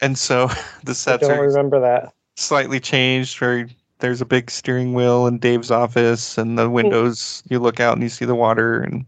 and 0.00 0.18
so 0.18 0.46
the 0.84 0.92
I 0.92 0.94
sets 0.94 1.28
don't 1.28 1.38
are 1.38 1.42
remember 1.46 1.80
that. 1.80 2.12
slightly 2.36 2.80
changed. 2.80 3.38
Very 3.38 3.74
there's 3.98 4.20
a 4.20 4.26
big 4.26 4.50
steering 4.50 4.94
wheel 4.94 5.26
in 5.26 5.38
Dave's 5.38 5.70
office, 5.70 6.36
and 6.38 6.58
the 6.58 6.68
windows 6.68 7.42
you 7.48 7.58
look 7.60 7.80
out 7.80 7.94
and 7.94 8.02
you 8.02 8.08
see 8.08 8.24
the 8.24 8.34
water, 8.34 8.80
and 8.82 9.06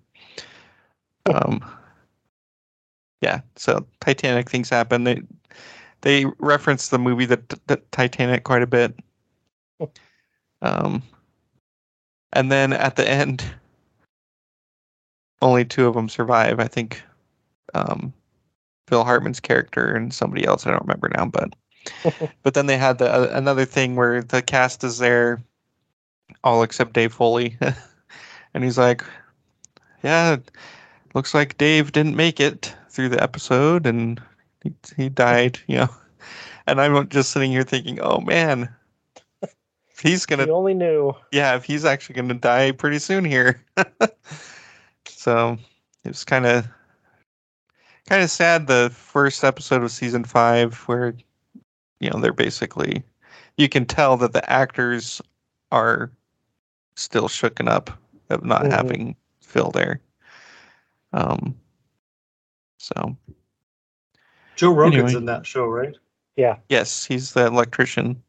um, 1.26 1.64
yeah. 3.20 3.40
So 3.56 3.86
Titanic 4.00 4.48
things 4.50 4.70
happen. 4.70 5.04
They 5.04 5.22
they 6.02 6.26
reference 6.38 6.88
the 6.88 6.98
movie 6.98 7.26
the, 7.26 7.42
the 7.66 7.76
Titanic 7.90 8.44
quite 8.44 8.62
a 8.62 8.66
bit. 8.66 8.94
Um, 10.62 11.02
and 12.32 12.50
then 12.52 12.72
at 12.72 12.96
the 12.96 13.08
end, 13.08 13.44
only 15.44 15.64
two 15.64 15.86
of 15.86 15.94
them 15.94 16.08
survive. 16.08 16.58
I 16.58 16.66
think 16.66 17.02
um, 17.74 18.12
Phil 18.88 19.04
Hartman's 19.04 19.40
character 19.40 19.94
and 19.94 20.12
somebody 20.12 20.44
else. 20.44 20.66
I 20.66 20.70
don't 20.70 20.82
remember 20.82 21.10
now, 21.16 21.26
but 21.26 21.54
but 22.42 22.54
then 22.54 22.66
they 22.66 22.78
had 22.78 22.98
the 22.98 23.12
uh, 23.12 23.28
another 23.32 23.64
thing 23.66 23.94
where 23.94 24.22
the 24.22 24.42
cast 24.42 24.82
is 24.82 24.98
there, 24.98 25.42
all 26.42 26.62
except 26.62 26.94
Dave 26.94 27.12
Foley, 27.12 27.56
and 28.54 28.64
he's 28.64 28.78
like, 28.78 29.04
"Yeah, 30.02 30.38
looks 31.14 31.34
like 31.34 31.58
Dave 31.58 31.92
didn't 31.92 32.16
make 32.16 32.40
it 32.40 32.74
through 32.88 33.10
the 33.10 33.22
episode, 33.22 33.86
and 33.86 34.20
he, 34.62 34.72
he 34.96 35.08
died." 35.10 35.58
You 35.66 35.76
know, 35.78 35.88
and 36.66 36.80
I'm 36.80 37.08
just 37.10 37.30
sitting 37.32 37.52
here 37.52 37.64
thinking, 37.64 38.00
"Oh 38.02 38.20
man." 38.20 38.74
He's 40.00 40.26
gonna 40.26 40.44
You 40.44 40.54
only 40.54 40.74
knew. 40.74 41.14
yeah, 41.32 41.54
if 41.54 41.64
he's 41.64 41.84
actually 41.84 42.16
going 42.16 42.28
to 42.28 42.34
die 42.34 42.72
pretty 42.72 42.98
soon 42.98 43.24
here. 43.24 43.64
So 45.24 45.56
it 46.04 46.08
was 46.08 46.22
kind 46.22 46.44
of 46.44 46.68
kind 48.06 48.22
of 48.22 48.30
sad 48.30 48.66
the 48.66 48.90
first 48.94 49.42
episode 49.42 49.82
of 49.82 49.90
season 49.90 50.22
five 50.22 50.74
where 50.80 51.14
you 51.98 52.10
know 52.10 52.20
they're 52.20 52.34
basically 52.34 53.02
you 53.56 53.70
can 53.70 53.86
tell 53.86 54.18
that 54.18 54.34
the 54.34 54.52
actors 54.52 55.22
are 55.72 56.10
still 56.96 57.26
shooken 57.28 57.68
up 57.68 57.90
of 58.28 58.44
not 58.44 58.64
Mhm. 58.64 58.70
having 58.70 59.16
Phil 59.40 59.70
there. 59.70 59.98
Um. 61.14 61.56
So 62.78 63.16
Joe 64.56 64.74
Rogan's 64.74 64.96
Anyway. 65.04 65.14
in 65.14 65.24
that 65.24 65.46
show, 65.46 65.64
right? 65.64 65.96
Yeah. 66.36 66.58
yes, 66.68 67.06
he's 67.06 67.32
the 67.32 67.46
electrician. 67.46 68.22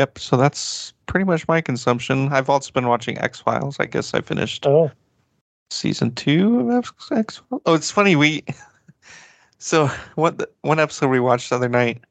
Yep. 0.00 0.18
So 0.18 0.38
that's 0.38 0.94
pretty 1.04 1.26
much 1.26 1.46
my 1.46 1.60
consumption. 1.60 2.32
I've 2.32 2.48
also 2.48 2.72
been 2.72 2.86
watching 2.86 3.18
X 3.18 3.38
Files. 3.38 3.76
I 3.78 3.84
guess 3.84 4.14
I 4.14 4.22
finished 4.22 4.64
Oh, 4.66 4.90
season 5.70 6.14
two 6.14 6.70
of 6.70 6.94
X 7.12 7.36
Files. 7.42 7.60
Oh, 7.66 7.74
it's 7.74 7.90
funny. 7.90 8.16
We 8.16 8.42
so 9.58 9.88
what 10.14 10.38
the, 10.38 10.48
one 10.62 10.80
episode 10.80 11.08
we 11.08 11.20
watched 11.20 11.50
the 11.50 11.56
other 11.56 11.68
night. 11.68 12.02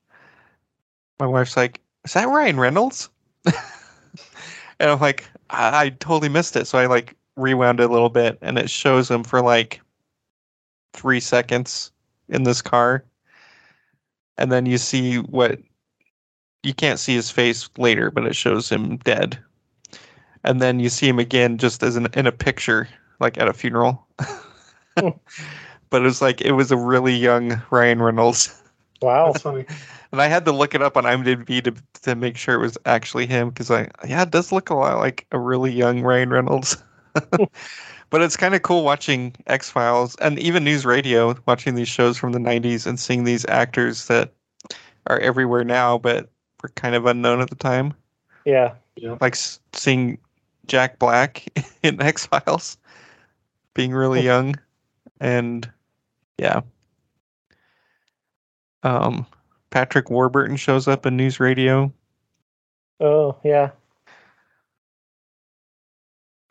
My 1.20 1.26
wife's 1.26 1.58
like, 1.58 1.82
"Is 2.06 2.14
that 2.14 2.28
Ryan 2.28 2.60
Reynolds?" 2.60 3.10
and 3.46 4.92
I'm 4.92 5.00
like, 5.00 5.26
I, 5.50 5.86
"I 5.86 5.90
totally 5.90 6.30
missed 6.30 6.56
it." 6.56 6.68
So 6.68 6.78
I 6.78 6.86
like 6.86 7.16
rewound 7.38 7.80
it 7.80 7.90
a 7.90 7.92
little 7.92 8.10
bit, 8.10 8.38
and 8.44 8.60
it 8.60 8.70
shows 8.70 9.10
him 9.10 9.24
for 9.24 9.42
like 9.42 9.82
three 10.94 11.20
seconds 11.20 11.92
in 12.28 12.44
this 12.44 12.62
car, 12.62 13.04
and 14.38 14.52
then 14.52 14.68
you 14.68 14.78
see 14.78 15.16
what 15.16 15.58
you 16.64 16.74
can't 16.74 17.00
see 17.00 17.16
his 17.16 17.32
face 17.32 17.70
later, 17.78 18.12
but 18.12 18.26
it 18.26 18.36
shows 18.36 18.70
him 18.70 18.98
dead. 18.98 19.38
And 20.44 20.62
then 20.62 20.80
you 20.80 20.90
see 20.90 21.08
him 21.08 21.20
again 21.20 21.58
just 21.58 21.84
as 21.84 21.96
an, 21.96 22.08
in 22.14 22.28
a 22.28 22.32
picture, 22.32 22.88
like 23.20 23.38
at 23.38 23.48
a 23.48 23.54
funeral. 23.54 24.06
Hmm. 24.98 25.10
but 25.90 26.02
it 26.02 26.06
was 26.06 26.22
like 26.22 26.42
it 26.42 26.54
was 26.54 26.72
a 26.72 26.78
really 26.78 27.16
young 27.16 27.62
Ryan 27.72 28.02
Reynolds. 28.02 28.62
wow. 29.02 29.32
That's 29.32 29.44
funny. 29.44 29.66
And 30.12 30.24
I 30.24 30.28
had 30.28 30.44
to 30.46 30.52
look 30.52 30.74
it 30.74 30.82
up 30.82 30.98
on 30.98 31.04
IMDb 31.04 31.64
to 31.64 31.72
to 32.02 32.16
make 32.16 32.36
sure 32.36 32.56
it 32.56 32.64
was 32.64 32.80
actually 32.88 33.28
him 33.28 33.50
because 33.50 33.70
I 33.70 33.92
yeah, 34.08 34.24
it 34.24 34.32
does 34.32 34.52
look 34.52 34.72
a 34.72 34.74
lot 34.74 34.98
like 34.98 35.28
a 35.32 35.38
really 35.38 35.72
young 35.72 36.02
Ryan 36.02 36.32
Reynolds. 36.32 36.82
Hmm. 37.16 37.44
but 38.10 38.24
it's 38.24 38.36
kind 38.36 38.56
of 38.56 38.64
cool 38.64 38.84
watching 38.84 39.36
X 39.46 39.70
Files 39.70 40.16
and 40.16 40.40
even 40.40 40.64
News 40.64 40.84
Radio, 40.84 41.36
watching 41.46 41.76
these 41.76 41.88
shows 41.88 42.18
from 42.18 42.32
the 42.32 42.40
'90s 42.40 42.88
and 42.88 43.00
seeing 43.00 43.24
these 43.24 43.46
actors 43.46 44.08
that 44.08 44.34
are 45.06 45.20
everywhere 45.20 45.64
now, 45.64 46.00
but 46.00 46.32
were 46.62 46.70
kind 46.70 46.96
of 46.96 47.06
unknown 47.06 47.42
at 47.42 47.50
the 47.50 47.56
time. 47.56 47.94
Yeah. 48.46 48.74
Yeah. 48.96 49.18
Like 49.22 49.36
seeing 49.74 50.18
Jack 50.68 51.00
Black 51.00 51.46
in 51.84 52.02
X 52.02 52.26
Files, 52.26 52.78
being 53.74 53.92
really 53.92 54.22
young, 54.22 54.56
and 55.20 55.70
yeah. 56.38 56.62
Um, 58.84 59.26
Patrick 59.72 60.10
Warburton 60.10 60.56
shows 60.56 60.88
up 60.88 61.06
in 61.06 61.18
News 61.18 61.40
Radio. 61.40 61.92
Oh, 63.00 63.38
yeah. 63.44 63.72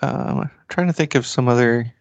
Um, 0.01 0.41
I'm 0.41 0.51
trying 0.69 0.87
to 0.87 0.93
think 0.93 1.15
of 1.15 1.27
some 1.27 1.49
other 1.49 1.93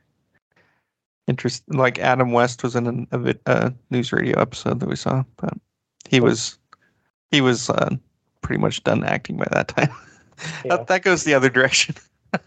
interest. 1.27 1.63
Like 1.67 1.99
Adam 1.99 2.31
West 2.31 2.63
was 2.63 2.75
in 2.75 2.87
an, 2.87 3.07
a, 3.11 3.35
a 3.45 3.73
news 3.89 4.11
radio 4.13 4.39
episode 4.39 4.79
that 4.79 4.89
we 4.89 4.95
saw, 4.95 5.23
but 5.37 5.53
he 6.09 6.19
was 6.19 6.59
he 7.31 7.41
was 7.41 7.69
uh, 7.69 7.95
pretty 8.41 8.61
much 8.61 8.83
done 8.83 9.03
acting 9.03 9.37
by 9.37 9.47
that 9.51 9.67
time. 9.69 9.89
Yeah. 10.63 10.77
that, 10.77 10.87
that 10.87 11.01
goes 11.01 11.23
the 11.23 11.33
other 11.33 11.49
direction. 11.49 11.95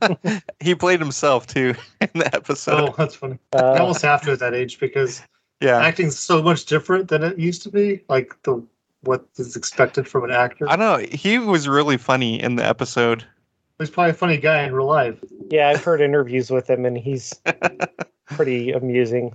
he 0.61 0.77
played 0.77 1.01
himself 1.01 1.49
too 1.49 1.75
in 2.01 2.09
the 2.15 2.33
episode. 2.33 2.91
Oh, 2.91 2.95
that's 2.97 3.17
funny. 3.17 3.37
I 3.53 3.59
Uh, 3.59 3.79
almost 3.81 4.03
have 4.03 4.23
to 4.23 4.31
at 4.31 4.39
that 4.39 4.55
age 4.55 4.79
because 4.79 5.23
yeah, 5.61 5.79
acting's 5.79 6.17
so 6.17 6.41
much 6.41 6.67
different 6.67 7.09
than 7.09 7.25
it 7.25 7.37
used 7.37 7.63
to 7.65 7.69
be. 7.69 8.01
Like 8.09 8.41
the 8.45 8.65
what 9.01 9.27
is 9.39 9.57
expected 9.57 10.07
from 10.07 10.23
an 10.23 10.31
actor. 10.31 10.71
I 10.71 10.77
don't 10.77 11.01
know. 11.03 11.07
He 11.11 11.41
was 11.41 11.67
really 11.67 11.97
funny 11.97 12.41
in 12.41 12.55
the 12.55 12.65
episode. 12.65 13.25
He's 13.81 13.91
probably 13.91 14.11
a 14.13 14.15
funny 14.15 14.37
guy 14.37 14.63
in 14.63 14.73
real 14.73 14.87
life. 14.87 15.19
yeah, 15.51 15.71
I've 15.71 15.83
heard 15.83 16.01
interviews 16.01 16.49
with 16.49 16.71
him, 16.71 16.85
and 16.87 16.97
he's 16.97 17.35
pretty 18.27 18.71
amusing. 18.71 19.35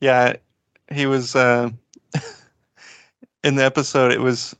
Yeah, 0.00 0.36
he 0.90 1.04
was 1.04 1.36
uh, 1.36 1.68
in 3.44 3.56
the 3.56 3.64
episode. 3.64 4.12
It 4.12 4.20
was 4.20 4.54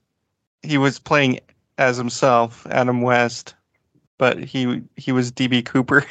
he 0.62 0.78
was 0.78 0.98
playing 0.98 1.40
as 1.78 1.96
himself, 1.96 2.66
Adam 2.70 3.02
West, 3.02 3.54
but 4.18 4.38
he 4.38 4.82
he 4.96 5.12
was 5.12 5.32
DB 5.32 5.64
Cooper. 5.64 6.04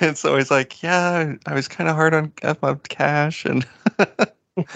and 0.00 0.16
so 0.16 0.36
he's 0.36 0.50
like, 0.50 0.82
"Yeah, 0.82 1.34
I 1.46 1.54
was 1.54 1.68
kind 1.68 1.88
of 1.88 1.96
hard 1.96 2.14
on 2.14 2.32
on 2.62 2.78
cash," 2.88 3.44
and 3.44 3.66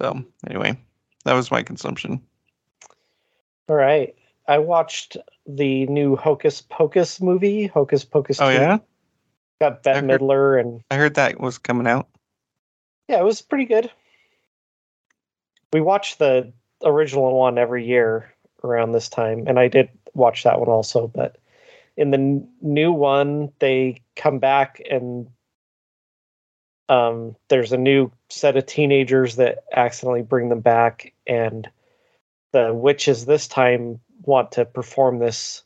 so 0.00 0.24
anyway, 0.46 0.78
that 1.24 1.34
was 1.34 1.50
my 1.50 1.62
consumption. 1.62 2.20
All 3.68 3.76
right. 3.76 4.14
I 4.48 4.58
watched 4.58 5.16
the 5.46 5.86
new 5.86 6.16
Hocus 6.16 6.60
Pocus 6.60 7.20
movie, 7.20 7.68
Hocus 7.68 8.04
Pocus. 8.04 8.40
Oh 8.40 8.50
2. 8.50 8.54
yeah, 8.54 8.78
Got 9.60 9.82
Bette 9.82 9.98
I've 9.98 10.04
heard- 10.08 10.20
Midler, 10.20 10.60
and 10.60 10.82
I 10.90 10.96
heard 10.96 11.14
that 11.14 11.38
was 11.38 11.58
coming 11.58 11.86
out. 11.86 12.08
yeah, 13.08 13.20
it 13.20 13.24
was 13.24 13.42
pretty 13.42 13.66
good. 13.66 13.90
We 15.72 15.80
watch 15.80 16.18
the 16.18 16.52
original 16.84 17.36
one 17.38 17.58
every 17.58 17.84
year 17.86 18.32
around 18.64 18.92
this 18.92 19.08
time, 19.08 19.44
and 19.46 19.58
I 19.58 19.68
did 19.68 19.90
watch 20.14 20.42
that 20.44 20.58
one 20.58 20.68
also. 20.68 21.06
But 21.06 21.36
in 21.96 22.10
the 22.10 22.18
n- 22.18 22.48
new 22.62 22.92
one, 22.92 23.52
they 23.58 24.02
come 24.16 24.38
back 24.38 24.80
and 24.90 25.28
um, 26.88 27.36
there's 27.48 27.72
a 27.72 27.76
new 27.78 28.10
set 28.30 28.56
of 28.56 28.66
teenagers 28.66 29.36
that 29.36 29.62
accidentally 29.72 30.22
bring 30.22 30.48
them 30.48 30.60
back, 30.60 31.12
and 31.26 31.68
the 32.52 32.74
witches 32.74 33.26
this 33.26 33.46
time 33.46 34.00
want 34.22 34.50
to 34.52 34.64
perform 34.64 35.18
this 35.20 35.62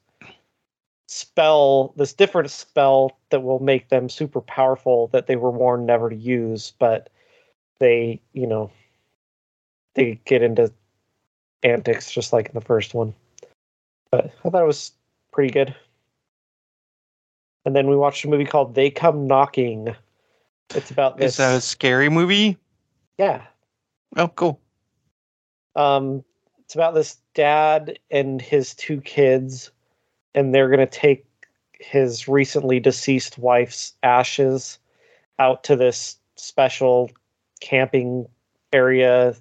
spell, 1.06 1.92
this 1.96 2.12
different 2.12 2.50
spell 2.50 3.18
that 3.30 3.42
will 3.42 3.58
make 3.58 3.88
them 3.88 4.08
super 4.08 4.40
powerful 4.40 5.08
that 5.08 5.26
they 5.26 5.36
were 5.36 5.50
warned 5.50 5.86
never 5.86 6.10
to 6.10 6.16
use, 6.16 6.72
but 6.78 7.10
they, 7.78 8.20
you 8.32 8.46
know, 8.46 8.70
they 9.94 10.20
get 10.24 10.42
into 10.42 10.72
antics 11.62 12.10
just 12.10 12.32
like 12.32 12.46
in 12.46 12.54
the 12.54 12.60
first 12.60 12.94
one. 12.94 13.14
But 14.10 14.26
I 14.44 14.50
thought 14.50 14.62
it 14.62 14.66
was 14.66 14.92
pretty 15.32 15.52
good. 15.52 15.74
And 17.64 17.74
then 17.74 17.88
we 17.88 17.96
watched 17.96 18.24
a 18.24 18.28
movie 18.28 18.44
called 18.44 18.74
They 18.74 18.90
Come 18.90 19.26
Knocking. 19.26 19.94
It's 20.74 20.90
about 20.90 21.16
this. 21.16 21.32
Is 21.32 21.36
that 21.38 21.56
a 21.56 21.60
scary 21.60 22.08
movie? 22.08 22.58
yeah. 23.18 23.42
Oh, 24.16 24.28
cool. 24.28 24.60
Um, 25.76 26.24
it's 26.60 26.74
about 26.74 26.94
this 26.94 27.18
dad 27.34 27.98
and 28.10 28.40
his 28.40 28.74
two 28.74 29.00
kids, 29.00 29.70
and 30.34 30.54
they're 30.54 30.70
gonna 30.70 30.86
take 30.86 31.26
his 31.80 32.28
recently 32.28 32.80
deceased 32.80 33.38
wife's 33.38 33.94
ashes 34.02 34.78
out 35.38 35.64
to 35.64 35.76
this 35.76 36.16
special 36.36 37.10
camping 37.60 38.26
area 38.72 39.34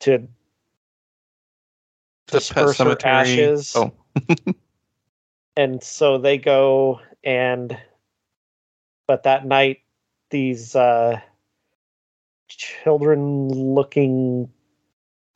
to 0.00 0.26
disperse 2.26 2.78
her 2.78 2.96
ashes. 3.04 3.72
Oh, 3.76 3.92
and 5.56 5.82
so 5.82 6.18
they 6.18 6.38
go 6.38 7.00
and 7.24 7.76
but 9.06 9.22
that 9.24 9.46
night 9.46 9.80
these 10.30 10.74
uh 10.74 11.20
children 12.48 13.48
looking 13.48 14.50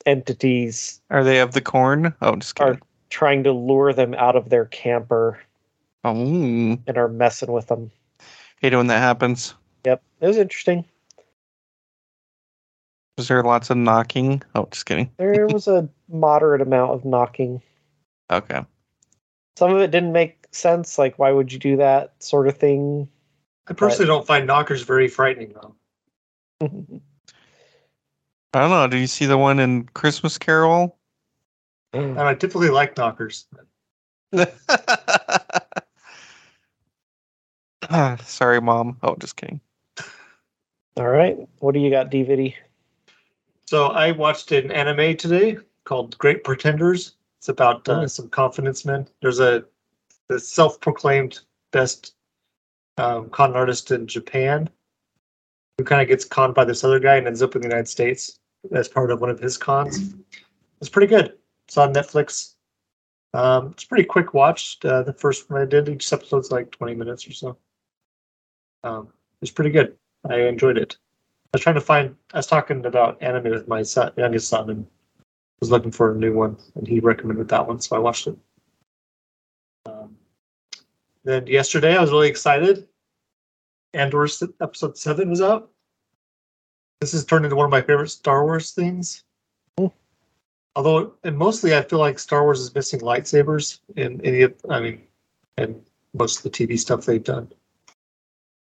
entities 0.04 1.00
are 1.10 1.24
they 1.24 1.40
of 1.40 1.52
the 1.52 1.60
corn? 1.60 2.14
Oh, 2.22 2.36
just 2.36 2.58
are 2.60 2.74
kidding. 2.74 2.82
Trying 3.10 3.44
to 3.44 3.52
lure 3.52 3.92
them 3.92 4.14
out 4.14 4.36
of 4.36 4.48
their 4.48 4.64
camper 4.66 5.38
Oh, 6.04 6.12
and 6.86 6.96
are 6.96 7.08
messing 7.08 7.52
with 7.52 7.66
them 7.66 7.90
hate 8.60 8.72
it 8.72 8.76
when 8.76 8.86
that 8.88 8.98
happens. 9.00 9.54
yep 9.84 10.02
it 10.20 10.26
was 10.26 10.36
interesting 10.38 10.84
Was 13.18 13.28
there 13.28 13.42
lots 13.42 13.70
of 13.70 13.76
knocking? 13.78 14.42
Oh, 14.54 14.68
just 14.70 14.86
kidding. 14.86 15.10
there 15.18 15.46
was 15.52 15.66
a 15.68 15.88
moderate 16.08 16.60
amount 16.60 16.92
of 16.92 17.04
knocking 17.04 17.60
Okay. 18.30 18.64
some 19.56 19.72
of 19.74 19.80
it 19.80 19.90
didn't 19.90 20.12
make 20.12 20.46
sense 20.52 20.98
like 20.98 21.18
why 21.18 21.30
would 21.32 21.52
you 21.52 21.58
do 21.58 21.76
that 21.76 22.14
sort 22.22 22.48
of 22.48 22.56
thing 22.56 23.08
I 23.68 23.72
personally 23.72 24.06
don't 24.06 24.26
find 24.26 24.46
knockers 24.46 24.82
very 24.82 25.08
frightening 25.08 25.52
though. 25.54 25.74
I 28.54 28.60
don't 28.60 28.70
know. 28.70 28.86
Do 28.86 28.96
you 28.96 29.06
see 29.08 29.26
the 29.26 29.36
one 29.36 29.58
in 29.58 29.84
Christmas 29.86 30.38
Carol? 30.38 30.95
And 31.96 32.20
I 32.20 32.34
typically 32.34 32.68
like 32.70 32.96
knockers. 32.96 33.46
Ah, 37.90 38.16
Sorry, 38.24 38.60
mom. 38.60 38.98
Oh, 39.02 39.16
just 39.18 39.36
kidding. 39.36 39.60
all 40.98 41.08
right 41.08 41.36
what 41.58 41.72
do 41.74 41.80
you 41.80 41.90
got 41.90 42.10
D'Viddy 42.10 42.54
So 43.66 43.88
I 43.88 44.12
watched 44.12 44.50
an 44.52 44.70
anime 44.70 45.16
today 45.16 45.58
called 45.84 46.16
Great 46.18 46.42
Pretenders. 46.42 47.16
It's 47.38 47.48
about 47.50 47.86
uh, 47.88 48.00
Oh. 48.02 48.06
some 48.06 48.28
confidence 48.30 48.84
men. 48.84 49.06
There's 49.20 49.40
a 49.40 49.64
the 50.28 50.40
self-proclaimed 50.40 51.40
best 51.72 52.14
um, 52.98 53.28
con 53.30 53.54
artist 53.54 53.90
in 53.92 54.06
Japan 54.08 54.68
who 55.78 55.84
kind 55.84 56.00
of 56.02 56.08
gets 56.08 56.24
conned 56.24 56.54
by 56.54 56.64
this 56.64 56.82
other 56.82 56.98
guy 56.98 57.16
and 57.16 57.26
ends 57.26 57.42
up 57.42 57.54
in 57.54 57.60
the 57.62 57.68
United 57.68 57.86
States 57.86 58.38
as 58.72 58.88
part 58.88 59.10
of 59.12 59.20
one 59.20 59.30
of 59.30 59.38
his 59.38 59.56
cons. 59.58 60.14
It's 60.80 60.88
pretty 60.90 61.06
good. 61.06 61.35
It's 61.66 61.76
on 61.76 61.92
Netflix. 61.92 62.54
Um, 63.34 63.68
it's 63.72 63.84
pretty 63.84 64.04
quick 64.04 64.34
watch. 64.34 64.78
Uh, 64.84 65.02
the 65.02 65.12
first 65.12 65.50
one 65.50 65.60
I 65.60 65.64
did, 65.64 65.88
each 65.88 66.12
episode's 66.12 66.50
like 66.50 66.70
20 66.70 66.94
minutes 66.94 67.26
or 67.26 67.32
so. 67.32 67.58
Um, 68.84 69.08
it's 69.42 69.50
pretty 69.50 69.70
good. 69.70 69.96
I 70.28 70.40
enjoyed 70.42 70.78
it. 70.78 70.96
I 71.46 71.48
was 71.52 71.62
trying 71.62 71.74
to 71.74 71.80
find. 71.80 72.14
I 72.32 72.38
was 72.38 72.46
talking 72.46 72.84
about 72.86 73.22
anime 73.22 73.50
with 73.50 73.68
my 73.68 73.82
son, 73.82 74.12
youngest 74.16 74.48
son, 74.48 74.70
and 74.70 74.86
was 75.60 75.70
looking 75.70 75.90
for 75.90 76.12
a 76.12 76.16
new 76.16 76.34
one, 76.34 76.56
and 76.74 76.86
he 76.86 77.00
recommended 77.00 77.48
that 77.48 77.66
one, 77.66 77.80
so 77.80 77.96
I 77.96 77.98
watched 77.98 78.26
it. 78.26 78.36
Um, 79.86 80.16
then 81.24 81.46
yesterday, 81.46 81.96
I 81.96 82.00
was 82.00 82.10
really 82.10 82.28
excited. 82.28 82.88
Andor 83.94 84.28
episode 84.60 84.98
seven 84.98 85.30
was 85.30 85.40
out. 85.40 85.70
This 87.00 87.12
has 87.12 87.24
turned 87.24 87.44
into 87.44 87.56
one 87.56 87.64
of 87.64 87.70
my 87.70 87.82
favorite 87.82 88.08
Star 88.08 88.44
Wars 88.44 88.72
things. 88.72 89.24
Although, 90.76 91.14
and 91.24 91.36
mostly, 91.38 91.74
I 91.74 91.80
feel 91.80 91.98
like 91.98 92.18
Star 92.18 92.42
Wars 92.42 92.60
is 92.60 92.74
missing 92.74 93.00
lightsabers 93.00 93.80
in 93.96 94.20
any 94.20 94.42
of, 94.42 94.54
I 94.68 94.78
mean, 94.78 95.02
and 95.56 95.82
most 96.12 96.36
of 96.36 96.42
the 96.42 96.50
TV 96.50 96.78
stuff 96.78 97.06
they've 97.06 97.24
done. 97.24 97.50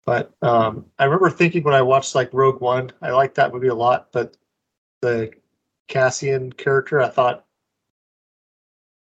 But 0.05 0.31
um, 0.41 0.85
I 0.97 1.03
remember 1.03 1.29
thinking 1.29 1.61
when 1.63 1.73
I 1.73 1.81
watched 1.81 2.15
like 2.15 2.33
Rogue 2.33 2.61
One, 2.61 2.91
I 3.01 3.11
liked 3.11 3.35
that 3.35 3.53
movie 3.53 3.67
a 3.67 3.75
lot, 3.75 4.07
but 4.13 4.37
the 5.01 5.31
Cassian 5.89 6.53
character, 6.53 7.01
I 7.01 7.09
thought, 7.09 7.45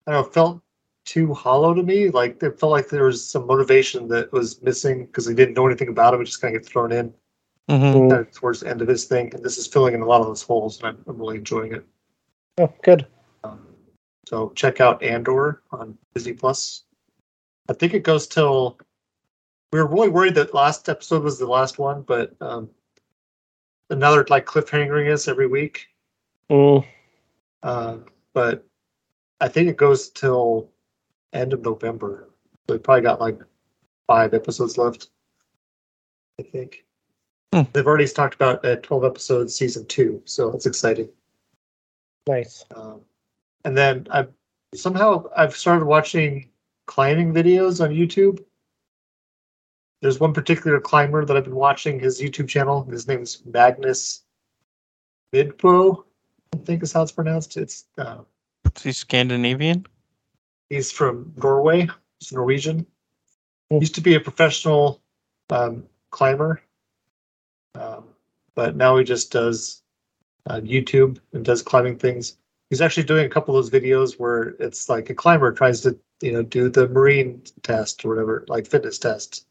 I 0.07 0.13
don't 0.13 0.25
know, 0.25 0.31
felt 0.31 0.61
too 1.05 1.35
hollow 1.35 1.75
to 1.75 1.83
me. 1.83 2.09
Like 2.09 2.41
it 2.41 2.59
felt 2.59 2.71
like 2.71 2.89
there 2.89 3.05
was 3.05 3.23
some 3.23 3.45
motivation 3.45 4.07
that 4.07 4.31
was 4.33 4.59
missing 4.63 5.05
because 5.05 5.27
they 5.27 5.35
didn't 5.35 5.53
know 5.53 5.67
anything 5.67 5.89
about 5.89 6.15
him. 6.15 6.21
It 6.21 6.25
just 6.25 6.41
kind 6.41 6.55
of 6.55 6.63
get 6.63 6.69
thrown 6.69 6.91
in 6.91 7.13
hmm 7.69 7.75
Mm. 7.75 8.09
kind 8.09 8.21
of 8.21 8.31
towards 8.31 8.61
the 8.61 8.69
end 8.69 8.81
of 8.81 8.87
his 8.87 9.05
thing, 9.05 9.31
and 9.35 9.43
this 9.43 9.59
is 9.59 9.67
filling 9.67 9.93
in 9.93 10.01
a 10.01 10.05
lot 10.05 10.21
of 10.21 10.27
those 10.27 10.41
holes, 10.41 10.79
and 10.79 10.87
I'm, 10.87 11.03
I'm 11.05 11.17
really 11.17 11.37
enjoying 11.37 11.73
it. 11.73 11.85
Oh, 12.59 12.73
good. 12.83 13.05
Um, 13.43 13.67
so 14.27 14.51
check 14.55 14.81
out 14.81 15.03
Andor 15.03 15.61
on 15.71 15.97
Disney 16.13 16.33
Plus. 16.33 16.83
I 17.69 17.73
think 17.73 17.93
it 17.93 18.03
goes 18.03 18.27
till. 18.27 18.79
We 19.71 19.79
were 19.79 19.87
really 19.87 20.09
worried 20.09 20.35
that 20.35 20.53
last 20.53 20.87
episode 20.87 21.23
was 21.23 21.37
the 21.37 21.45
last 21.47 21.77
one, 21.77 22.01
but 22.01 22.33
um, 22.41 22.69
another 23.89 24.25
like 24.29 24.45
cliffhangering 24.45 25.11
is 25.11 25.27
every 25.27 25.47
week. 25.47 25.87
Mm, 26.49 26.85
Uh, 27.63 27.97
but 28.33 28.65
I 29.41 29.49
think 29.49 29.69
it 29.69 29.77
goes 29.77 30.09
till 30.09 30.71
end 31.33 31.53
of 31.53 31.63
November. 31.63 32.29
So 32.67 32.75
we 32.75 32.79
probably 32.79 33.01
got 33.01 33.19
like 33.19 33.39
five 34.07 34.33
episodes 34.33 34.77
left. 34.77 35.09
I 36.39 36.43
think. 36.43 36.85
Hmm. 37.53 37.63
They've 37.73 37.85
already 37.85 38.07
talked 38.07 38.35
about 38.35 38.65
a 38.65 38.77
12 38.77 39.03
episode 39.03 39.49
season 39.51 39.85
two, 39.85 40.21
so 40.25 40.51
it's 40.53 40.65
exciting. 40.65 41.09
Nice. 42.27 42.65
Um, 42.75 43.01
and 43.63 43.77
then 43.77 44.07
I've 44.11 44.31
somehow 44.75 45.25
I've 45.35 45.55
started 45.55 45.85
watching 45.85 46.49
climbing 46.85 47.33
videos 47.33 47.83
on 47.83 47.91
YouTube. 47.91 48.43
There's 50.01 50.19
one 50.19 50.33
particular 50.33 50.79
climber 50.79 51.25
that 51.25 51.35
I've 51.35 51.45
been 51.45 51.55
watching 51.55 51.99
his 51.99 52.21
YouTube 52.21 52.47
channel. 52.47 52.83
His 52.83 53.07
name 53.07 53.21
is 53.21 53.41
Magnus 53.45 54.23
Midtbø, 55.33 56.03
I 56.53 56.57
think 56.57 56.83
is 56.83 56.93
how 56.93 57.01
it's 57.01 57.11
pronounced. 57.11 57.57
It's 57.57 57.85
uh, 57.97 58.19
Is 58.75 58.83
he 58.83 58.91
Scandinavian? 58.91 59.85
he's 60.69 60.91
from 60.91 61.33
Norway. 61.37 61.87
He's 62.19 62.31
Norwegian. 62.31 62.85
Hmm. 63.71 63.77
Used 63.77 63.95
to 63.95 64.01
be 64.01 64.15
a 64.15 64.19
professional 64.19 65.01
um, 65.49 65.85
climber, 66.11 66.61
um, 67.75 68.05
but 68.55 68.75
now 68.75 68.97
he 68.97 69.03
just 69.03 69.31
does 69.31 69.81
uh, 70.47 70.61
YouTube 70.61 71.19
and 71.33 71.45
does 71.45 71.61
climbing 71.61 71.97
things. 71.97 72.37
He's 72.69 72.81
actually 72.81 73.03
doing 73.03 73.25
a 73.25 73.29
couple 73.29 73.55
of 73.55 73.63
those 73.63 73.81
videos 73.81 74.19
where 74.19 74.55
it's 74.59 74.89
like 74.89 75.09
a 75.09 75.15
climber 75.15 75.51
tries 75.51 75.81
to, 75.81 75.97
you 76.21 76.33
know, 76.33 76.43
do 76.43 76.69
the 76.69 76.87
marine 76.89 77.41
test 77.63 78.03
or 78.03 78.09
whatever, 78.09 78.45
like 78.47 78.67
fitness 78.67 78.97
tests. 78.97 79.45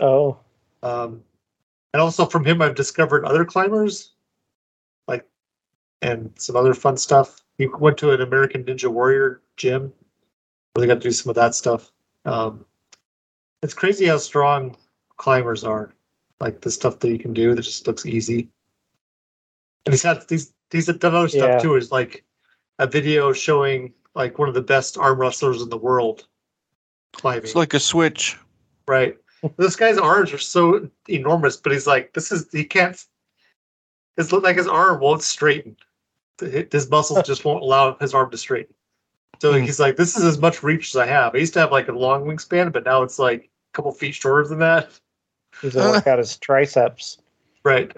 Oh, 0.00 0.38
Um, 0.82 1.22
and 1.92 2.00
also 2.00 2.26
from 2.26 2.44
him, 2.44 2.62
I've 2.62 2.74
discovered 2.74 3.24
other 3.24 3.44
climbers, 3.44 4.14
like, 5.06 5.26
and 6.00 6.32
some 6.36 6.56
other 6.56 6.74
fun 6.74 6.96
stuff. 6.96 7.42
He 7.58 7.66
went 7.66 7.98
to 7.98 8.12
an 8.12 8.22
American 8.22 8.64
Ninja 8.64 8.88
Warrior 8.88 9.42
gym 9.56 9.92
where 10.72 10.80
they 10.80 10.86
got 10.86 11.00
to 11.00 11.08
do 11.08 11.12
some 11.12 11.30
of 11.30 11.36
that 11.36 11.54
stuff. 11.54 11.92
Um, 12.24 12.64
it's 13.62 13.74
crazy 13.74 14.06
how 14.06 14.16
strong 14.16 14.76
climbers 15.16 15.64
are. 15.64 15.92
Like 16.40 16.60
the 16.60 16.70
stuff 16.70 16.98
that 17.00 17.10
you 17.10 17.18
can 17.18 17.32
do 17.32 17.54
that 17.54 17.62
just 17.62 17.86
looks 17.86 18.06
easy. 18.06 18.48
And 19.86 19.92
he's 19.92 20.02
had 20.02 20.26
these. 20.28 20.52
He's 20.70 20.86
done 20.86 21.14
other 21.14 21.28
stuff 21.28 21.50
Yeah. 21.50 21.58
too. 21.58 21.74
Is 21.76 21.92
like 21.92 22.24
a 22.78 22.86
video 22.86 23.32
showing 23.32 23.92
like 24.14 24.38
one 24.38 24.48
of 24.48 24.54
the 24.54 24.62
best 24.62 24.96
arm 24.98 25.18
wrestlers 25.20 25.60
in 25.62 25.68
the 25.68 25.76
world 25.76 26.26
climbing. 27.12 27.44
It's 27.44 27.54
like 27.54 27.74
a 27.74 27.80
switch. 27.80 28.36
Right. 28.86 29.16
this 29.56 29.76
guy's 29.76 29.98
arms 29.98 30.32
are 30.32 30.38
so 30.38 30.88
enormous, 31.08 31.56
but 31.56 31.72
he's 31.72 31.86
like, 31.86 32.12
this 32.14 32.30
is 32.32 32.46
he 32.52 32.64
can't. 32.64 33.02
It's 34.16 34.32
like 34.32 34.56
his 34.56 34.68
arm 34.68 35.00
won't 35.00 35.22
straighten. 35.22 35.76
His 36.40 36.90
muscles 36.90 37.22
just 37.26 37.44
won't 37.44 37.62
allow 37.62 37.96
his 37.98 38.14
arm 38.14 38.30
to 38.30 38.38
straighten. 38.38 38.74
So 39.40 39.52
Hmm. 39.52 39.62
he's 39.64 39.80
like, 39.80 39.96
this 39.96 40.16
is 40.16 40.24
as 40.24 40.38
much 40.38 40.62
reach 40.62 40.90
as 40.90 40.96
I 40.96 41.06
have. 41.06 41.34
I 41.34 41.38
used 41.38 41.54
to 41.54 41.60
have 41.60 41.72
like 41.72 41.88
a 41.88 41.92
long 41.92 42.24
wingspan, 42.24 42.72
but 42.72 42.84
now 42.84 43.02
it's 43.02 43.18
like 43.18 43.44
a 43.44 43.72
couple 43.72 43.90
feet 43.92 44.14
shorter 44.14 44.48
than 44.48 44.58
that. 44.60 44.90
he's 45.60 45.74
gonna 45.74 45.90
work 45.90 46.06
out 46.06 46.18
his 46.18 46.36
triceps. 46.36 47.18
Right. 47.64 47.94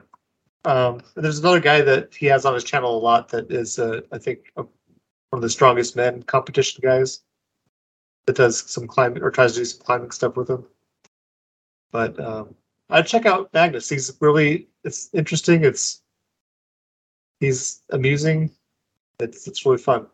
Um, 0.65 1.01
there's 1.15 1.39
another 1.39 1.61
guy 1.61 1.83
that 1.83 2.15
he 2.15 2.27
has 2.27 2.45
on 2.45 2.55
his 2.55 2.65
channel 2.65 2.97
a 2.97 2.99
lot 2.99 3.29
that 3.29 3.51
is, 3.51 3.79
uh, 3.79 4.01
I 4.13 4.19
think, 4.19 4.53
uh, 4.57 4.63
one 4.63 5.39
of 5.39 5.43
the 5.43 5.51
strongest 5.51 5.97
men 5.97 6.23
competition 6.23 6.81
guys 6.83 7.21
that 8.27 8.37
does 8.37 8.71
some 8.71 8.87
climbing 8.87 9.23
or 9.23 9.31
tries 9.31 9.53
to 9.53 9.61
do 9.61 9.65
some 9.65 9.85
climbing 9.85 10.11
stuff 10.11 10.37
with 10.37 10.49
him. 10.49 10.65
But 11.93 12.19
um, 12.19 12.55
I'd 12.91 13.07
check 13.07 13.27
out 13.27 13.53
Magnus. 13.53 13.89
He's 13.89 14.17
really 14.21 14.69
it's 14.85 15.11
interesting. 15.13 15.65
It's 15.65 16.03
he's 17.41 17.83
amusing. 17.91 18.51
It's 19.21 19.47
it's 19.47 19.65
really 19.67 19.79
fun. 19.79 20.07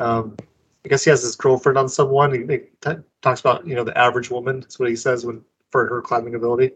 Um, 0.00 0.36
I 0.84 0.88
guess 0.88 1.04
he 1.04 1.10
has 1.10 1.22
his 1.22 1.36
girlfriend 1.36 1.78
on 1.78 1.88
someone. 1.88 2.32
He, 2.32 2.40
he 2.40 2.58
t- 2.80 3.02
talks 3.22 3.40
about 3.40 3.66
you 3.66 3.74
know 3.74 3.84
the 3.84 3.96
average 3.96 4.30
woman. 4.30 4.60
That's 4.60 4.78
what 4.78 4.88
he 4.88 4.96
says 4.96 5.24
when 5.24 5.42
for 5.70 5.86
her 5.88 6.02
climbing 6.02 6.34
ability, 6.34 6.72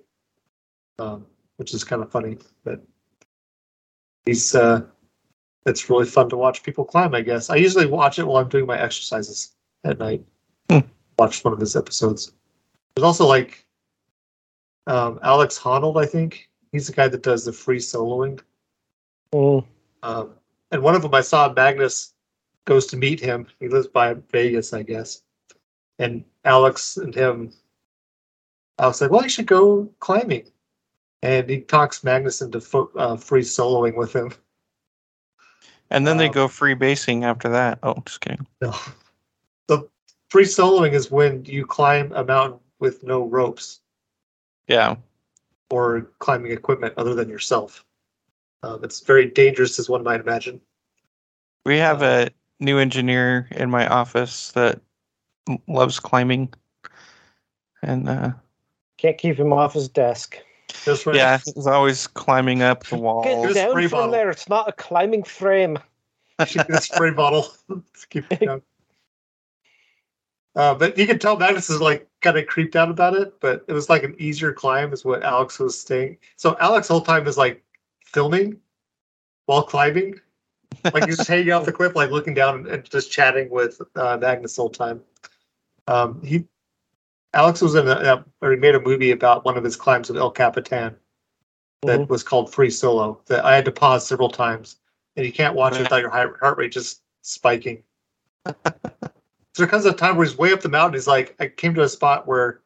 um, 0.98 1.26
which 1.56 1.74
is 1.74 1.84
kind 1.84 2.02
of 2.02 2.10
funny. 2.10 2.38
But 2.64 2.82
he's 4.26 4.54
uh, 4.54 4.82
it's 5.66 5.88
really 5.88 6.06
fun 6.06 6.28
to 6.30 6.36
watch 6.36 6.62
people 6.62 6.84
climb. 6.84 7.14
I 7.14 7.20
guess 7.20 7.50
I 7.50 7.56
usually 7.56 7.86
watch 7.86 8.18
it 8.18 8.26
while 8.26 8.42
I'm 8.42 8.48
doing 8.48 8.66
my 8.66 8.78
exercises 8.78 9.54
at 9.84 9.98
night. 9.98 10.24
Hmm. 10.70 10.80
Watch 11.18 11.44
one 11.44 11.52
of 11.54 11.60
his 11.60 11.76
episodes. 11.76 12.32
There's 12.94 13.04
also 13.04 13.26
like 13.26 13.64
um, 14.86 15.18
Alex 15.22 15.58
Honnold. 15.58 16.02
I 16.02 16.06
think 16.06 16.48
he's 16.72 16.86
the 16.86 16.92
guy 16.92 17.08
that 17.08 17.22
does 17.22 17.44
the 17.44 17.52
free 17.52 17.78
soloing. 17.78 18.40
Mm, 19.32 19.64
Um, 20.02 20.30
and 20.70 20.82
one 20.82 20.94
of 20.94 21.02
them 21.02 21.14
I 21.14 21.20
saw 21.20 21.52
Magnus 21.52 22.14
goes 22.66 22.86
to 22.86 22.96
meet 22.96 23.20
him. 23.20 23.46
He 23.60 23.68
lives 23.68 23.86
by 23.86 24.14
Vegas, 24.30 24.72
I 24.72 24.82
guess. 24.82 25.22
And 25.98 26.24
Alex 26.44 26.96
and 26.96 27.14
him, 27.14 27.52
Alex 28.78 28.98
said, 28.98 29.10
"Well, 29.10 29.22
I 29.22 29.28
should 29.28 29.46
go 29.46 29.86
climbing." 30.00 30.50
And 31.24 31.48
he 31.48 31.62
talks 31.62 32.04
Magnus 32.04 32.42
into 32.42 32.60
fo- 32.60 32.90
uh, 32.96 33.16
free 33.16 33.40
soloing 33.40 33.96
with 33.96 34.14
him. 34.14 34.30
And 35.90 36.06
then 36.06 36.18
they 36.18 36.26
Um, 36.26 36.32
go 36.32 36.48
free 36.48 36.74
basing 36.74 37.24
after 37.24 37.48
that. 37.48 37.78
Oh, 37.82 37.94
just 38.04 38.20
kidding. 38.20 38.46
No. 38.60 38.74
The 39.68 39.88
free 40.28 40.44
soloing 40.44 40.92
is 40.92 41.10
when 41.10 41.42
you 41.46 41.64
climb 41.64 42.12
a 42.12 42.22
mountain 42.22 42.60
with 42.78 43.02
no 43.02 43.24
ropes 43.24 43.80
Yeah. 44.68 44.96
or 45.70 46.02
climbing 46.18 46.52
equipment 46.52 46.92
other 46.98 47.14
than 47.14 47.30
yourself. 47.30 47.86
Um, 48.62 48.84
it's 48.84 49.00
very 49.00 49.26
dangerous, 49.30 49.78
as 49.78 49.88
one 49.88 50.02
might 50.02 50.20
imagine. 50.20 50.60
We 51.64 51.78
have 51.78 52.02
Uh, 52.02 52.28
a 52.28 52.30
new 52.62 52.78
engineer 52.78 53.48
in 53.52 53.70
my 53.70 53.86
office 53.88 54.52
that 54.52 54.82
loves 55.68 55.98
climbing. 56.00 56.52
And 57.82 58.08
uh, 58.10 58.32
can't 58.98 59.16
keep 59.16 59.38
him 59.38 59.54
off 59.54 59.72
his 59.72 59.88
desk. 59.88 60.38
Just 60.84 61.06
right. 61.06 61.16
yeah, 61.16 61.38
he's 61.44 61.66
always 61.66 62.06
climbing 62.06 62.62
up 62.62 62.84
the 62.86 62.96
wall. 62.96 63.22
Get 63.22 63.54
down 63.54 63.70
spray 63.70 63.88
from 63.88 63.98
bottle. 63.98 64.12
there. 64.12 64.30
It's 64.30 64.48
not 64.48 64.68
a 64.68 64.72
climbing 64.72 65.22
frame. 65.22 65.78
Keep 66.46 66.66
the 66.66 66.80
spray 66.80 67.10
bottle. 67.14 67.52
keep 68.10 68.30
it 68.30 68.40
down. 68.40 68.62
Uh, 70.56 70.74
but 70.74 70.96
you 70.96 71.06
can 71.06 71.18
tell 71.18 71.36
Magnus 71.36 71.68
is 71.68 71.80
like 71.80 72.06
kind 72.20 72.38
of 72.38 72.46
creeped 72.46 72.76
out 72.76 72.90
about 72.90 73.14
it, 73.14 73.40
but 73.40 73.64
it 73.66 73.72
was 73.72 73.88
like 73.88 74.04
an 74.04 74.14
easier 74.18 74.52
climb, 74.52 74.92
is 74.92 75.04
what 75.04 75.22
Alex 75.22 75.58
was 75.58 75.80
saying. 75.80 76.18
So 76.36 76.56
Alex 76.60 76.88
the 76.88 76.94
whole 76.94 77.02
time 77.02 77.26
is 77.26 77.36
like 77.36 77.64
filming 78.04 78.60
while 79.46 79.64
climbing, 79.64 80.20
like 80.92 81.06
he's 81.06 81.16
just 81.16 81.28
hanging 81.28 81.52
off 81.52 81.64
the 81.64 81.72
cliff, 81.72 81.96
like 81.96 82.10
looking 82.10 82.34
down 82.34 82.56
and, 82.56 82.66
and 82.68 82.84
just 82.84 83.10
chatting 83.10 83.50
with 83.50 83.80
uh, 83.96 84.16
Magnus 84.20 84.54
the 84.54 84.62
whole 84.62 84.70
time. 84.70 85.00
Um, 85.88 86.22
he 86.22 86.44
Alex 87.34 87.60
was 87.60 87.74
in 87.74 87.88
a, 87.88 88.24
or 88.40 88.52
he 88.52 88.56
made 88.56 88.76
a 88.76 88.80
movie 88.80 89.10
about 89.10 89.44
one 89.44 89.56
of 89.56 89.64
his 89.64 89.76
climbs 89.76 90.08
of 90.08 90.16
El 90.16 90.30
Capitan 90.30 90.96
that 91.82 92.00
Mhm. 92.00 92.08
was 92.08 92.22
called 92.22 92.52
Free 92.54 92.70
Solo 92.70 93.20
that 93.26 93.44
I 93.44 93.56
had 93.56 93.64
to 93.64 93.72
pause 93.72 94.06
several 94.06 94.28
times, 94.30 94.76
and 95.16 95.26
you 95.26 95.32
can't 95.32 95.56
watch 95.56 95.74
it 95.76 95.82
without 95.82 96.00
your 96.00 96.10
heart, 96.10 96.38
heart 96.40 96.56
rate 96.56 96.72
just 96.72 97.02
spiking. 97.22 97.82
so 98.46 98.52
there 99.58 99.66
comes 99.66 99.84
a 99.84 99.92
time 99.92 100.16
where 100.16 100.24
he's 100.24 100.38
way 100.38 100.52
up 100.52 100.60
the 100.60 100.68
mountain. 100.68 100.94
He's 100.94 101.08
like, 101.08 101.34
I 101.40 101.48
came 101.48 101.74
to 101.74 101.82
a 101.82 101.88
spot 101.88 102.26
where 102.26 102.62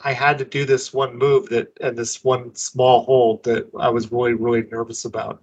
I 0.00 0.12
had 0.12 0.38
to 0.38 0.44
do 0.44 0.64
this 0.64 0.92
one 0.92 1.16
move 1.16 1.48
that 1.48 1.76
and 1.80 1.96
this 1.96 2.22
one 2.22 2.54
small 2.54 3.04
hold 3.04 3.42
that 3.44 3.68
I 3.78 3.88
was 3.88 4.12
really 4.12 4.34
really 4.34 4.62
nervous 4.62 5.04
about. 5.04 5.42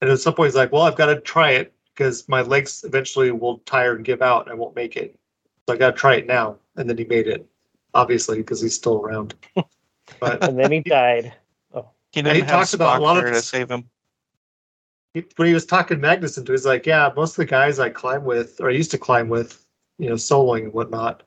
And 0.00 0.10
at 0.10 0.18
some 0.18 0.34
point, 0.34 0.48
he's 0.48 0.56
like, 0.56 0.72
"Well, 0.72 0.82
I've 0.82 0.96
got 0.96 1.06
to 1.06 1.20
try 1.20 1.52
it 1.52 1.72
because 1.94 2.28
my 2.28 2.42
legs 2.42 2.82
eventually 2.84 3.30
will 3.30 3.58
tire 3.58 3.94
and 3.94 4.04
give 4.04 4.22
out, 4.22 4.42
and 4.42 4.50
I 4.50 4.54
won't 4.54 4.74
make 4.74 4.96
it. 4.96 5.16
So 5.68 5.74
I 5.74 5.76
got 5.76 5.90
to 5.92 5.96
try 5.96 6.16
it 6.16 6.26
now." 6.26 6.56
And 6.76 6.88
then 6.88 6.98
he 6.98 7.04
made 7.04 7.28
it, 7.28 7.46
obviously, 7.94 8.38
because 8.38 8.60
he's 8.60 8.74
still 8.74 8.96
around. 9.00 9.34
But 10.20 10.42
And 10.48 10.58
then 10.58 10.72
he 10.72 10.80
died. 10.80 11.34
He 12.12 12.20
And 12.20 12.26
didn't 12.26 12.44
he 12.44 12.50
talks 12.50 12.74
about 12.74 13.00
a 13.00 13.02
lot 13.02 13.16
of 13.16 13.24
to 13.32 13.40
save 13.42 13.70
him. 13.70 13.88
he, 15.14 15.24
when 15.36 15.48
he 15.48 15.54
was 15.54 15.64
talking 15.66 16.00
Magnus 16.00 16.36
into, 16.36 16.52
he's 16.52 16.66
like, 16.66 16.84
"Yeah, 16.86 17.10
most 17.16 17.32
of 17.32 17.36
the 17.36 17.46
guys 17.46 17.78
I 17.78 17.88
climb 17.88 18.24
with, 18.24 18.60
or 18.60 18.68
I 18.68 18.72
used 18.72 18.90
to 18.92 18.98
climb 18.98 19.28
with, 19.30 19.64
you 19.98 20.08
know, 20.08 20.16
soloing 20.16 20.64
and 20.64 20.72
whatnot, 20.74 21.22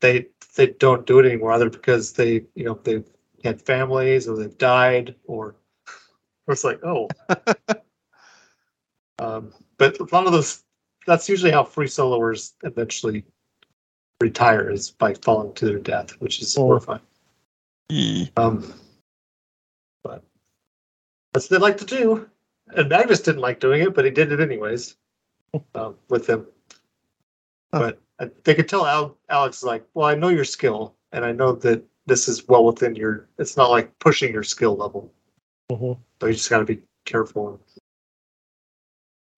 they 0.00 0.26
they 0.56 0.68
don't 0.68 1.06
do 1.06 1.20
it 1.20 1.26
anymore, 1.26 1.52
either 1.52 1.70
because 1.70 2.12
they, 2.12 2.44
you 2.54 2.64
know, 2.64 2.74
they've 2.82 3.06
had 3.44 3.62
families 3.62 4.28
or 4.28 4.36
they've 4.36 4.58
died, 4.58 5.14
or 5.24 5.54
it's 6.48 6.64
like, 6.64 6.80
oh." 6.84 7.08
um, 9.20 9.52
but 9.78 9.98
a 10.00 10.04
lot 10.12 10.26
of 10.26 10.32
those, 10.32 10.62
that's 11.06 11.28
usually 11.28 11.52
how 11.52 11.62
free 11.64 11.86
soloers 11.86 12.54
eventually 12.64 13.24
retire 14.20 14.70
is 14.70 14.90
by 14.90 15.14
falling 15.14 15.52
to 15.54 15.66
their 15.66 15.78
death, 15.78 16.10
which 16.20 16.40
is 16.40 16.56
Oh. 16.56 16.62
horrifying. 16.66 17.00
Yee. 17.88 18.30
Um, 18.36 18.72
but 20.02 20.22
that's 21.32 21.50
what 21.50 21.58
they 21.58 21.62
like 21.62 21.76
to 21.78 21.84
do. 21.84 22.28
And 22.68 22.88
Magnus 22.88 23.20
didn't 23.20 23.42
like 23.42 23.60
doing 23.60 23.82
it, 23.82 23.94
but 23.94 24.04
he 24.04 24.10
did 24.10 24.32
it 24.32 24.40
anyways 24.40 24.96
um, 25.74 25.96
with 26.08 26.26
them. 26.26 26.46
But 27.72 28.00
I, 28.18 28.30
they 28.44 28.54
could 28.54 28.68
tell 28.68 28.86
Al, 28.86 29.16
Alex 29.28 29.58
is 29.58 29.64
like, 29.64 29.84
well, 29.94 30.06
I 30.06 30.14
know 30.14 30.28
your 30.28 30.44
skill, 30.44 30.94
and 31.12 31.24
I 31.24 31.32
know 31.32 31.52
that 31.56 31.82
this 32.06 32.28
is 32.28 32.46
well 32.48 32.64
within 32.64 32.94
your. 32.94 33.28
It's 33.38 33.56
not 33.56 33.70
like 33.70 33.96
pushing 33.98 34.32
your 34.32 34.42
skill 34.44 34.76
level, 34.76 35.12
Mhm. 35.70 35.98
so 36.20 36.26
you 36.26 36.32
just 36.34 36.48
got 36.50 36.58
to 36.60 36.64
be 36.64 36.82
careful. 37.04 37.60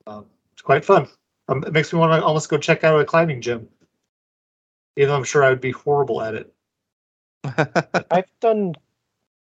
Um, 0.07 0.27
it's 0.53 0.63
quite 0.63 0.85
fun. 0.85 1.09
Um, 1.49 1.65
it 1.65 1.73
makes 1.73 1.93
me 1.93 1.99
want 1.99 2.13
to 2.13 2.25
almost 2.25 2.49
go 2.49 2.59
check 2.59 2.85
out 2.85 3.01
a 3.01 3.05
climbing 3.05 3.41
gym, 3.41 3.69
even 4.97 5.09
though 5.09 5.17
I'm 5.17 5.25
sure 5.25 5.45
I 5.45 5.51
would 5.51 5.61
be 5.61 5.73
horrible 5.73 6.23
at 6.23 6.35
it. 6.35 6.53
I've 8.11 8.31
done 8.41 8.75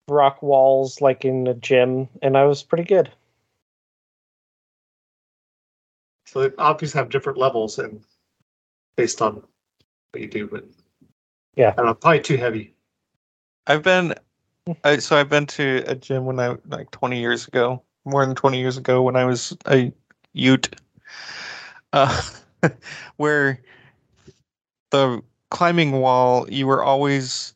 rock 0.08 0.42
walls 0.42 1.02
like 1.02 1.26
in 1.26 1.48
a 1.48 1.54
gym, 1.54 2.10
and 2.22 2.38
I 2.38 2.46
was 2.46 2.64
pretty 2.64 2.84
good. 2.84 3.12
So 6.26 6.42
they 6.42 6.56
obviously 6.58 7.00
have 7.00 7.10
different 7.10 7.38
levels 7.38 7.80
and 7.80 8.04
based 8.98 9.22
on 9.22 9.42
what 10.12 10.22
you 10.22 10.28
do, 10.28 10.48
but 10.48 10.66
Yeah. 11.56 11.70
I 11.70 11.76
don't 11.78 11.86
know, 11.86 11.94
probably 11.94 12.20
too 12.20 12.38
heavy. 12.38 12.74
I've 13.66 13.84
been, 13.84 14.14
I, 14.84 14.98
so 14.98 15.16
I've 15.16 15.30
been 15.30 15.46
to 15.48 15.84
a 15.88 15.96
gym 15.96 16.26
when 16.26 16.40
I 16.40 16.58
like 16.68 16.92
20 16.92 17.20
years 17.20 17.48
ago, 17.48 17.82
more 18.06 18.26
than 18.26 18.36
20 18.36 18.60
years 18.60 18.78
ago 18.78 19.02
when 19.02 19.16
I 19.16 19.26
was 19.26 19.56
a 19.68 19.92
Ute, 20.34 20.76
uh, 21.94 22.22
where 23.18 23.62
the 24.92 25.22
climbing 25.52 25.94
wall 25.94 26.46
you 26.50 26.68
were 26.68 26.84
always 26.84 27.54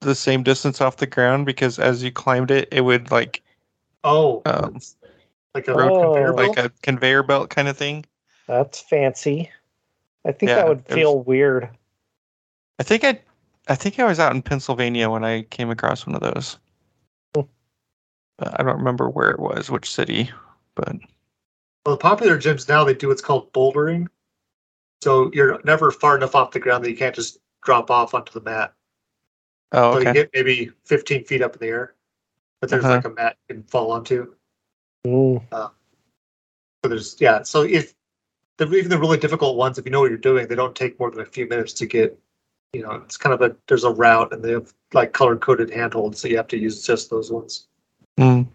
the 0.00 0.14
same 0.14 0.42
distance 0.42 0.80
off 0.80 0.98
the 0.98 1.06
ground 1.06 1.46
because 1.46 1.78
as 1.78 2.02
you 2.02 2.12
climbed 2.12 2.50
it, 2.50 2.68
it 2.70 2.82
would 2.82 3.10
like 3.10 3.42
Oh, 4.06 4.42
Um, 4.44 4.78
like 5.54 5.66
a 5.66 5.72
Oh. 5.72 6.12
conveyor 6.12 6.32
belt. 6.34 6.56
like 6.56 6.58
a 6.66 6.70
conveyor 6.82 7.22
belt 7.22 7.48
kind 7.48 7.68
of 7.68 7.76
thing. 7.78 8.04
That's 8.46 8.80
fancy. 8.80 9.50
I 10.26 10.32
think 10.32 10.50
Yeah, 10.50 10.56
that 10.56 10.68
would 10.68 10.78
it 10.80 10.88
was- 10.88 10.94
feel 10.94 11.18
weird. 11.20 11.70
I 12.78 12.82
think 12.82 13.02
I, 13.04 13.18
I 13.68 13.74
think 13.74 13.98
I 13.98 14.04
was 14.04 14.20
out 14.20 14.34
in 14.34 14.42
Pennsylvania 14.42 15.08
when 15.08 15.24
I 15.24 15.42
came 15.42 15.70
across 15.70 16.06
one 16.06 16.14
of 16.16 16.20
those. 16.20 16.58
Hmm. 17.34 17.42
I 18.40 18.62
don't 18.62 18.76
remember 18.76 19.08
where 19.08 19.30
it 19.30 19.38
was, 19.40 19.70
which 19.70 19.90
city, 19.90 20.30
but 20.74 20.96
Well, 21.86 21.94
the 21.94 22.00
popular 22.00 22.36
gyms 22.36 22.68
now 22.68 22.84
they 22.84 22.92
do 22.94 23.08
what's 23.08 23.22
called 23.22 23.50
bouldering. 23.54 24.08
So 25.04 25.30
you're 25.34 25.60
never 25.64 25.90
far 25.90 26.16
enough 26.16 26.34
off 26.34 26.52
the 26.52 26.58
ground 26.58 26.82
that 26.82 26.90
you 26.90 26.96
can't 26.96 27.14
just 27.14 27.38
drop 27.62 27.90
off 27.90 28.14
onto 28.14 28.32
the 28.32 28.40
mat. 28.40 28.72
oh 29.72 29.92
So 29.92 29.98
okay. 29.98 30.08
you 30.08 30.14
get 30.14 30.30
maybe 30.32 30.70
15 30.86 31.24
feet 31.24 31.42
up 31.42 31.52
in 31.52 31.58
the 31.60 31.66
air, 31.66 31.94
but 32.62 32.70
there's 32.70 32.82
Uh-huh. 32.82 32.94
like 32.94 33.04
a 33.04 33.10
mat 33.10 33.36
you 33.50 33.56
can 33.56 33.64
fall 33.64 33.92
onto. 33.92 34.34
Mm. 35.06 35.46
So 35.52 36.88
there's 36.88 37.20
yeah. 37.20 37.42
So 37.42 37.64
if 37.64 37.94
the 38.56 38.66
even 38.72 38.88
the 38.88 38.98
really 38.98 39.18
difficult 39.18 39.58
ones, 39.58 39.76
if 39.76 39.84
you 39.84 39.90
know 39.90 40.00
what 40.00 40.08
you're 40.08 40.16
doing, 40.16 40.48
they 40.48 40.54
don't 40.54 40.74
take 40.74 40.98
more 40.98 41.10
than 41.10 41.20
a 41.20 41.26
few 41.26 41.46
minutes 41.46 41.74
to 41.74 41.86
get. 41.86 42.18
You 42.72 42.82
know, 42.82 42.92
it's 42.92 43.18
kind 43.18 43.34
of 43.34 43.42
a 43.42 43.54
there's 43.68 43.84
a 43.84 43.90
route, 43.90 44.32
and 44.32 44.42
they 44.42 44.52
have 44.52 44.72
like 44.94 45.12
color 45.12 45.36
coded 45.36 45.68
handholds, 45.68 46.18
so 46.18 46.28
you 46.28 46.38
have 46.38 46.48
to 46.48 46.56
use 46.58 46.82
just 46.86 47.10
those 47.10 47.30
ones. 47.30 47.66
Mm. 48.18 48.48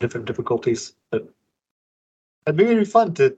Different 0.00 0.26
difficulties, 0.26 0.96
but 1.12 1.28
it'd 2.48 2.56
be 2.56 2.84
fun 2.84 3.14
to 3.14 3.36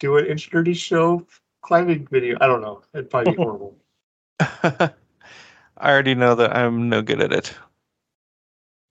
do 0.00 0.16
an 0.18 0.26
inch 0.26 0.50
dirty 0.50 0.74
show 0.74 1.26
climbing 1.62 2.06
video. 2.10 2.36
I 2.40 2.46
don't 2.46 2.60
know. 2.60 2.82
It'd 2.94 3.10
probably 3.10 3.32
be 3.32 3.36
horrible. 3.42 3.76
I 4.40 4.90
already 5.78 6.14
know 6.14 6.34
that 6.34 6.56
I'm 6.56 6.88
no 6.88 7.02
good 7.02 7.20
at 7.20 7.32
it. 7.32 7.54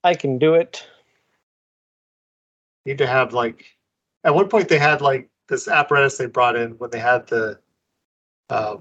I 0.04 0.14
can 0.14 0.38
do 0.38 0.54
it. 0.54 0.86
need 2.84 2.98
to 2.98 3.06
have 3.06 3.32
like 3.32 3.64
at 4.24 4.34
one 4.34 4.48
point 4.48 4.68
they 4.68 4.78
had 4.78 5.00
like 5.00 5.28
this 5.48 5.68
apparatus 5.68 6.16
they 6.16 6.26
brought 6.26 6.56
in 6.56 6.72
when 6.78 6.90
they 6.90 6.98
had 6.98 7.26
the 7.26 7.58
uh, 8.50 8.76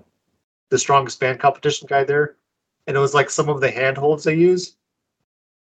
the 0.70 0.78
strongest 0.78 1.20
band 1.20 1.40
competition 1.40 1.88
guy 1.90 2.04
there 2.04 2.36
and 2.86 2.96
it 2.96 3.00
was 3.00 3.14
like 3.16 3.30
some 3.30 3.50
of 3.50 3.62
the 3.62 3.72
handholds 3.72 4.24
they 4.24 4.36
use 4.36 4.76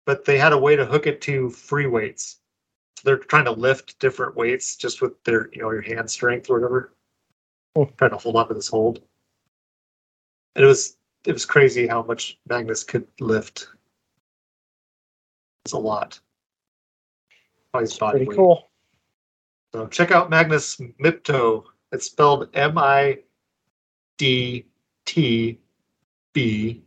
but 0.05 0.26
they 0.26 0.38
had 0.38 0.51
a 0.51 0.57
way 0.57 0.76
to 0.76 0.86
hook 0.86 1.07
it 1.07 1.22
to 1.22 1.49
free 1.49 1.88
weights 1.88 2.39
so 2.39 2.43
they're 3.04 3.18
trying 3.18 3.45
to 3.45 3.51
lift 3.51 3.99
different 3.99 4.36
weights 4.36 4.76
just 4.76 5.01
with 5.01 5.22
their 5.24 5.49
you 5.54 5.62
know 5.62 5.72
your 5.72 5.82
hand 5.82 6.10
strength 6.10 6.49
or 6.49 6.60
whatever 6.60 6.93
Hmm. 7.76 7.84
trying 7.97 8.12
to 8.12 8.18
hold 8.18 8.36
on 8.36 8.47
to 8.49 8.54
this 8.54 8.68
hold 8.68 9.01
and 10.56 10.64
it 10.64 10.68
was 10.68 10.97
it 11.26 11.34
was 11.34 11.45
crazy 11.45 11.88
how 11.88 12.04
much 12.04 12.39
magnus 12.47 12.84
could 12.84 13.08
lift 13.20 13.68
it's 15.66 15.74
a 15.74 15.78
lot 15.78 16.20
By 17.72 17.82
his 17.82 17.97
body 17.97 18.18
Pretty 18.20 18.30
weight. 18.30 18.36
cool. 18.38 18.70
So 19.74 19.88
check 19.88 20.12
out 20.12 20.30
Magnus 20.30 20.76
Midtbø. 21.04 21.64
It's 21.91 22.06
spelled 22.06 22.49
M 22.54 22.78
I 22.78 23.24
D 24.20 24.68
T 25.06 25.60
B 26.34 26.84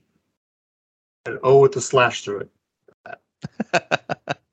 and 1.25 1.39
O 1.43 1.59
with 1.63 1.73
the 1.73 1.81
slash 1.81 2.23
through 2.23 2.43
it. 2.47 2.51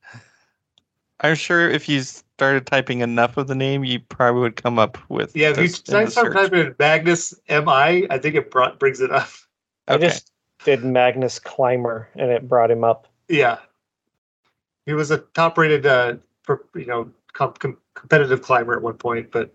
I'm 1.23 1.35
sure 1.35 1.69
if 1.69 1.87
you 1.87 2.01
started 2.01 2.67
typing 2.67 2.99
enough 2.99 3.37
of 3.37 3.47
the 3.47 3.55
name, 3.55 3.85
you 3.85 4.01
probably 4.01 4.41
would 4.41 4.57
come 4.57 4.77
up 4.77 4.97
with. 5.09 5.33
Yeah, 5.35 5.51
if 5.51 5.57
you 5.57 5.63
this 5.63 5.89
in 5.89 6.07
start 6.11 6.33
typing 6.33 6.59
in 6.59 6.75
Magnus 6.77 7.33
M 7.47 7.69
I, 7.69 8.05
I 8.09 8.17
think 8.17 8.35
it 8.35 8.51
brought, 8.51 8.77
brings 8.77 8.99
it 8.99 9.09
up. 9.09 9.29
I 9.87 9.97
just 9.97 10.31
did 10.65 10.83
Magnus 10.83 11.39
Climber, 11.39 12.09
and 12.15 12.29
it 12.29 12.47
brought 12.47 12.69
him 12.69 12.83
up. 12.83 13.07
Yeah, 13.29 13.59
he 14.85 14.93
was 14.93 15.11
a 15.11 15.19
top-rated, 15.19 15.85
uh, 15.85 16.15
per- 16.43 16.63
you 16.75 16.85
know, 16.85 17.09
com- 17.31 17.53
com- 17.53 17.77
competitive 17.93 18.41
climber 18.41 18.73
at 18.73 18.81
one 18.81 18.95
point, 18.95 19.31
but 19.31 19.53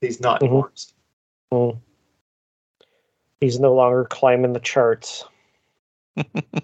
he's 0.00 0.20
not 0.20 0.40
Mhm. 0.40 0.44
anymore. 0.44 0.72
Mm. 1.52 1.80
He's 3.40 3.60
no 3.60 3.72
longer 3.72 4.04
climbing 4.04 4.52
the 4.52 4.60
charts. 4.60 5.24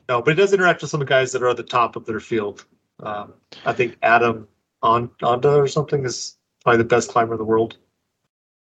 No, 0.09 0.21
but 0.21 0.27
he 0.27 0.35
does 0.35 0.53
interact 0.53 0.83
with 0.83 0.91
some 0.91 1.01
of 1.01 1.07
the 1.07 1.11
guys 1.11 1.31
that 1.31 1.43
are 1.43 1.49
at 1.49 1.57
the 1.57 1.63
top 1.63 1.95
of 1.95 2.05
their 2.05 2.19
field. 2.19 2.65
Um, 3.03 3.35
I 3.65 3.73
think 3.73 3.97
Adam 4.03 4.49
on 4.83 5.09
Ondra 5.23 5.57
or 5.57 5.69
something 5.69 6.05
is 6.05 6.37
probably 6.63 6.79
the 6.79 6.85
best 6.85 7.11
climber 7.11 7.35
in 7.35 7.39
the 7.39 7.45
world 7.45 7.77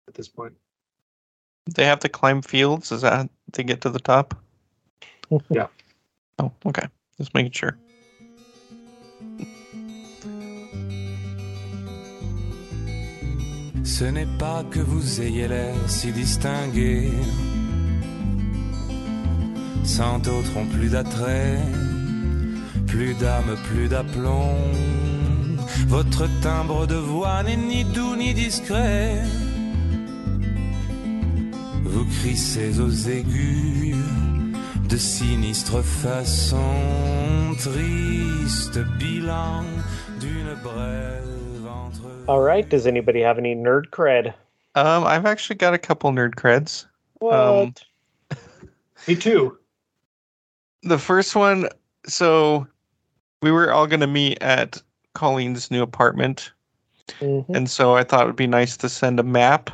at 0.08 0.14
this 0.14 0.28
point. 0.28 0.54
They 1.76 1.86
have 1.86 2.00
to 2.00 2.10
climb 2.10 2.42
fields. 2.42 2.92
Is 2.92 3.02
that 3.02 3.14
how 3.14 3.30
to 3.54 3.64
get 3.64 3.82
to 3.82 3.90
the 3.90 4.00
top? 4.00 4.36
Yeah. 5.50 5.68
Oh, 6.40 6.54
okay. 6.66 6.88
Just 7.18 7.34
making 7.34 7.52
sure. 7.52 7.78
Ce 13.84 14.06
n'est 14.06 14.38
pas 14.38 14.64
que 14.72 14.80
vous 14.80 15.22
ayez 15.22 15.48
l'air 15.48 15.76
si 15.88 16.12
distingué, 16.12 17.10
sans 19.84 20.20
d'autres 20.20 20.56
ont 20.56 20.68
plus 20.68 20.92
d'attrait, 20.92 21.58
plus 22.88 23.14
d'âme, 23.16 23.56
plus 23.70 23.88
d'aplomb. 23.88 24.56
Votre 25.88 26.28
timbre 26.42 26.86
de 26.88 26.96
voix 26.96 27.44
n'est 27.44 27.56
ni 27.58 27.84
doux 27.84 28.16
ni 28.16 28.34
discret. 28.34 29.22
Vous 31.84 32.06
crissez 32.06 32.80
aux 32.80 32.92
aigus 33.10 33.96
de 34.90 34.98
sinistre 34.98 35.82
façon, 35.82 37.54
triste 37.58 38.80
bilan 38.98 39.64
d'une 40.20 40.54
brève 40.64 41.66
entre. 41.68 42.02
All 42.28 42.42
right. 42.42 42.68
Does 42.70 42.88
anybody 42.88 43.22
have 43.22 43.38
any 43.38 43.56
nerd 43.56 43.90
cred? 43.92 44.34
Um, 44.76 45.06
I've 45.06 45.26
actually 45.26 45.56
got 45.58 45.74
a 45.74 45.78
couple 45.78 46.12
nerd 46.12 46.36
creds. 46.36 46.86
What? 47.20 47.34
Um, 47.34 47.74
Me 49.08 49.16
too. 49.16 49.58
the 50.84 50.98
first 51.00 51.36
one, 51.36 51.68
so 52.06 52.68
we 53.42 53.52
were 53.52 53.72
all 53.72 53.88
going 53.88 54.00
to 54.00 54.08
meet 54.08 54.42
at 54.42 54.82
Colleen's 55.14 55.70
new 55.72 55.82
apartment. 55.82 56.52
Mhm. 57.20 57.46
And 57.56 57.70
so 57.70 57.96
I 57.96 58.04
thought 58.04 58.24
it 58.24 58.28
would 58.28 58.36
be 58.36 58.48
nice 58.48 58.78
to 58.78 58.90
send 58.90 59.20
a 59.20 59.24
map 59.24 59.70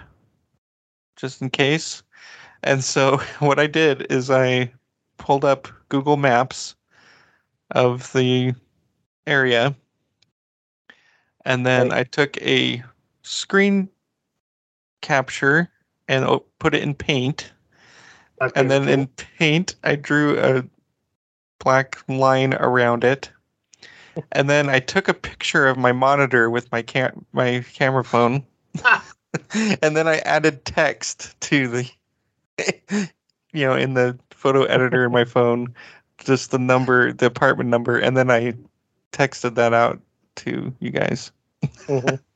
just 1.15 1.41
in 1.41 1.49
case. 1.49 2.03
And 2.63 2.83
so 2.83 3.17
what 3.39 3.59
I 3.59 3.67
did 3.67 4.11
is 4.11 4.29
I 4.29 4.71
pulled 5.17 5.45
up 5.45 5.67
Google 5.89 6.17
Maps 6.17 6.75
of 7.71 8.11
the 8.13 8.53
area. 9.27 9.75
And 11.45 11.65
then 11.65 11.89
Right. 11.89 11.99
I 11.99 12.03
took 12.03 12.37
a 12.41 12.83
screen 13.23 13.89
capture 15.01 15.69
and 16.07 16.25
put 16.59 16.73
it 16.73 16.83
in 16.83 16.93
paint. 16.93 17.51
Okay, 18.41 18.51
And 18.59 18.71
then 18.71 18.83
cool. 18.83 18.93
in 18.93 19.07
paint, 19.07 19.75
I 19.83 19.95
drew 19.95 20.39
a 20.39 20.63
black 21.59 21.97
line 22.07 22.53
around 22.55 23.03
it. 23.03 23.31
And 24.31 24.49
then 24.49 24.69
I 24.69 24.79
took 24.79 25.07
a 25.07 25.13
picture 25.13 25.67
of 25.67 25.77
my 25.77 25.91
monitor 25.91 26.49
with 26.49 26.71
my 26.71 26.81
cam- 26.81 27.25
my 27.33 27.63
camera 27.73 28.03
phone. 28.03 28.43
and 29.81 29.95
then 29.97 30.07
I 30.07 30.17
added 30.19 30.65
text 30.65 31.39
to 31.41 31.67
the 31.67 31.89
you 33.53 33.65
know, 33.65 33.75
in 33.75 33.93
the 33.93 34.17
photo 34.31 34.63
editor 34.63 35.05
in 35.05 35.11
my 35.11 35.25
phone, 35.25 35.73
just 36.17 36.51
the 36.51 36.59
number, 36.59 37.13
the 37.13 37.25
apartment 37.25 37.69
number, 37.69 37.97
and 37.97 38.15
then 38.15 38.29
I 38.29 38.53
texted 39.11 39.55
that 39.55 39.73
out 39.73 39.99
to 40.37 40.73
you 40.79 40.89
guys. 40.91 41.31
Mhm. 41.87 42.19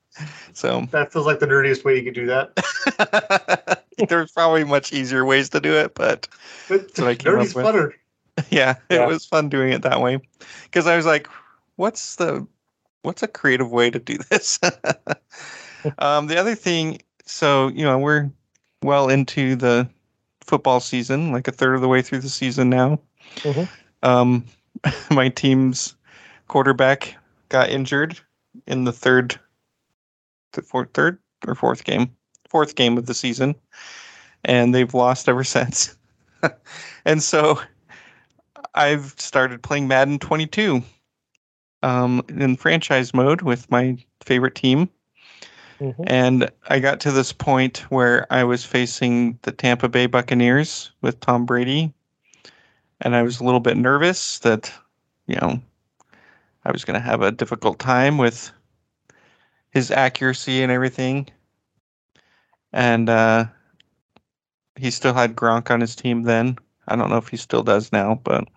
So 0.54 0.88
that 0.90 1.14
feels 1.14 1.28
like 1.28 1.38
the 1.38 1.46
nerdiest 1.46 1.84
way 1.84 1.96
you 1.96 2.04
could 2.04 2.16
do 2.16 2.26
that. 2.26 3.84
there's 4.10 4.32
probably 4.32 4.64
much 4.64 4.92
easier 4.92 5.24
ways 5.26 5.50
to 5.50 5.60
do 5.60 5.74
it, 5.74 5.94
but 5.94 6.28
But 6.68 6.90
what 6.98 7.08
I 7.08 7.14
came 7.14 7.34
up 7.38 7.42
with. 7.42 7.56
funner. 7.56 7.92
yeah, 8.50 8.72
it 8.90 8.96
Yeah. 8.96 9.06
was 9.06 9.28
fun 9.28 9.48
doing 9.48 9.72
it 9.74 9.84
that 9.84 10.02
way 10.02 10.20
because 10.64 10.88
I 10.88 10.96
was 10.98 11.06
like, 11.06 11.28
what's 11.78 12.18
the 12.18 12.46
what's 13.04 13.24
a 13.24 13.28
creative 13.28 13.72
way 13.72 13.90
to 13.90 14.00
do 14.00 14.18
this? 14.30 14.60
um, 16.00 16.28
the 16.28 16.38
other 16.38 16.56
thing, 16.56 17.00
so 17.26 17.70
you 17.70 17.84
know, 17.84 17.98
we're 17.98 18.30
well 18.84 19.10
into 19.10 19.56
the 19.56 19.88
football 20.42 20.80
season, 20.80 21.32
like 21.32 21.48
a 21.48 21.52
third 21.52 21.76
of 21.76 21.82
the 21.82 21.88
way 21.88 22.02
through 22.02 22.20
the 22.20 22.30
season 22.30 22.70
now. 22.70 23.00
Mhm. 23.38 23.68
Um, 24.04 24.46
my 25.12 25.30
team's 25.30 25.96
quarterback 26.48 27.16
got 27.50 27.70
injured 27.70 28.20
in 28.68 28.84
the 28.84 28.92
third, 28.92 29.40
the 30.54 30.62
fourth, 30.62 30.90
third 30.94 31.18
or 31.48 31.56
fourth 31.56 31.84
game, 31.84 32.16
fourth 32.50 32.76
game 32.76 32.98
of 32.98 33.06
the 33.06 33.14
season, 33.14 33.56
and 34.46 34.74
they've 34.74 34.94
lost 34.94 35.28
ever 35.30 35.44
since. 35.56 35.96
and 37.06 37.22
so 37.24 37.60
I've 38.76 39.16
started 39.18 39.64
playing 39.64 39.88
Madden 39.88 40.20
22 40.20 40.84
um, 41.84 42.24
in 42.30 42.56
franchise 42.56 43.14
mode 43.14 43.42
with 43.42 43.70
my 43.70 43.98
favorite 44.22 44.56
team. 44.56 44.90
Mhm. 45.80 46.04
And 46.08 46.50
I 46.70 46.80
got 46.80 47.00
to 47.02 47.12
this 47.12 47.32
point 47.32 47.80
where 47.90 48.26
I 48.32 48.44
was 48.44 48.66
facing 48.66 49.38
the 49.44 49.52
Tampa 49.52 49.88
Bay 49.88 50.08
Buccaneers 50.08 50.92
with 51.02 51.20
Tom 51.20 51.46
Brady. 51.46 51.94
And 53.02 53.16
I 53.16 53.22
was 53.22 53.40
a 53.40 53.44
little 53.44 53.60
bit 53.60 53.78
nervous 53.78 54.40
that, 54.40 54.72
you 55.28 55.36
know, 55.36 55.62
I 56.66 56.72
was 56.72 56.84
going 56.84 57.00
to 57.00 57.06
have 57.06 57.22
a 57.22 57.32
difficult 57.32 57.78
time 57.80 58.18
with 58.18 58.52
his 59.72 59.92
accuracy 59.92 60.64
and 60.64 60.72
everything. 60.72 61.28
And 62.74 63.10
uh, 63.10 63.46
he 64.76 64.90
still 64.92 65.14
had 65.14 65.36
Gronk 65.36 65.70
on 65.70 65.82
his 65.82 65.96
team 65.96 66.24
then. 66.24 66.58
I 66.88 66.96
don't 66.96 67.10
know 67.10 67.18
if 67.18 67.28
he 67.28 67.38
still 67.38 67.64
does 67.64 67.92
now, 67.92 68.20
but 68.24 68.48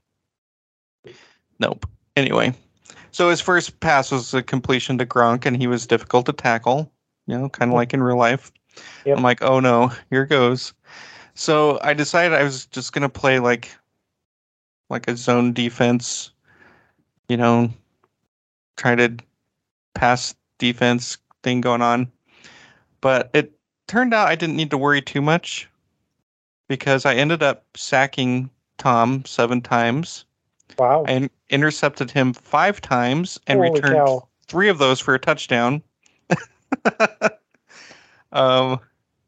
nope. 1.58 1.86
Anyway, 2.16 2.54
so 3.12 3.30
his 3.30 3.40
first 3.40 3.80
pass 3.80 4.10
was 4.10 4.34
a 4.34 4.42
completion 4.42 4.98
to 4.98 5.06
Gronk, 5.06 5.46
and 5.46 5.56
he 5.56 5.66
was 5.66 5.86
difficult 5.86 6.26
to 6.26 6.32
tackle. 6.32 6.90
You 7.26 7.38
know, 7.38 7.48
kind 7.48 7.70
of 7.70 7.74
like 7.74 7.94
in 7.94 8.02
real 8.02 8.16
life. 8.16 8.50
Yep. 9.04 9.16
I'm 9.16 9.22
like, 9.22 9.42
oh 9.42 9.60
no, 9.60 9.92
here 10.10 10.26
goes. 10.26 10.72
So 11.34 11.78
I 11.82 11.94
decided 11.94 12.36
I 12.36 12.42
was 12.42 12.66
just 12.66 12.92
gonna 12.92 13.08
play 13.08 13.38
like, 13.38 13.70
like 14.88 15.08
a 15.08 15.16
zone 15.16 15.52
defense. 15.52 16.30
You 17.28 17.36
know, 17.36 17.70
try 18.76 18.94
to 18.96 19.16
pass 19.94 20.34
defense 20.58 21.18
thing 21.42 21.60
going 21.60 21.82
on. 21.82 22.10
But 23.00 23.30
it 23.32 23.52
turned 23.86 24.14
out 24.14 24.28
I 24.28 24.34
didn't 24.34 24.56
need 24.56 24.70
to 24.70 24.78
worry 24.78 25.02
too 25.02 25.20
much 25.22 25.68
because 26.68 27.04
I 27.04 27.14
ended 27.14 27.42
up 27.42 27.64
sacking 27.76 28.50
Tom 28.78 29.24
seven 29.24 29.60
times. 29.60 30.24
Wow. 30.78 31.04
In- 31.04 31.30
intercepted 31.48 32.10
him 32.10 32.32
five 32.32 32.80
times 32.80 33.38
and 33.46 33.58
Holy 33.58 33.72
returned 33.72 33.96
cow. 33.96 34.28
three 34.46 34.68
of 34.68 34.78
those 34.78 35.00
for 35.00 35.14
a 35.14 35.18
touchdown. 35.18 35.82
um, 38.32 38.80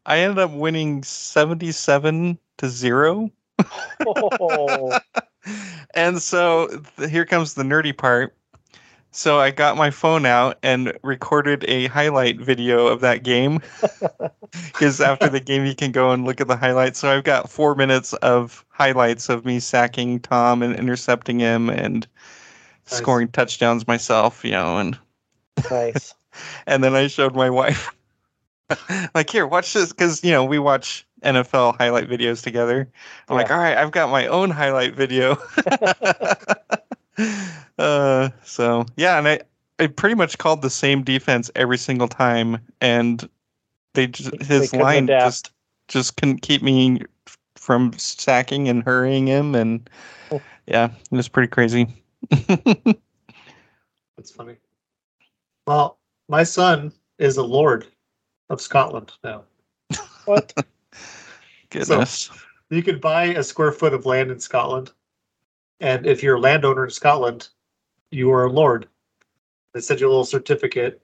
I 0.07 0.19
ended 0.19 0.39
up 0.39 0.51
winning 0.53 1.03
77 1.03 2.39
to 2.59 2.69
zero. 2.69 3.31
Oh, 4.05 4.99
and 5.95 6.21
so 6.21 6.69
th- 6.97 7.11
here 7.11 7.25
comes 7.25 7.55
the 7.55 7.63
nerdy 7.63 7.97
part. 7.97 8.37
So 9.13 9.39
I 9.39 9.51
got 9.51 9.77
my 9.77 9.91
phone 9.91 10.27
out 10.27 10.59
and 10.63 10.99
recorded 11.03 11.65
a 11.69 11.87
highlight 11.87 12.39
video 12.39 12.87
of 12.87 13.01
that 13.01 13.23
game. 13.23 13.61
Because 14.67 15.01
after 15.01 15.31
the 15.31 15.41
game, 15.41 15.65
you 15.65 15.75
can 15.75 15.93
go 15.93 16.11
and 16.11 16.27
look 16.27 16.39
at 16.43 16.47
the 16.47 16.57
highlights. 16.57 16.99
So 16.99 17.11
I've 17.11 17.25
got 17.25 17.49
four 17.49 17.75
minutes 17.75 18.13
of 18.15 18.67
highlights 18.69 19.31
of 19.31 19.47
me 19.47 19.61
sacking 19.61 20.21
Tom 20.21 20.63
and 20.63 20.77
intercepting 20.77 21.39
him 21.39 21.71
and 21.71 22.07
Nice. 22.91 22.99
scoring 22.99 23.29
touchdowns 23.29 23.87
myself, 23.87 24.45
you 24.45 24.51
know, 24.51 24.77
and 24.79 24.99
nice. 25.71 26.15
and 26.67 26.83
then 26.85 26.95
I 26.95 27.07
showed 27.07 27.35
my 27.35 27.49
wife, 27.49 27.95
like, 29.15 29.31
here, 29.31 29.47
watch 29.47 29.73
this, 29.73 29.91
because 29.91 30.23
you 30.25 30.33
know 30.33 30.45
we 30.45 30.59
watch 30.59 31.07
NFL 31.23 31.79
highlight 31.79 32.09
videos 32.09 32.43
together. 32.43 32.91
I'm 33.29 33.37
like, 33.37 33.51
all 33.51 33.59
right, 33.59 33.77
I've 33.79 33.93
got 33.93 34.11
my 34.11 34.27
own 34.27 34.51
highlight 34.51 34.95
video. 34.95 35.39
uh, 37.79 38.31
so 38.45 38.87
yeah, 38.97 39.19
and 39.19 39.29
I 39.29 39.41
I 39.79 39.87
pretty 39.89 40.15
much 40.15 40.39
called 40.39 40.63
the 40.63 40.71
same 40.71 41.03
defense 41.03 41.51
every 41.55 41.79
single 41.79 42.09
time, 42.09 42.59
and 42.81 43.29
they 43.95 44.07
just 44.07 44.31
his 44.43 44.71
couldn't 44.71 44.85
line 44.85 45.05
adapt. 45.05 45.27
just 45.27 45.51
just 45.89 46.17
couldn't 46.17 46.43
keep 46.43 46.63
me 46.63 47.03
from 47.57 47.93
sacking 47.97 48.69
and 48.69 48.83
hurrying 48.83 49.27
him, 49.27 49.55
and 49.55 49.89
Oh. 50.33 50.41
yeah, 50.67 50.91
it 51.11 51.17
was 51.17 51.29
pretty 51.29 51.49
crazy. 51.49 51.87
That's 52.31 52.97
funny. 54.35 54.57
Well, 55.67 55.99
my 56.29 56.43
son 56.43 56.93
is 57.19 57.37
a 57.37 57.43
lord 57.43 57.87
of 58.49 58.61
Scotland 58.61 59.13
now. 59.23 59.45
What? 60.25 60.53
Goodness. 61.71 62.31
You 62.71 62.83
could 62.83 63.01
buy 63.01 63.25
a 63.25 63.43
square 63.43 63.73
foot 63.73 63.93
of 63.93 64.07
land 64.07 64.31
in 64.31 64.41
Scotland, 64.41 64.93
and 65.83 66.07
if 66.07 66.23
you're 66.23 66.37
a 66.37 66.41
landowner 66.41 66.85
in 66.85 66.91
Scotland, 66.91 67.49
you 68.11 68.31
are 68.33 68.45
a 68.45 68.51
lord. 68.51 68.89
They 69.75 69.81
send 69.81 70.01
you 70.01 70.07
a 70.07 70.11
little 70.11 70.25
certificate. 70.25 71.03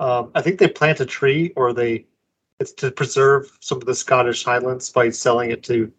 Um, 0.00 0.32
I 0.34 0.42
think 0.42 0.58
they 0.58 0.68
plant 0.68 1.00
a 1.00 1.06
tree, 1.06 1.52
or 1.56 1.72
they 1.72 2.06
it's 2.58 2.72
to 2.72 2.90
preserve 2.90 3.56
some 3.60 3.78
of 3.78 3.86
the 3.86 3.94
Scottish 3.94 4.44
Highlands 4.44 4.90
by 4.90 5.08
selling 5.10 5.50
it 5.50 5.62
to 5.64 5.90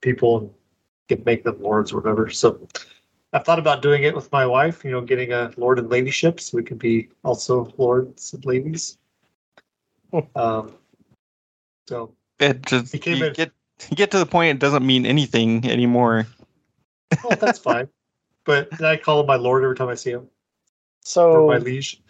people 0.00 0.38
and 0.38 0.50
get 1.08 1.24
make 1.24 1.44
them 1.44 1.62
lords 1.62 1.92
or 1.92 2.00
whatever. 2.00 2.28
So 2.28 2.66
I've 3.32 3.44
thought 3.44 3.58
about 3.58 3.82
doing 3.82 4.02
it 4.02 4.14
with 4.14 4.30
my 4.32 4.44
wife. 4.44 4.84
You 4.84 4.90
know, 4.90 5.00
getting 5.00 5.32
a 5.32 5.52
lord 5.56 5.78
and 5.78 5.88
ladyship, 5.88 6.40
so 6.40 6.56
we 6.56 6.64
could 6.64 6.78
be 6.78 7.08
also 7.22 7.72
lords 7.78 8.34
and 8.34 8.44
ladies. 8.44 8.98
um, 10.34 10.72
so 11.88 12.14
it 12.40 12.66
just 12.66 12.92
He 12.92 13.10
you 13.10 13.24
in- 13.24 13.32
get 13.32 13.52
you 13.90 13.96
get 13.96 14.10
to 14.10 14.18
the 14.18 14.26
point 14.26 14.56
it 14.56 14.58
doesn't 14.58 14.84
mean 14.84 15.06
anything 15.06 15.70
anymore. 15.70 16.26
Well, 17.22 17.36
that's 17.36 17.58
fine. 17.58 17.88
But 18.44 18.80
I 18.82 18.96
call 18.96 19.20
him 19.20 19.26
my 19.26 19.36
lord 19.36 19.64
every 19.64 19.76
time 19.76 19.88
I 19.88 19.94
see 19.94 20.10
him, 20.10 20.22
or 20.22 20.28
So, 21.02 21.46
my 21.46 21.58
liege. 21.58 22.02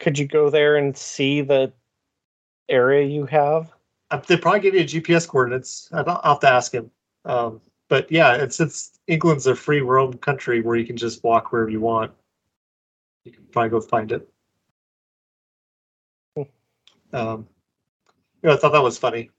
could 0.00 0.18
you 0.18 0.26
go 0.26 0.50
there 0.50 0.76
and 0.76 0.96
see 0.96 1.42
the 1.42 1.72
area 2.68 3.06
you 3.06 3.26
have? 3.26 3.72
Uh, 4.10 4.18
They 4.26 4.36
probably 4.36 4.60
give 4.60 4.74
you 4.74 4.80
a 4.80 4.84
GPS 4.84 5.28
coordinates. 5.28 5.88
I 5.92 6.02
don't, 6.02 6.20
I'll 6.24 6.32
have 6.34 6.40
to 6.40 6.48
ask 6.50 6.72
him. 6.72 6.90
Um, 7.24 7.60
but 7.88 8.10
yeah, 8.10 8.34
it's 8.34 8.60
it's 8.60 8.98
England's 9.06 9.46
a 9.46 9.54
free 9.54 9.80
roam 9.80 10.14
country 10.14 10.60
where 10.62 10.76
you 10.76 10.86
can 10.86 10.96
just 10.96 11.22
walk 11.22 11.52
wherever 11.52 11.70
you 11.70 11.80
want. 11.80 12.12
You 13.24 13.32
can 13.32 13.44
probably 13.52 13.70
go 13.70 13.80
find 13.80 14.10
it. 14.12 14.28
Um, 17.12 17.48
yeah, 18.42 18.52
I 18.52 18.56
thought 18.56 18.72
that 18.72 18.82
was 18.82 18.96
funny. 18.98 19.30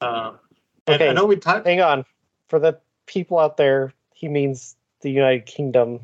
Um, 0.00 0.38
and 0.86 1.02
I 1.02 1.12
know 1.12 1.24
we 1.24 1.36
talked. 1.36 1.66
Hang 1.66 1.80
on. 1.80 2.04
For 2.48 2.58
the 2.58 2.78
people 3.06 3.38
out 3.38 3.56
there, 3.56 3.92
he 4.14 4.28
means 4.28 4.76
the 5.00 5.10
United 5.10 5.46
Kingdom, 5.46 6.00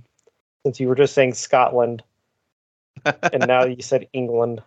since 0.65 0.81
you 0.81 0.89
were 0.89 0.95
just 0.95 1.15
saying 1.15 1.35
Scotland, 1.35 2.03
and 3.05 3.47
now 3.47 3.65
you 3.65 3.83
said 3.83 4.09
England. 4.13 4.63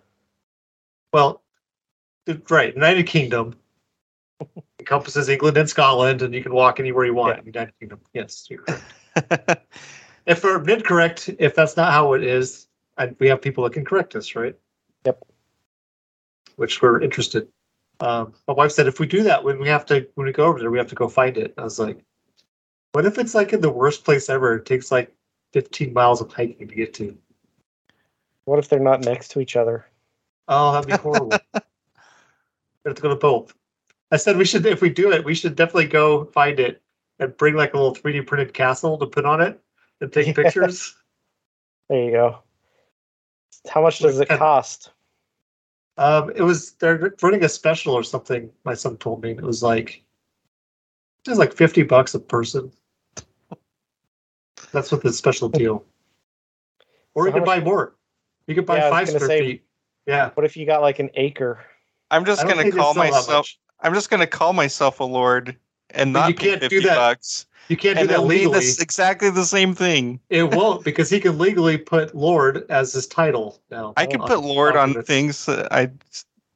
Well, 1.12 1.42
right, 2.50 2.74
United 2.74 3.08
Kingdom. 3.08 3.56
encompasses 4.80 5.30
England 5.30 5.58
and 5.58 5.70
Scotland, 5.70 6.22
and 6.22 6.34
you 6.34 6.44
can 6.44 6.54
walk 6.54 6.80
anywhere 6.80 7.06
you 7.06 7.14
want 7.14 7.40
in 7.40 7.46
the 7.46 7.52
United 7.52 7.74
Kingdom. 7.80 8.00
Yes, 8.14 8.48
you're 8.50 8.60
correct. 8.60 9.66
if 10.26 10.44
we're 10.44 10.62
incorrect, 10.70 11.30
if 11.40 11.56
that's 11.56 11.78
not 11.78 11.94
how 11.94 12.14
it 12.14 12.24
is, 12.24 12.68
and 12.98 13.16
we 13.20 13.28
have 13.30 13.42
people 13.42 13.64
that 13.64 13.74
can 13.74 13.86
correct 13.86 14.16
us, 14.16 14.36
right? 14.36 14.56
Yep. 15.06 15.24
Which 16.58 16.82
we're 16.82 17.02
interested. 17.02 17.48
Um, 18.00 18.34
my 18.48 18.54
wife 18.54 18.72
said 18.72 18.88
if 18.88 19.00
we 19.00 19.08
do 19.08 19.24
that, 19.24 19.44
when 19.44 19.60
we 19.60 19.68
have 19.70 19.86
to, 19.88 20.08
when 20.16 20.28
we 20.28 20.34
go 20.34 20.46
over 20.46 20.60
there, 20.60 20.70
we 20.70 20.78
have 20.78 20.90
to 20.90 20.96
go 20.96 21.08
find 21.08 21.38
it. 21.38 21.54
I 21.58 21.64
was 21.64 21.80
like, 21.80 22.04
what 22.94 23.06
if 23.06 23.18
it's 23.18 23.36
like 23.36 23.54
in 23.54 23.62
the 23.62 23.70
worst 23.70 24.06
place 24.06 24.30
ever? 24.30 24.56
It 24.56 24.66
takes 24.66 24.91
like 24.91 25.14
15 25.52 25.94
miles 25.94 26.22
of 26.22 26.32
hiking 26.32 26.68
to 26.68 26.76
get 26.76 26.94
to. 26.96 27.18
What 28.46 28.60
if 28.60 28.70
they're 28.70 28.80
not 28.80 29.02
next 29.02 29.30
to 29.30 29.39
each 29.39 29.56
other? 29.56 29.86
Oh, 30.48 30.74
that'd 30.74 30.88
be 30.88 30.96
horrible. 30.96 31.30
we 31.54 31.60
have 32.86 32.96
to 32.96 33.02
go 33.02 33.10
to 33.10 33.16
both. 33.16 33.54
I 34.12 34.18
said 34.18 34.38
we 34.38 34.46
should, 34.46 34.66
if 34.66 34.82
we 34.82 34.89
do 34.89 35.12
it, 35.12 35.26
we 35.26 35.34
should 35.34 35.56
definitely 35.56 35.88
go 35.88 36.26
find 36.26 36.60
it 36.60 36.82
and 37.20 37.36
bring 37.38 37.56
like 37.56 37.74
a 37.74 37.78
little 37.78 37.96
3D 37.96 38.28
printed 38.28 38.54
castle 38.54 38.98
to 38.98 39.08
put 39.08 39.26
on 39.26 39.41
it 39.41 39.60
and 40.02 40.12
take 40.12 40.36
pictures. 40.36 40.96
There 41.89 42.04
you 42.04 42.12
go. 42.12 42.39
How 43.70 43.82
much 43.82 44.00
does 44.00 44.20
it 44.20 44.28
cost? 44.28 44.91
Um, 45.98 46.32
it 46.36 46.41
was 46.41 46.72
they're 46.74 47.14
running 47.22 47.44
a 47.44 47.50
special 47.50 47.94
or 47.94 48.04
something. 48.04 48.50
My 48.66 48.74
son 48.74 48.98
told 48.98 49.24
me 49.24 49.32
it 49.32 49.41
was 49.41 49.62
like 49.64 50.04
it 51.26 51.30
was 51.30 51.39
like 51.39 51.54
fifty 51.54 51.84
bucks 51.84 52.16
a 52.16 52.20
person. 52.20 52.72
That's 54.74 54.92
what 54.92 55.04
the 55.04 55.14
special 55.14 55.48
deal. 55.48 55.86
Or 57.14 57.24
So 57.24 57.28
you 57.28 57.32
how 57.32 57.38
could 57.38 57.46
buy 57.46 57.60
more. 57.62 57.96
You 58.48 58.56
could 58.56 58.66
buy 58.66 58.78
Yeah, 58.78 58.90
five 58.90 59.08
square 59.08 59.28
say- 59.28 59.40
feet. 59.40 59.64
Yeah. 60.06 60.32
What 60.34 60.46
if 60.46 60.58
you 60.58 60.66
got 60.66 60.82
like 60.82 61.00
an 61.00 61.10
acre? 61.14 61.64
I'm 62.12 62.26
just 62.26 62.46
gonna 62.46 62.70
call 62.72 62.94
myself. 62.94 63.48
I'm 63.80 63.94
just 63.94 64.10
gonna 64.10 64.28
call 64.28 64.52
myself 64.52 65.00
a 65.00 65.04
lord 65.06 65.56
and 65.92 66.12
But 66.14 66.20
not 66.20 66.30
you 66.30 66.36
pay 66.36 66.50
can't 66.50 66.62
do 66.62 66.70
fifty 66.70 66.88
that 66.88 66.96
bucks. 66.96 67.46
You 67.70 67.78
can't 67.78 67.96
do 67.96 68.02
And 68.02 68.10
that 68.10 68.24
legally. 68.26 68.60
this 68.60 68.82
exactly 68.82 69.30
the 69.30 69.46
same 69.46 69.74
thing. 69.74 70.20
It 70.30 70.44
won't 70.56 70.84
because 70.84 71.10
he 71.10 71.20
can 71.22 71.38
legally 71.38 71.78
put 71.78 72.14
Lord 72.14 72.66
as 72.70 72.92
his 72.92 73.08
title 73.08 73.62
now. 73.72 73.94
I 73.96 74.06
can 74.06 74.22
oh, 74.22 74.26
put 74.26 74.42
lord 74.42 74.76
on 74.76 75.02
things 75.04 75.48
I 75.48 75.90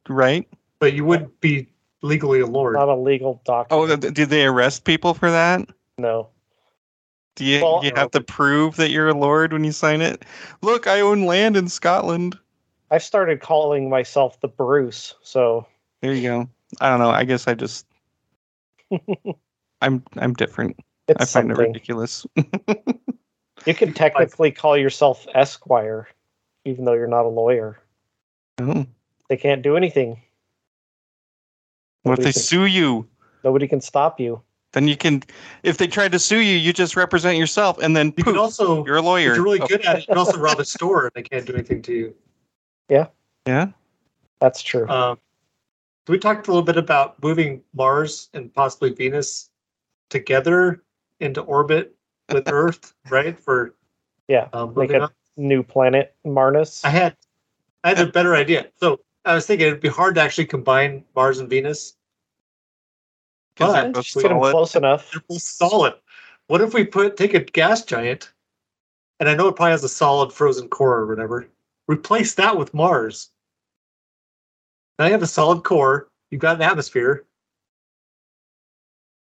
right. 0.10 0.46
but 0.80 0.94
you 0.94 1.06
wouldn't 1.06 1.40
be 1.40 1.70
legally 2.02 2.42
a 2.42 2.48
lord. 2.48 2.74
Not 2.74 2.90
a 2.90 2.96
legal 2.96 3.42
doctor. 3.46 3.74
Oh, 3.74 3.96
did 3.96 4.30
they 4.30 4.46
arrest 4.46 4.84
people 4.84 5.14
for 5.14 5.32
that? 5.32 5.62
no. 5.98 6.30
Do 7.38 7.46
you, 7.46 7.62
Well, 7.62 7.82
you 7.84 7.92
have 7.96 8.10
to 8.12 8.22
prove 8.22 8.78
that 8.78 8.90
you're 8.90 9.10
a 9.10 9.14
lord 9.14 9.54
when 9.54 9.64
you 9.64 9.72
sign 9.72 10.02
it? 10.02 10.26
Look, 10.64 10.88
I 10.88 11.02
own 11.02 11.26
land 11.28 11.56
in 11.56 11.70
Scotland. 11.70 12.36
I've 12.90 13.04
started 13.04 13.42
calling 13.42 13.90
myself 13.92 14.42
the 14.42 14.48
Bruce, 14.48 15.14
so 15.22 15.68
There 16.02 16.14
you 16.14 16.28
go. 16.28 16.50
I 16.82 16.90
don't 16.90 17.00
know. 17.00 17.12
I 17.12 17.26
guess 17.26 17.48
I 17.48 17.54
just 17.54 17.86
I'm 19.82 20.04
I'm 20.18 20.34
different. 20.34 20.80
it's 21.08 21.22
I 21.22 21.26
find 21.26 21.52
it 21.52 21.58
ridiculous. 21.58 22.26
You 23.66 23.74
can 23.74 23.92
technically 23.94 24.52
call 24.52 24.78
yourself 24.78 25.26
Esquire, 25.34 26.08
even 26.64 26.86
though 26.86 26.94
you're 26.94 27.08
not 27.08 27.26
a 27.26 27.30
lawyer. 27.30 27.78
Oh, 28.60 28.86
They 29.30 29.36
can't 29.36 29.62
do 29.62 29.76
anything. 29.76 30.22
what 32.04 32.20
if 32.20 32.26
they 32.26 32.32
can- 32.32 32.42
sue 32.42 32.66
you? 32.66 33.10
Nobody 33.44 33.68
can 33.68 33.82
stop 33.82 34.20
you. 34.22 34.42
Then 34.74 34.88
you 34.88 34.98
can, 34.98 35.24
if 35.64 35.78
they 35.78 35.88
tried 35.88 36.12
to 36.12 36.20
sue 36.20 36.40
you, 36.40 36.56
you 36.58 36.74
just 36.74 36.96
represent 36.96 37.38
yourself, 37.38 37.78
and 37.82 37.96
then 37.96 38.08
You 38.18 38.24
poof, 38.24 38.34
can 38.34 38.38
also 38.38 38.86
you're 38.86 38.98
a 38.98 39.02
lawyer. 39.02 39.32
if 39.32 39.36
you're 39.38 39.44
really 39.46 39.60
good 39.60 39.86
at 39.86 39.96
it, 39.98 40.02
you 40.02 40.08
can 40.08 40.18
also 40.18 40.38
rob 40.38 40.60
a 40.60 40.66
store 40.66 41.04
and 41.06 41.12
they 41.16 41.24
can't 41.24 41.46
do 41.46 41.54
anything 41.54 41.82
to 41.84 41.94
you. 41.94 42.16
yeah. 42.90 43.08
Yeah. 43.46 43.68
That's 44.42 44.62
true. 44.62 44.88
Um, 44.90 45.18
we 46.08 46.20
talked 46.20 46.48
a 46.48 46.52
little 46.52 46.64
bit 46.66 46.78
about 46.78 47.22
moving 47.24 47.62
Mars 47.74 48.30
and 48.34 48.54
possibly 48.54 48.92
Venus 48.94 49.50
together 50.10 50.84
into 51.20 51.42
orbit 51.42 51.96
with 52.32 52.48
Earth, 52.52 52.94
right? 53.10 53.40
For 53.40 53.74
yeah. 54.28 54.48
um, 54.54 54.70
Make 54.70 54.90
moving 54.90 55.02
a 55.02 55.06
up. 55.06 55.14
new 55.38 55.64
planet, 55.64 56.14
Marnus. 56.26 56.84
I 56.86 56.90
had 56.90 57.16
I 57.84 57.90
had 57.90 58.00
a 58.00 58.12
better 58.12 58.36
idea. 58.36 58.68
So 58.80 59.00
I 59.26 59.34
was 59.34 59.46
thinking 59.48 59.68
it'd 59.68 59.80
be 59.82 59.88
hard 59.90 60.16
to 60.16 60.22
actually 60.22 60.46
combine 60.46 61.04
Mars 61.16 61.40
and 61.40 61.50
Venus. 61.50 61.97
'Cause 63.58 63.74
they're 63.74 63.84
But 63.86 63.94
both 63.94 64.04
Just 64.06 64.16
get 64.22 64.30
them 64.30 64.40
close 64.40 64.76
enough. 64.76 65.12
they're 65.12 65.24
both 65.28 65.42
solid. 65.42 65.94
What 66.48 66.62
if 66.62 66.74
we 66.74 66.86
put 66.86 67.18
take 67.18 67.34
a 67.34 67.40
gas 67.40 67.84
giant, 67.84 68.32
and 69.20 69.28
I 69.28 69.36
know 69.36 69.48
it 69.48 69.56
probably 69.56 69.72
has 69.72 69.84
a 69.84 69.90
solid 69.90 70.32
frozen 70.32 70.70
core 70.70 71.00
or 71.00 71.08
whatever. 71.08 71.48
Replace 71.88 72.36
that 72.36 72.58
with 72.58 72.74
Mars. 72.74 73.32
Now 75.00 75.06
you 75.06 75.12
have 75.12 75.24
a 75.24 75.28
solid 75.28 75.64
core. 75.64 76.10
You've 76.32 76.42
got 76.42 76.56
an 76.58 76.62
atmosphere. 76.62 77.26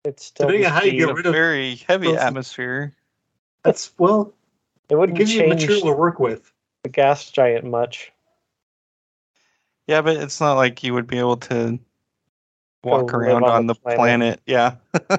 It's 0.05 0.27
still 0.27 0.47
Depending 0.49 0.67
on 0.67 0.73
how 0.73 0.83
you 0.85 0.91
be- 0.93 0.99
get 0.99 1.09
a 1.11 1.15
rid 1.15 1.27
of- 1.27 1.33
very 1.33 1.77
heavy 1.77 2.09
those- 2.09 2.17
atmosphere. 2.19 2.93
That's 3.63 3.93
well, 3.99 4.35
it 4.91 4.95
it 4.95 4.97
wouldn't 4.99 5.17
gives 5.17 5.35
you 5.35 5.47
material 5.49 5.83
to 5.87 5.93
work 5.93 6.19
with. 6.19 6.51
the 6.83 6.91
gas 6.91 7.31
giant 7.31 7.65
much. 7.65 8.13
Yeah, 9.87 10.03
but 10.03 10.17
it's 10.19 10.39
not 10.41 10.55
like 10.55 10.83
you 10.83 10.93
would 10.93 11.07
be 11.07 11.19
able 11.19 11.39
to 11.39 11.79
walk 12.85 13.13
live 13.13 13.15
around 13.15 13.45
on 13.45 13.51
on 13.51 13.67
the 13.67 13.75
the 13.75 13.81
planet. 13.81 13.97
planet. 13.97 14.41
Yeah, 14.47 14.77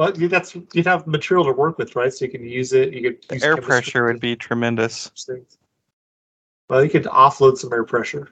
Well, 0.00 0.16
you, 0.18 0.28
that's 0.28 0.54
you'd 0.54 0.86
have 0.86 1.06
material 1.06 1.44
to 1.44 1.52
work 1.52 1.76
with, 1.76 1.94
right? 1.94 2.10
So 2.10 2.24
you 2.24 2.30
can 2.30 2.42
use 2.42 2.72
it. 2.72 2.94
You 2.94 3.02
could 3.02 3.22
the 3.28 3.34
use 3.34 3.44
air 3.44 3.58
pressure 3.58 4.06
would 4.06 4.18
be 4.18 4.34
tremendous. 4.34 5.10
things. 5.26 5.58
Well, 6.70 6.82
you 6.82 6.88
could 6.88 7.04
offload 7.04 7.58
some 7.58 7.70
air 7.70 7.84
pressure. 7.84 8.30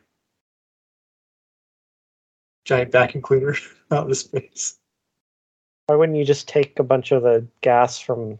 Giant 2.64 2.90
vacuum 2.90 3.20
cleaner 3.20 3.54
out 3.90 4.04
into 4.04 4.14
space. 4.14 4.78
Why 5.88 5.96
wouldn't 5.96 6.16
you 6.16 6.24
just 6.24 6.48
take 6.48 6.78
a 6.78 6.82
bunch 6.82 7.12
of 7.12 7.22
the 7.22 7.46
gas 7.60 8.00
from 8.00 8.38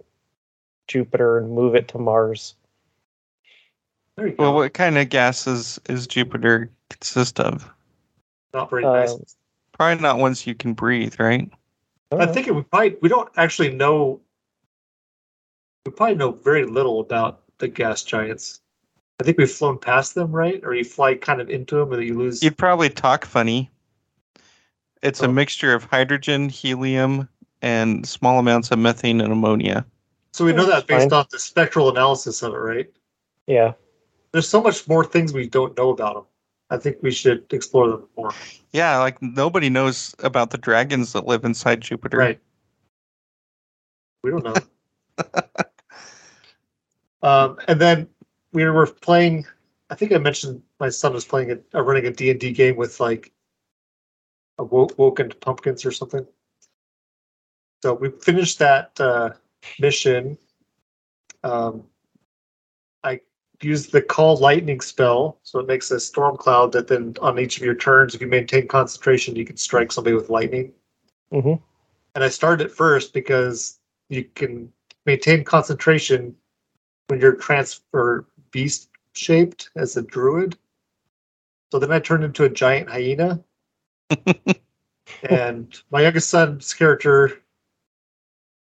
Jupiter 0.87 1.37
and 1.37 1.53
move 1.53 1.75
it 1.75 1.89
to 1.89 1.99
Mars? 1.99 2.55
There 4.17 4.29
you 4.29 4.37
go. 4.37 4.45
Well, 4.45 4.55
what 4.55 4.73
kind 4.73 4.97
of 4.97 5.11
gases 5.11 5.79
is 5.91 6.07
Jupiter 6.07 6.71
consist 6.89 7.41
of? 7.41 7.71
Not 8.55 8.71
very 8.71 8.87
uh, 8.87 8.93
nice. 8.93 9.37
Probably 9.79 10.03
not 10.03 10.19
ones 10.19 10.47
you 10.47 10.55
can 10.55 10.75
breathe, 10.75 11.19
right? 11.21 11.51
I 12.11 12.27
think 12.27 12.49
it 12.49 12.55
would 12.55 12.71
probably 12.71 12.97
we 13.01 13.09
don't 13.09 13.29
actually 13.37 13.73
know. 13.73 14.21
We 15.87 15.93
probably 15.93 16.17
know 16.17 16.33
very 16.33 16.65
little 16.65 17.01
about 17.01 17.43
the 17.59 17.69
gas 17.69 18.03
giants. 18.03 18.61
I 19.21 19.25
think 19.25 19.39
we've 19.39 19.51
flown 19.51 19.79
past 19.79 20.15
them, 20.15 20.33
right? 20.33 20.61
Or 20.65 20.75
you 20.75 20.85
fly 20.85 21.15
kind 21.15 21.41
of 21.41 21.49
into 21.51 21.77
them, 21.77 21.93
and 21.93 22.03
you 22.03 22.17
lose. 22.19 22.43
You'd 22.43 22.57
probably 22.59 22.89
talk 22.89 23.25
funny. 23.25 23.71
It's 25.03 25.23
a 25.23 25.27
Oh. 25.27 25.33
mixture 25.33 25.75
of 25.75 25.85
hydrogen, 25.85 26.49
helium, 26.49 27.29
and 27.63 28.07
small 28.07 28.39
amounts 28.39 28.71
of 28.71 28.79
methane 28.79 29.21
and 29.21 29.33
ammonia. 29.33 29.85
so 30.33 30.45
we 30.45 30.53
know 30.53 30.67
that 30.67 30.87
based 30.87 31.11
fine. 31.11 31.19
off 31.19 31.29
the 31.31 31.39
spectral 31.39 31.89
analysis 31.89 32.43
of 32.43 32.53
it, 32.55 32.59
right? 32.59 32.91
Yeah. 33.49 33.73
There's 34.33 34.49
so 34.49 34.61
much 34.63 34.87
more 34.87 35.05
things 35.05 35.33
we 35.33 35.49
don't 35.49 35.77
know 35.77 35.91
about 35.91 36.15
them. 36.15 36.25
I 36.71 36.77
think 36.77 36.99
we 37.03 37.11
should 37.11 37.53
explore 37.53 37.89
them 37.89 38.09
more. 38.17 38.31
Yeah, 38.73 38.99
like 38.99 39.21
nobody 39.23 39.71
knows 39.71 40.15
about 40.19 40.51
the 40.51 40.59
dragons 40.59 41.13
that 41.13 41.27
live 41.27 41.45
inside 41.45 41.81
Jupiter. 41.81 42.19
Right. 42.19 42.41
We 44.23 44.31
don't 44.31 44.45
know. 44.45 44.55
um, 47.23 47.59
and 47.67 47.81
then 47.81 48.09
we 48.53 48.65
were 48.65 48.87
playing. 48.87 49.47
I 49.91 49.95
think 49.95 50.13
I 50.13 50.19
mentioned 50.19 50.63
my 50.81 50.91
son 50.91 51.15
was 51.15 51.25
playing 51.25 51.51
a, 51.53 51.79
uh, 51.79 51.83
running 51.83 52.07
a 52.07 52.11
D 52.11 52.31
and 52.31 52.39
D 52.39 52.53
game 52.53 52.77
with 52.77 53.01
like 53.01 53.33
a 54.59 54.65
wo- 54.65 54.91
woken 54.97 55.33
pumpkins 55.41 55.87
or 55.87 55.93
something. 55.93 56.27
So 57.83 57.95
we 57.95 58.11
finished 58.11 58.59
that 58.59 59.01
uh, 59.01 59.31
mission. 59.79 60.37
Um, 61.45 61.85
I 63.05 63.21
used 63.61 63.93
the 63.93 64.03
call 64.03 64.37
lightning 64.37 64.81
spell, 64.81 65.39
so 65.43 65.59
it 65.59 65.67
makes 65.67 65.91
a 65.91 65.99
storm 65.99 66.37
cloud 66.37 66.73
that 66.73 66.89
then 66.89 67.15
on 67.21 67.39
each 67.39 67.57
of 67.57 67.65
your 67.65 67.75
turns, 67.75 68.15
if 68.15 68.21
you 68.21 68.27
maintain 68.27 68.69
concentration, 68.69 69.37
you 69.37 69.45
can 69.45 69.57
strike 69.57 69.93
somebody 69.93 70.15
with 70.15 70.31
lightning 70.31 70.73
hmm 71.31 71.55
and 72.15 72.25
I 72.25 72.29
started 72.31 72.67
it 72.67 72.73
first 72.73 73.13
because 73.13 73.79
you 74.09 74.25
can 74.25 74.73
maintain 75.07 75.45
concentration 75.45 76.35
when 77.07 77.21
you're 77.21 77.37
transfer 77.37 78.27
beast 78.51 78.89
shaped 79.13 79.71
as 79.77 79.97
a 79.97 80.03
druid. 80.03 80.57
So 81.71 81.79
then 81.79 81.93
I 81.93 82.01
turned 82.01 82.25
into 82.25 82.43
a 82.43 82.49
giant 82.49 82.89
hyena. 82.89 83.45
and 85.31 85.81
my 85.93 86.03
youngest 86.03 86.29
son's 86.29 86.75
character, 86.75 87.41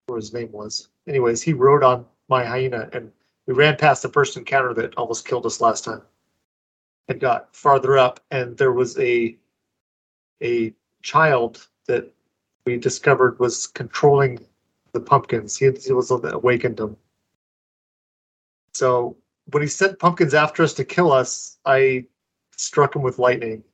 what 0.06 0.16
his 0.16 0.34
name 0.34 0.52
was, 0.52 0.88
anyways, 1.06 1.40
he 1.40 1.54
rode 1.54 1.82
on 1.82 2.04
my 2.28 2.44
hyena 2.44 2.90
and 2.92 3.10
we 3.48 3.54
ran 3.54 3.76
past 3.76 4.02
the 4.02 4.10
first 4.10 4.36
encounter 4.36 4.74
that 4.74 4.94
almost 4.96 5.26
killed 5.26 5.46
us 5.46 5.60
last 5.60 5.82
time. 5.82 6.02
And 7.08 7.18
got 7.18 7.56
farther 7.56 7.96
up, 7.96 8.20
and 8.30 8.56
there 8.58 8.72
was 8.72 8.96
a 8.98 9.36
a 10.42 10.74
child 11.02 11.66
that 11.86 12.12
we 12.66 12.76
discovered 12.76 13.38
was 13.40 13.66
controlling 13.66 14.38
the 14.92 15.00
pumpkins. 15.00 15.56
He, 15.56 15.70
he 15.84 15.92
was 15.92 16.10
the 16.10 16.18
that 16.18 16.34
awakened 16.34 16.76
them. 16.76 16.98
So 18.74 19.16
when 19.46 19.62
he 19.62 19.68
sent 19.68 19.98
pumpkins 19.98 20.34
after 20.34 20.62
us 20.62 20.74
to 20.74 20.84
kill 20.84 21.10
us, 21.10 21.56
I 21.64 22.04
struck 22.54 22.94
him 22.94 23.00
with 23.00 23.18
lightning. 23.18 23.64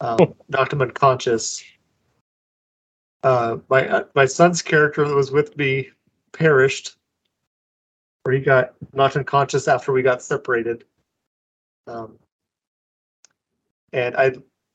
um, 0.00 0.34
knocked 0.48 0.72
him 0.72 0.82
unconscious. 0.82 1.64
Uh, 3.24 3.56
my 3.68 3.88
uh, 3.88 4.04
my 4.14 4.24
son's 4.24 4.62
character 4.62 5.06
that 5.08 5.14
was 5.16 5.32
with 5.32 5.56
me 5.56 5.90
perished, 6.30 6.96
or 8.26 8.32
he 8.32 8.40
got 8.40 8.74
knocked 8.92 9.16
unconscious 9.16 9.68
after 9.68 9.92
we 9.92 10.02
got 10.02 10.20
separated. 10.20 10.84
Um, 11.86 12.18
and 13.92 14.16
I 14.16 14.32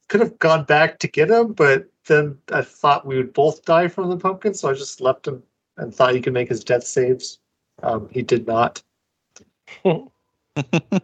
could 0.08 0.22
have 0.22 0.40
gone 0.40 0.64
back 0.64 1.00
to 1.00 1.08
get 1.10 1.30
him, 1.30 1.52
but 1.52 1.86
then 2.06 2.38
I 2.54 2.62
thought 2.62 3.06
we 3.06 3.18
would 3.18 3.34
both 3.34 3.66
die 3.66 3.90
from 3.90 4.10
the 4.10 4.16
pumpkin, 4.16 4.54
so 4.54 4.70
I 4.70 4.74
just 4.74 5.02
left 5.02 5.28
him 5.28 5.44
and 5.76 5.94
thought 5.94 6.16
he 6.16 6.22
could 6.22 6.34
make 6.34 6.48
his 6.48 6.64
death 6.64 6.86
saves. 6.86 7.40
Um, 7.84 8.08
he 8.10 8.22
did 8.22 8.48
not. 8.48 8.82
but 9.84 10.12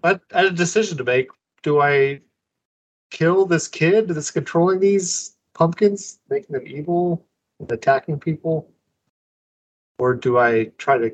I 0.02 0.19
had 0.32 0.45
a 0.45 0.52
decision 0.52 0.98
to 0.99 1.03
make. 1.03 1.30
Do 1.64 1.82
I 1.82 2.22
kill 3.11 3.45
this 3.45 3.68
kid 3.68 4.07
that's 4.07 4.32
controlling 4.32 4.80
these 4.80 5.36
pumpkins, 5.53 6.19
making 6.30 6.53
them 6.53 6.65
evil 6.65 7.26
and 7.60 7.69
attacking 7.69 8.22
people? 8.22 8.72
Or 9.99 10.14
do 10.14 10.38
I 10.38 10.72
try 10.78 10.98
to 10.98 11.14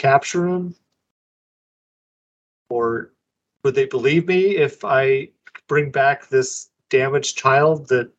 capture 0.00 0.48
him? 0.48 0.74
Or 2.70 3.12
would 3.62 3.74
they 3.74 3.84
believe 3.84 4.26
me 4.26 4.56
if 4.56 4.84
I 4.84 5.28
bring 5.68 5.90
back 5.90 6.28
this 6.28 6.70
damaged 6.88 7.36
child 7.36 7.88
that 7.88 8.10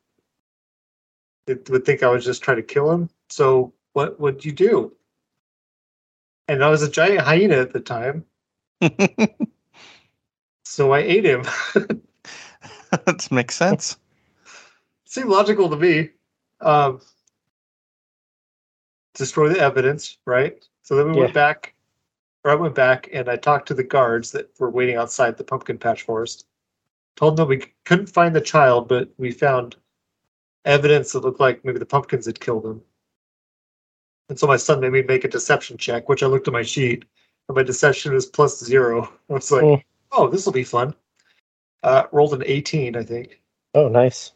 that 1.48 1.68
would 1.70 1.84
think 1.84 2.04
I 2.04 2.10
was 2.10 2.24
just 2.24 2.44
trying 2.44 2.58
to 2.58 2.64
kill 2.64 2.92
him? 2.92 3.10
So 3.30 3.74
what 3.94 4.20
would 4.20 4.46
you 4.46 4.52
do? 4.52 4.94
And 6.48 6.64
I 6.64 6.70
was 6.70 6.84
a 6.84 6.90
giant 6.90 7.22
hyena 7.22 7.56
at 7.56 7.74
the 7.74 7.80
time, 7.80 8.26
so 10.66 10.92
I 10.92 11.00
ate 11.00 11.26
him. 11.26 11.44
that 12.92 13.28
makes 13.32 13.56
sense. 13.56 13.98
Seemed 15.06 15.30
logical 15.30 15.70
to 15.70 15.78
me. 15.78 16.10
Um, 16.60 17.02
destroy 19.16 19.50
the 19.50 19.60
evidence, 19.60 20.18
right? 20.26 20.64
So 20.92 20.98
then 20.98 21.14
we 21.14 21.22
went 21.22 21.34
back, 21.34 21.74
or 22.44 22.52
I 22.52 22.56
went 22.56 22.76
back 22.76 23.08
and 23.14 23.30
I 23.30 23.38
talked 23.38 23.70
to 23.70 23.74
the 23.74 23.82
guards 23.82 24.30
that 24.34 24.50
were 24.60 24.70
waiting 24.70 24.98
outside 24.98 25.38
the 25.38 25.44
pumpkin 25.46 25.78
patch 25.78 26.02
forest. 26.02 26.48
Told 27.16 27.38
them 27.38 27.46
that 27.46 27.50
we 27.50 27.74
couldn't 27.86 28.08
find 28.08 28.36
the 28.36 28.42
child, 28.42 28.90
but 28.90 29.10
we 29.18 29.32
found 29.32 29.78
evidence 30.66 31.14
that 31.14 31.22
looked 31.24 31.40
like 31.40 31.64
maybe 31.64 31.80
the 31.80 31.86
pumpkins 31.86 32.26
had 32.26 32.42
killed 32.42 32.66
him. 32.66 32.82
And 34.28 34.38
so 34.38 34.48
my 34.48 34.58
son 34.58 34.82
made 34.82 34.92
me 34.92 35.02
make 35.02 35.24
a 35.24 35.30
deception 35.30 35.78
check, 35.78 36.10
which 36.10 36.24
I 36.24 36.28
looked 36.28 36.50
at 36.50 36.54
my 36.54 36.62
sheet, 36.62 37.06
and 37.48 37.56
my 37.56 37.64
deception 37.64 38.14
was 38.14 38.26
plus 38.26 38.62
zero. 38.62 39.04
I 39.30 39.34
was 39.34 39.50
like, 39.50 39.64
Mm. 39.64 39.84
oh, 40.12 40.28
this 40.28 40.46
will 40.46 40.52
be 40.52 40.66
fun. 40.66 40.94
Uh, 41.84 42.08
rolled 42.12 42.34
an 42.34 42.44
18, 42.46 42.98
I 42.98 43.04
think. 43.04 43.40
Oh, 43.76 43.88
nice. 43.88 44.34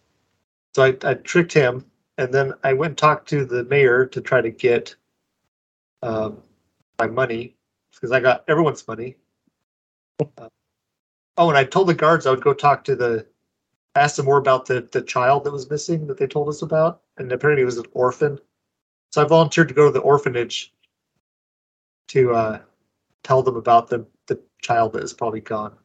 So 0.74 0.84
I, 0.84 0.96
I 1.04 1.16
tricked 1.16 1.52
him, 1.52 1.84
and 2.18 2.34
then 2.34 2.54
I 2.64 2.72
went 2.72 2.92
and 2.92 2.98
talked 2.98 3.28
to 3.32 3.44
the 3.44 3.66
mayor 3.66 4.06
to 4.06 4.22
try 4.22 4.40
to 4.40 4.52
get 4.52 4.96
um, 6.02 6.42
my 7.00 7.08
money 7.08 7.56
because 7.94 8.12
I 8.12 8.20
got 8.20 8.44
everyone's 8.48 8.88
money. 8.88 9.16
Uh, 10.38 10.50
oh, 11.38 11.50
and 11.50 11.58
I 11.58 11.64
told 11.64 11.88
the 11.88 11.94
guards 11.94 12.26
I 12.26 12.32
would 12.32 12.44
go 12.44 12.54
talk 12.54 12.84
to 12.86 12.96
the, 12.96 13.26
ask 13.96 14.16
them 14.16 14.26
more 14.26 14.38
about 14.38 14.66
the 14.66 14.88
the 14.92 15.02
child 15.02 15.44
that 15.44 15.52
was 15.52 15.70
missing 15.70 16.08
that 16.08 16.18
they 16.18 16.28
told 16.28 16.50
us 16.50 16.62
about, 16.62 17.02
and 17.18 17.32
apparently 17.32 17.62
he 17.62 17.66
was 17.66 17.78
an 17.78 17.86
orphan. 17.94 18.40
So 19.12 19.22
I 19.22 19.26
volunteered 19.26 19.70
to 19.70 19.74
go 19.74 19.86
to 19.86 19.92
the 19.92 20.00
orphanage 20.00 20.74
to 22.10 22.34
uh, 22.34 22.60
tell 23.24 23.42
them 23.42 23.56
about 23.56 23.90
the 23.90 24.06
the 24.28 24.40
child 24.62 24.94
that 24.94 25.04
is 25.04 25.14
probably 25.14 25.42
gone. 25.42 25.76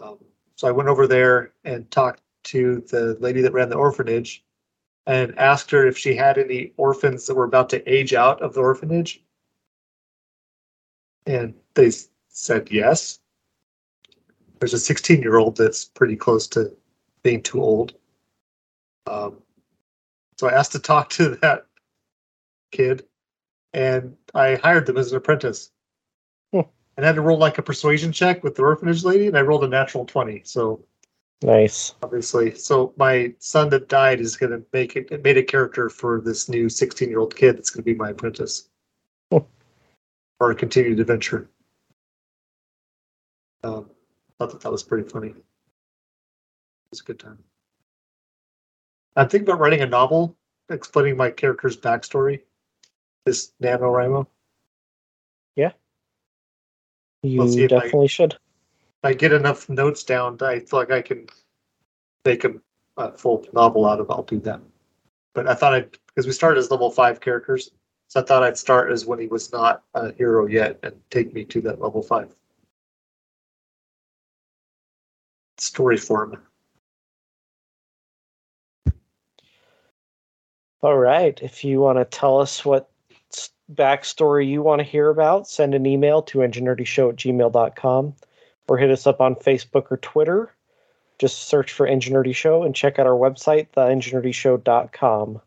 Um, 0.00 0.18
so 0.56 0.68
I 0.68 0.72
went 0.72 0.88
over 0.88 1.06
there 1.06 1.52
and 1.64 1.90
talked 1.90 2.22
to 2.44 2.84
the 2.88 3.16
lady 3.20 3.42
that 3.42 3.52
ran 3.52 3.68
the 3.68 3.76
orphanage 3.76 4.44
and 5.06 5.38
asked 5.38 5.70
her 5.70 5.86
if 5.86 5.96
she 5.96 6.16
had 6.16 6.38
any 6.38 6.72
orphans 6.76 7.26
that 7.26 7.34
were 7.34 7.44
about 7.44 7.68
to 7.70 7.92
age 7.92 8.14
out 8.14 8.40
of 8.42 8.54
the 8.54 8.60
orphanage. 8.60 9.22
And 11.26 11.54
they 11.74 11.90
said 12.28 12.70
yes. 12.70 13.20
There's 14.60 14.74
a 14.74 14.78
16 14.78 15.20
year 15.20 15.36
old 15.36 15.56
that's 15.56 15.84
pretty 15.84 16.16
close 16.16 16.46
to 16.48 16.74
being 17.22 17.42
too 17.42 17.60
old. 17.60 17.94
Um, 19.06 19.42
so 20.38 20.48
I 20.48 20.52
asked 20.52 20.72
to 20.72 20.78
talk 20.78 21.10
to 21.10 21.36
that 21.42 21.66
kid 22.72 23.04
and 23.72 24.16
I 24.34 24.56
hired 24.56 24.86
them 24.86 24.96
as 24.96 25.10
an 25.10 25.18
apprentice. 25.18 25.70
Hmm. 26.52 26.60
And 26.96 27.04
I 27.04 27.08
had 27.08 27.16
to 27.16 27.22
roll 27.22 27.38
like 27.38 27.58
a 27.58 27.62
persuasion 27.62 28.12
check 28.12 28.42
with 28.42 28.54
the 28.54 28.62
orphanage 28.62 29.04
lady, 29.04 29.26
and 29.26 29.36
I 29.36 29.42
rolled 29.42 29.64
a 29.64 29.68
natural 29.68 30.06
20. 30.06 30.42
So 30.44 30.82
Nice. 31.42 31.94
obviously. 32.02 32.54
So 32.54 32.94
my 32.96 33.34
son 33.38 33.68
that 33.70 33.88
died 33.88 34.20
is 34.20 34.36
going 34.36 34.52
to 34.52 34.64
make 34.72 34.96
it, 34.96 35.08
it 35.10 35.22
made 35.22 35.36
a 35.36 35.42
character 35.42 35.90
for 35.90 36.20
this 36.20 36.48
new 36.48 36.68
16 36.68 37.08
year 37.08 37.20
old 37.20 37.36
kid 37.36 37.56
that's 37.56 37.70
going 37.70 37.82
to 37.82 37.92
be 37.92 37.94
my 37.94 38.10
apprentice. 38.10 38.68
Or 40.40 40.50
a 40.50 40.54
continued 40.54 41.00
adventure. 41.00 41.48
Um, 43.64 43.90
I 44.40 44.46
thought 44.46 44.60
that 44.60 44.72
was 44.72 44.82
pretty 44.82 45.08
funny. 45.08 45.28
It 45.28 45.36
was 46.90 47.00
a 47.00 47.04
good 47.04 47.18
time. 47.18 47.38
I'm 49.16 49.28
thinking 49.28 49.48
about 49.48 49.60
writing 49.60 49.80
a 49.80 49.86
novel 49.86 50.36
explaining 50.68 51.16
my 51.16 51.30
character's 51.30 51.76
backstory. 51.76 52.42
This 53.24 53.52
NaNoWriMo. 53.62 54.26
You 57.22 57.42
Let's 57.42 57.54
see 57.54 57.64
if 57.64 57.72
I- 57.72 57.76
definitely 57.80 58.08
should. 58.08 58.36
I 59.02 59.12
get 59.12 59.32
enough 59.32 59.68
notes 59.68 60.02
down, 60.02 60.36
I 60.40 60.60
feel 60.60 60.80
like 60.80 60.90
I 60.90 61.02
can 61.02 61.26
make 62.24 62.44
a, 62.44 62.54
a 62.96 63.16
full 63.16 63.46
novel 63.52 63.86
out 63.86 64.00
of. 64.00 64.10
I'll 64.10 64.22
do 64.24 64.40
that. 64.40 64.60
But 65.32 65.46
I 65.46 65.54
thought 65.54 65.74
I'd 65.74 65.90
because 66.08 66.26
we 66.26 66.32
started 66.32 66.58
as 66.58 66.70
level 66.70 66.90
five 66.90 67.20
characters, 67.20 67.70
so 68.08 68.20
I 68.20 68.24
thought 68.24 68.42
I'd 68.42 68.58
start 68.58 68.92
as 68.92 69.06
when 69.06 69.18
he 69.18 69.26
was 69.26 69.52
not 69.52 69.82
a 69.94 70.12
hero 70.12 70.46
yet 70.46 70.78
and 70.82 70.94
take 71.10 71.34
me 71.34 71.44
to 71.46 71.60
that 71.62 71.80
level 71.80 72.02
five 72.02 72.34
story 75.58 75.96
form. 75.96 76.36
All 80.82 80.98
right. 80.98 81.38
If 81.42 81.64
you 81.64 81.80
want 81.80 81.98
to 81.98 82.04
tell 82.04 82.40
us 82.40 82.64
what 82.64 82.90
backstory 83.72 84.48
you 84.48 84.62
want 84.62 84.80
to 84.80 84.84
hear 84.84 85.08
about, 85.08 85.48
send 85.48 85.74
an 85.74 85.86
email 85.86 86.22
to 86.22 86.38
enginerdyshow 86.38 87.10
at 87.10 87.16
gmail.com 87.16 88.14
or 88.68 88.78
hit 88.78 88.90
us 88.90 89.06
up 89.06 89.20
on 89.20 89.34
Facebook 89.34 89.90
or 89.90 89.96
Twitter. 89.96 90.54
Just 91.18 91.48
search 91.48 91.72
for 91.72 91.88
Engineerdy 91.88 92.34
Show 92.34 92.62
and 92.62 92.74
check 92.74 92.98
out 92.98 93.06
our 93.06 93.14
website, 93.14 93.68
theengineerdyshow.com, 93.74 95.40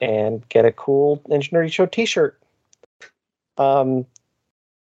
and 0.00 0.46
get 0.48 0.64
a 0.64 0.72
cool 0.72 1.22
engineering 1.30 1.70
Show 1.70 1.86
t 1.86 2.06
shirt. 2.06 2.40
Um, 3.56 4.06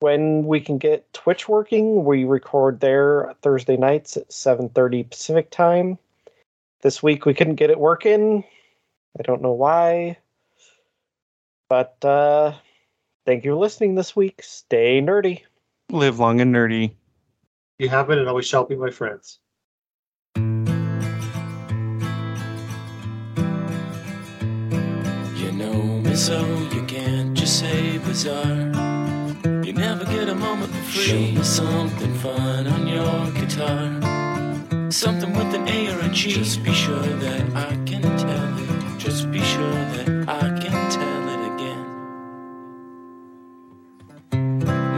when 0.03 0.47
we 0.47 0.61
can 0.61 0.79
get 0.79 1.13
Twitch 1.13 1.49
working, 1.49 2.05
we 2.05 2.25
record 2.25 2.81
there 2.81 3.35
Thursday 3.41 3.77
nights 3.77 4.17
at 4.17 4.33
7:30 4.33 5.09
Pacific 5.09 5.51
time. 5.51 5.99
This 6.83 7.03
week 7.03 7.25
we 7.25 7.35
couldn't 7.35 7.55
get 7.55 7.71
it 7.71 7.79
working. 7.79 8.45
I 9.19 9.23
don't 9.23 9.43
know 9.43 9.53
why. 9.53 10.19
But 11.69 12.05
uh 12.05 12.55
thank 13.25 13.45
you 13.45 13.53
for 13.53 13.59
listening 13.59 13.95
this 13.95 14.17
week. 14.17 14.43
Stay 14.43 15.01
nerdy. 15.01 15.43
Live 15.91 16.19
long 16.19 16.41
and 16.41 16.53
nerdy. 16.53 16.95
You 17.79 17.89
have 17.89 18.11
it, 18.11 18.19
and 18.19 18.29
always 18.29 18.47
shall 18.47 18.65
be 18.65 18.77
my 18.77 18.91
friends. 18.91 19.39
So 26.17 26.47
you 26.73 26.83
can't 26.85 27.35
just 27.35 27.59
say 27.61 27.99
bizarre. 27.99 28.71
You 29.65 29.73
never 29.73 30.05
get 30.05 30.29
a 30.29 30.35
moment 30.35 30.73
for 30.73 30.83
free. 30.91 31.03
Show 31.03 31.19
me 31.19 31.43
something 31.43 32.15
fun 32.15 32.67
on 32.67 32.87
your 32.87 33.31
guitar. 33.33 34.91
Something 34.91 35.33
with 35.33 35.55
an 35.55 35.67
A 35.69 35.95
or 35.95 36.01
a 36.01 36.09
G. 36.11 36.31
Just 36.33 36.63
be 36.63 36.73
sure 36.73 36.99
that 37.01 37.57
I 37.57 37.75
can 37.87 38.03
tell 38.03 38.59
it. 38.59 38.99
Just 38.99 39.31
be 39.31 39.41
sure 39.41 39.73
that 39.95 40.29
I 40.29 40.52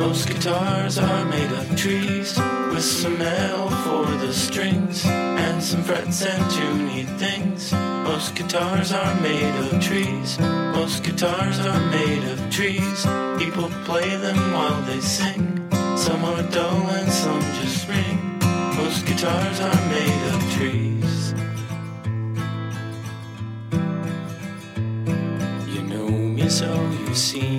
Most 0.06 0.28
guitars 0.28 0.98
are 0.98 1.24
made 1.24 1.50
of 1.50 1.76
trees 1.76 2.38
with 2.68 2.84
some 2.84 3.22
L 3.22 3.70
for 3.84 4.04
the 4.18 4.34
strings 4.34 5.02
and 5.06 5.62
some 5.62 5.82
frets 5.82 6.20
and 6.26 6.44
tuney 6.52 7.06
things. 7.18 7.72
Most 7.72 8.34
guitars 8.34 8.92
are 8.92 9.14
made 9.22 9.54
of 9.64 9.82
trees. 9.82 10.38
Most 10.38 11.04
guitars 11.04 11.58
are 11.58 11.80
made 11.90 12.22
of 12.32 12.38
trees. 12.50 13.06
People 13.38 13.70
play 13.86 14.14
them 14.18 14.36
while 14.52 14.78
they 14.82 15.00
sing. 15.00 15.66
Some 15.96 16.22
are 16.22 16.42
dull 16.50 16.86
and 16.98 17.10
some 17.10 17.40
just 17.62 17.88
ring. 17.88 18.38
Most 18.76 19.06
guitars 19.06 19.58
are 19.60 19.82
made 19.88 20.22
of 20.34 20.40
trees. 20.52 21.34
You 25.74 25.82
know 25.92 26.10
me 26.10 26.46
so 26.50 26.70
you've 26.98 27.16
seen 27.16 27.53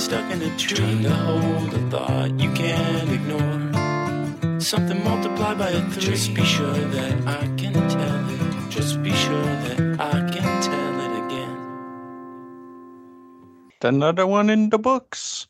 stuck 0.00 0.32
in 0.32 0.40
a 0.40 0.56
tree, 0.56 0.76
trying 0.78 1.02
to 1.02 1.14
hold 1.14 1.74
a 1.74 1.90
thought 1.90 2.40
you 2.40 2.50
can't 2.52 3.10
ignore. 3.12 4.58
Something 4.58 5.04
multiplied 5.04 5.58
by 5.58 5.68
a 5.68 5.82
three. 5.90 6.02
Just 6.02 6.32
be 6.34 6.42
sure 6.42 6.72
that 6.72 7.26
I 7.26 7.44
can 7.60 7.74
tell 7.74 8.30
it. 8.30 8.70
Just 8.70 9.02
be 9.02 9.12
sure 9.12 9.52
that 9.66 10.00
I 10.00 10.24
can 10.32 10.62
tell 10.62 10.94
it 11.04 11.12
again. 11.26 11.56
Another 13.82 14.26
one 14.26 14.48
in 14.48 14.70
the 14.70 14.78
books. 14.78 15.49